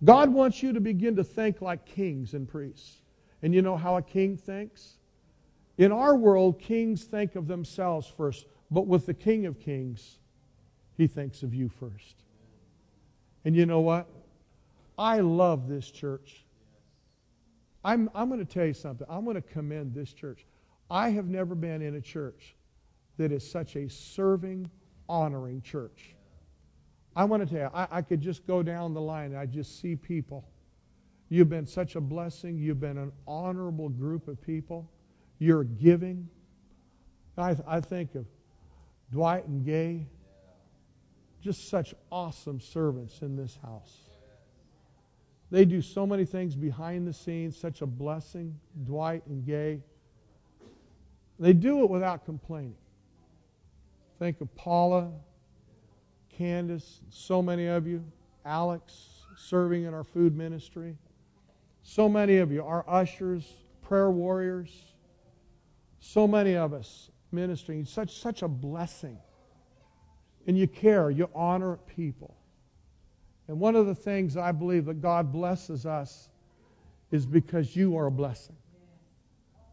God 0.04 0.34
wants 0.34 0.64
you 0.64 0.74
to 0.74 0.82
begin 0.82 1.18
to 1.18 1.24
think 1.24 1.62
like 1.62 1.86
kings 1.86 2.34
and 2.34 2.50
priests. 2.50 3.04
And 3.44 3.54
you 3.54 3.62
know 3.62 3.78
how 3.78 3.98
a 3.98 4.02
king 4.02 4.38
thinks? 4.38 4.96
In 5.82 5.92
our 5.92 6.16
world, 6.16 6.60
kings 6.60 7.06
think 7.06 7.36
of 7.36 7.48
themselves 7.48 8.06
first, 8.06 8.46
but 8.70 8.86
with 8.86 9.08
the 9.08 9.16
King 9.16 9.48
of 9.48 9.60
Kings, 9.60 10.20
he 10.96 11.08
thinks 11.08 11.42
of 11.42 11.56
you 11.56 11.70
first. 11.70 12.22
And 13.46 13.56
you 13.56 13.66
know 13.66 13.80
what? 13.80 14.08
I 14.96 15.22
love 15.22 15.68
this 15.68 15.90
church. 15.90 16.46
I'm, 17.84 18.12
I'm 18.14 18.30
going 18.30 18.46
to 18.46 18.54
tell 18.54 18.68
you 18.68 18.76
something. 18.76 19.08
I'm 19.10 19.26
going 19.26 19.38
to 19.38 19.42
commend 19.42 19.96
this 19.96 20.14
church. 20.14 20.46
I 20.92 21.10
have 21.10 21.26
never 21.26 21.56
been 21.56 21.82
in 21.82 21.96
a 21.96 22.02
church 22.02 22.56
that 23.18 23.32
is 23.32 23.50
such 23.50 23.76
a 23.76 23.90
serving, 23.90 24.70
honoring 25.10 25.64
church. 25.64 26.14
I 27.16 27.24
want 27.24 27.42
to 27.42 27.52
tell 27.52 27.64
you, 27.64 27.72
I, 27.74 27.88
I 27.90 28.02
could 28.04 28.22
just 28.22 28.46
go 28.46 28.62
down 28.62 28.94
the 28.94 29.02
line 29.02 29.32
and 29.32 29.40
I 29.40 29.48
just 29.48 29.82
see 29.82 29.96
people. 29.96 30.48
You've 31.30 31.50
been 31.50 31.66
such 31.66 31.96
a 31.96 32.02
blessing. 32.02 32.60
You've 32.60 32.80
been 32.80 33.00
an 33.00 33.12
honorable 33.26 33.90
group 33.90 34.28
of 34.28 34.40
people. 34.40 34.88
You're 35.42 35.64
giving. 35.64 36.30
I, 37.36 37.56
I 37.68 37.80
think 37.80 38.14
of 38.14 38.28
Dwight 39.12 39.48
and 39.48 39.66
Gay, 39.66 40.06
just 41.42 41.68
such 41.68 41.96
awesome 42.12 42.60
servants 42.60 43.24
in 43.24 43.36
this 43.36 43.58
house. 43.64 44.02
They 45.50 45.66
do 45.66 45.82
so 45.82 46.06
many 46.06 46.26
things 46.26 46.56
behind 46.56 47.08
the 47.08 47.14
scenes, 47.14 47.58
such 47.58 47.82
a 47.82 47.88
blessing, 47.88 48.56
Dwight 48.86 49.26
and 49.26 49.44
Gay. 49.44 49.82
They 51.40 51.54
do 51.54 51.84
it 51.84 51.90
without 51.90 52.24
complaining. 52.24 52.76
Think 54.20 54.42
of 54.42 54.56
Paula, 54.56 55.10
Candace, 56.38 57.02
so 57.10 57.42
many 57.42 57.66
of 57.66 57.88
you, 57.88 58.06
Alex, 58.46 59.26
serving 59.36 59.86
in 59.86 59.96
our 59.96 60.04
food 60.04 60.38
ministry. 60.38 60.96
So 61.82 62.08
many 62.08 62.38
of 62.38 62.52
you, 62.52 62.64
our 62.64 62.86
ushers, 62.88 63.52
prayer 63.82 64.12
warriors, 64.12 64.70
so 66.02 66.28
many 66.28 66.58
of 66.58 66.74
us 66.74 67.10
ministering. 67.32 67.86
Such, 67.86 68.20
such 68.20 68.42
a 68.42 68.48
blessing. 68.48 69.18
And 70.48 70.58
you 70.58 70.68
care, 70.68 71.10
you 71.10 71.30
honor 71.34 71.78
people. 71.96 72.36
And 73.48 73.60
one 73.60 73.76
of 73.76 73.86
the 73.86 73.96
things 73.96 74.36
I 74.36 74.52
believe 74.52 74.86
that 74.86 75.02
God 75.02 75.32
blesses 75.32 75.86
us 75.86 76.30
is 77.12 77.26
because 77.26 77.76
you 77.76 77.96
are 77.98 78.08
a 78.08 78.12
blessing. 78.12 78.56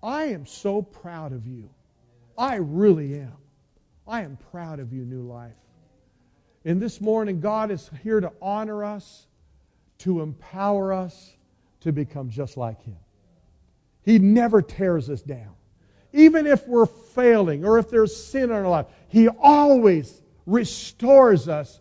I 0.03 0.25
am 0.25 0.47
so 0.47 0.83
proud 0.83 1.33
of 1.33 1.47
you. 1.47 1.69
I 2.37 2.57
really 2.57 3.19
am. 3.21 3.37
I 4.07 4.23
am 4.23 4.39
proud 4.51 4.79
of 4.81 4.93
you, 4.93 5.05
New 5.05 5.23
Life. 5.23 5.53
And 6.65 6.81
this 6.81 7.01
morning, 7.01 7.41
God 7.41 7.71
is 7.71 7.91
here 8.03 8.21
to 8.21 8.33
honor 8.43 8.85
us, 8.85 9.27
to 9.99 10.21
empower 10.21 10.93
us 10.93 11.37
to 11.81 11.93
become 11.93 12.31
just 12.31 12.57
like 12.57 12.83
Him. 12.83 12.97
He 14.03 14.19
never 14.19 14.61
tears 14.61 15.09
us 15.09 15.23
down. 15.23 15.55
Even 16.13 16.47
if 16.47 16.67
we're 16.67 16.87
failing 16.87 17.65
or 17.65 17.79
if 17.79 17.91
there's 17.91 18.17
sin 18.17 18.45
in 18.45 18.53
our 18.53 18.69
life, 18.69 18.87
He 19.09 19.29
always 19.29 20.23
restores 20.47 21.49
us 21.49 21.81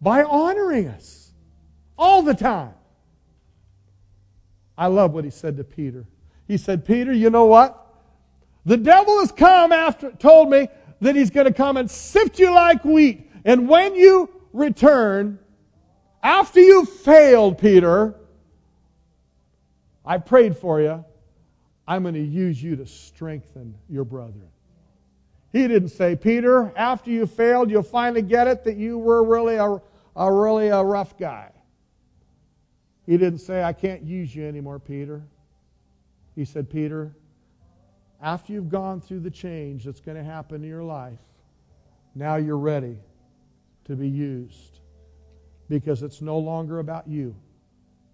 by 0.00 0.22
honoring 0.22 0.88
us 0.88 1.32
all 1.96 2.22
the 2.22 2.34
time. 2.34 2.74
I 4.76 4.86
love 4.86 5.12
what 5.12 5.24
He 5.24 5.30
said 5.30 5.56
to 5.56 5.64
Peter. 5.64 6.06
He 6.46 6.56
said, 6.56 6.84
Peter, 6.84 7.12
you 7.12 7.30
know 7.30 7.44
what? 7.44 7.84
The 8.64 8.76
devil 8.76 9.20
has 9.20 9.32
come 9.32 9.72
after, 9.72 10.10
told 10.12 10.50
me 10.50 10.68
that 11.00 11.14
he's 11.14 11.30
going 11.30 11.46
to 11.46 11.52
come 11.52 11.76
and 11.76 11.90
sift 11.90 12.38
you 12.38 12.52
like 12.52 12.84
wheat. 12.84 13.30
And 13.44 13.68
when 13.68 13.94
you 13.94 14.28
return, 14.52 15.38
after 16.22 16.60
you 16.60 16.84
failed, 16.84 17.58
Peter, 17.58 18.14
I 20.04 20.18
prayed 20.18 20.56
for 20.56 20.80
you. 20.80 21.04
I'm 21.88 22.02
going 22.02 22.14
to 22.14 22.20
use 22.20 22.62
you 22.62 22.76
to 22.76 22.86
strengthen 22.86 23.74
your 23.88 24.04
brethren. 24.04 24.50
He 25.52 25.66
didn't 25.66 25.88
say, 25.88 26.16
Peter, 26.16 26.70
after 26.76 27.10
you 27.10 27.26
failed, 27.26 27.70
you'll 27.70 27.82
finally 27.82 28.20
get 28.20 28.46
it 28.46 28.62
that 28.64 28.76
you 28.76 28.98
were 28.98 29.24
really 29.24 29.54
a, 29.54 29.80
a 30.14 30.32
really 30.32 30.68
a 30.68 30.84
rough 30.84 31.16
guy. 31.16 31.50
He 33.06 33.16
didn't 33.16 33.38
say, 33.38 33.62
I 33.62 33.72
can't 33.72 34.02
use 34.02 34.36
you 34.36 34.46
anymore, 34.46 34.78
Peter. 34.78 35.22
He 36.36 36.44
said, 36.44 36.68
Peter, 36.68 37.16
after 38.20 38.52
you've 38.52 38.68
gone 38.68 39.00
through 39.00 39.20
the 39.20 39.30
change 39.30 39.84
that's 39.84 40.00
going 40.00 40.18
to 40.18 40.22
happen 40.22 40.62
in 40.62 40.68
your 40.68 40.84
life, 40.84 41.18
now 42.14 42.36
you're 42.36 42.58
ready 42.58 42.98
to 43.86 43.96
be 43.96 44.08
used. 44.08 44.80
Because 45.70 46.02
it's 46.02 46.20
no 46.20 46.38
longer 46.38 46.80
about 46.80 47.08
you, 47.08 47.34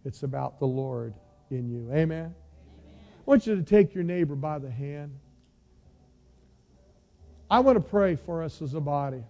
it's 0.04 0.22
about 0.22 0.60
the 0.60 0.66
Lord 0.66 1.12
in 1.50 1.68
you. 1.68 1.92
Amen? 1.92 2.36
I 3.26 3.30
want 3.30 3.46
you 3.46 3.56
to 3.56 3.62
take 3.62 3.94
your 3.94 4.04
neighbor 4.04 4.34
by 4.34 4.58
the 4.58 4.70
hand. 4.70 5.18
I 7.50 7.60
want 7.60 7.76
to 7.76 7.80
pray 7.82 8.16
for 8.16 8.42
us 8.42 8.60
as 8.60 8.74
a 8.74 8.80
body. 8.80 9.24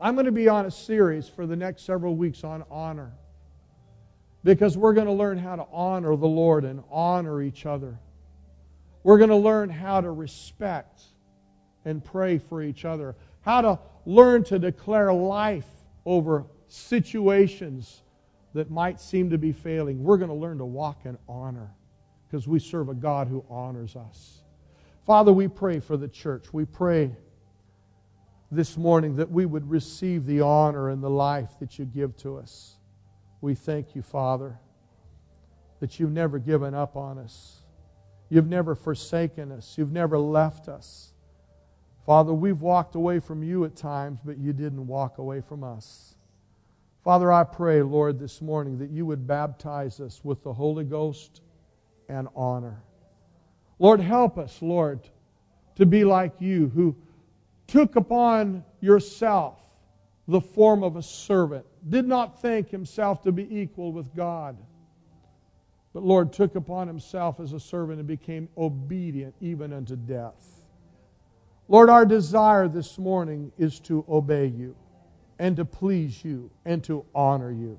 I'm 0.00 0.14
going 0.14 0.26
to 0.26 0.32
be 0.32 0.48
on 0.48 0.66
a 0.66 0.70
series 0.70 1.28
for 1.28 1.46
the 1.48 1.56
next 1.56 1.84
several 1.84 2.14
weeks 2.14 2.44
on 2.44 2.62
honor 2.70 3.10
because 4.44 4.78
we're 4.78 4.92
going 4.92 5.08
to 5.08 5.12
learn 5.12 5.36
how 5.36 5.56
to 5.56 5.66
honor 5.72 6.14
the 6.14 6.28
Lord 6.28 6.64
and 6.64 6.84
honor 6.88 7.42
each 7.42 7.66
other. 7.66 7.98
We're 9.02 9.18
going 9.18 9.30
to 9.30 9.36
learn 9.36 9.68
how 9.68 10.00
to 10.00 10.10
respect 10.12 11.02
and 11.84 12.04
pray 12.04 12.38
for 12.38 12.62
each 12.62 12.84
other, 12.84 13.16
how 13.40 13.62
to 13.62 13.78
learn 14.04 14.44
to 14.44 14.60
declare 14.60 15.12
life 15.12 15.66
over 16.04 16.44
situations 16.68 18.02
that 18.54 18.70
might 18.70 19.00
seem 19.00 19.30
to 19.30 19.38
be 19.38 19.50
failing. 19.50 20.04
We're 20.04 20.18
going 20.18 20.30
to 20.30 20.36
learn 20.36 20.58
to 20.58 20.64
walk 20.64 21.00
in 21.04 21.18
honor 21.28 21.70
because 22.36 22.46
we 22.46 22.58
serve 22.58 22.90
a 22.90 22.94
God 22.94 23.28
who 23.28 23.42
honors 23.48 23.96
us. 23.96 24.42
Father, 25.06 25.32
we 25.32 25.48
pray 25.48 25.80
for 25.80 25.96
the 25.96 26.06
church. 26.06 26.52
We 26.52 26.66
pray 26.66 27.16
this 28.50 28.76
morning 28.76 29.16
that 29.16 29.30
we 29.30 29.46
would 29.46 29.70
receive 29.70 30.26
the 30.26 30.42
honor 30.42 30.90
and 30.90 31.02
the 31.02 31.08
life 31.08 31.58
that 31.60 31.78
you 31.78 31.86
give 31.86 32.14
to 32.18 32.36
us. 32.36 32.76
We 33.40 33.54
thank 33.54 33.94
you, 33.94 34.02
Father, 34.02 34.58
that 35.80 35.98
you've 35.98 36.12
never 36.12 36.38
given 36.38 36.74
up 36.74 36.94
on 36.94 37.16
us. 37.16 37.62
You've 38.28 38.48
never 38.48 38.74
forsaken 38.74 39.50
us. 39.50 39.78
You've 39.78 39.92
never 39.92 40.18
left 40.18 40.68
us. 40.68 41.14
Father, 42.04 42.34
we've 42.34 42.60
walked 42.60 42.96
away 42.96 43.18
from 43.18 43.42
you 43.42 43.64
at 43.64 43.76
times, 43.76 44.20
but 44.22 44.36
you 44.36 44.52
didn't 44.52 44.86
walk 44.86 45.16
away 45.16 45.40
from 45.40 45.64
us. 45.64 46.16
Father, 47.02 47.32
I 47.32 47.44
pray, 47.44 47.80
Lord, 47.80 48.18
this 48.18 48.42
morning 48.42 48.76
that 48.80 48.90
you 48.90 49.06
would 49.06 49.26
baptize 49.26 50.00
us 50.00 50.22
with 50.22 50.42
the 50.42 50.52
Holy 50.52 50.84
Ghost 50.84 51.40
and 52.08 52.28
honor. 52.34 52.82
Lord, 53.78 54.00
help 54.00 54.38
us, 54.38 54.60
Lord, 54.62 55.08
to 55.76 55.86
be 55.86 56.04
like 56.04 56.40
you 56.40 56.68
who 56.68 56.96
took 57.66 57.96
upon 57.96 58.64
yourself 58.80 59.66
the 60.28 60.40
form 60.40 60.82
of 60.82 60.96
a 60.96 61.02
servant, 61.02 61.64
did 61.88 62.06
not 62.06 62.40
think 62.40 62.70
himself 62.70 63.22
to 63.22 63.32
be 63.32 63.60
equal 63.60 63.92
with 63.92 64.14
God, 64.14 64.56
but 65.92 66.02
Lord 66.02 66.32
took 66.32 66.56
upon 66.56 66.88
himself 66.88 67.38
as 67.38 67.52
a 67.52 67.60
servant 67.60 68.00
and 68.00 68.08
became 68.08 68.48
obedient 68.58 69.34
even 69.40 69.72
unto 69.72 69.94
death. 69.96 70.62
Lord, 71.68 71.90
our 71.90 72.04
desire 72.04 72.68
this 72.68 72.98
morning 72.98 73.52
is 73.56 73.80
to 73.80 74.04
obey 74.08 74.46
you 74.46 74.76
and 75.38 75.56
to 75.56 75.64
please 75.64 76.24
you 76.24 76.50
and 76.64 76.82
to 76.84 77.04
honor 77.14 77.50
you. 77.50 77.78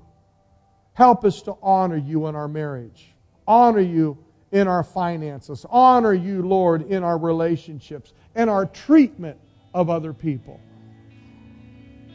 Help 0.94 1.24
us 1.24 1.42
to 1.42 1.56
honor 1.62 1.96
you 1.96 2.26
in 2.26 2.34
our 2.34 2.48
marriage 2.48 3.14
honor 3.48 3.80
you 3.80 4.16
in 4.52 4.68
our 4.68 4.84
finances, 4.84 5.66
honor 5.70 6.12
you, 6.12 6.42
Lord, 6.42 6.88
in 6.90 7.02
our 7.02 7.18
relationships 7.18 8.12
and 8.34 8.48
our 8.48 8.66
treatment 8.66 9.38
of 9.74 9.90
other 9.90 10.12
people. 10.12 10.60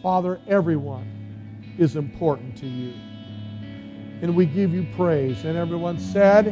Father, 0.01 0.39
everyone 0.47 1.75
is 1.77 1.95
important 1.95 2.55
to 2.57 2.67
you. 2.67 2.93
And 4.21 4.36
we 4.36 4.45
give 4.45 4.73
you 4.73 4.88
praise. 4.95 5.43
And 5.43 5.57
everyone 5.57 5.99
said, 5.99 6.47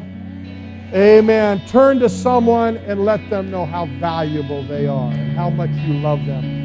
Amen. 0.94 1.66
Turn 1.68 2.00
to 2.00 2.10
someone 2.10 2.78
and 2.78 3.06
let 3.06 3.30
them 3.30 3.50
know 3.50 3.66
how 3.66 3.86
valuable 4.00 4.64
they 4.68 4.88
are 4.88 5.12
and 5.12 5.38
how 5.38 5.50
much 5.50 5.70
you 5.70 5.94
love 5.94 6.26
them. 6.26 6.62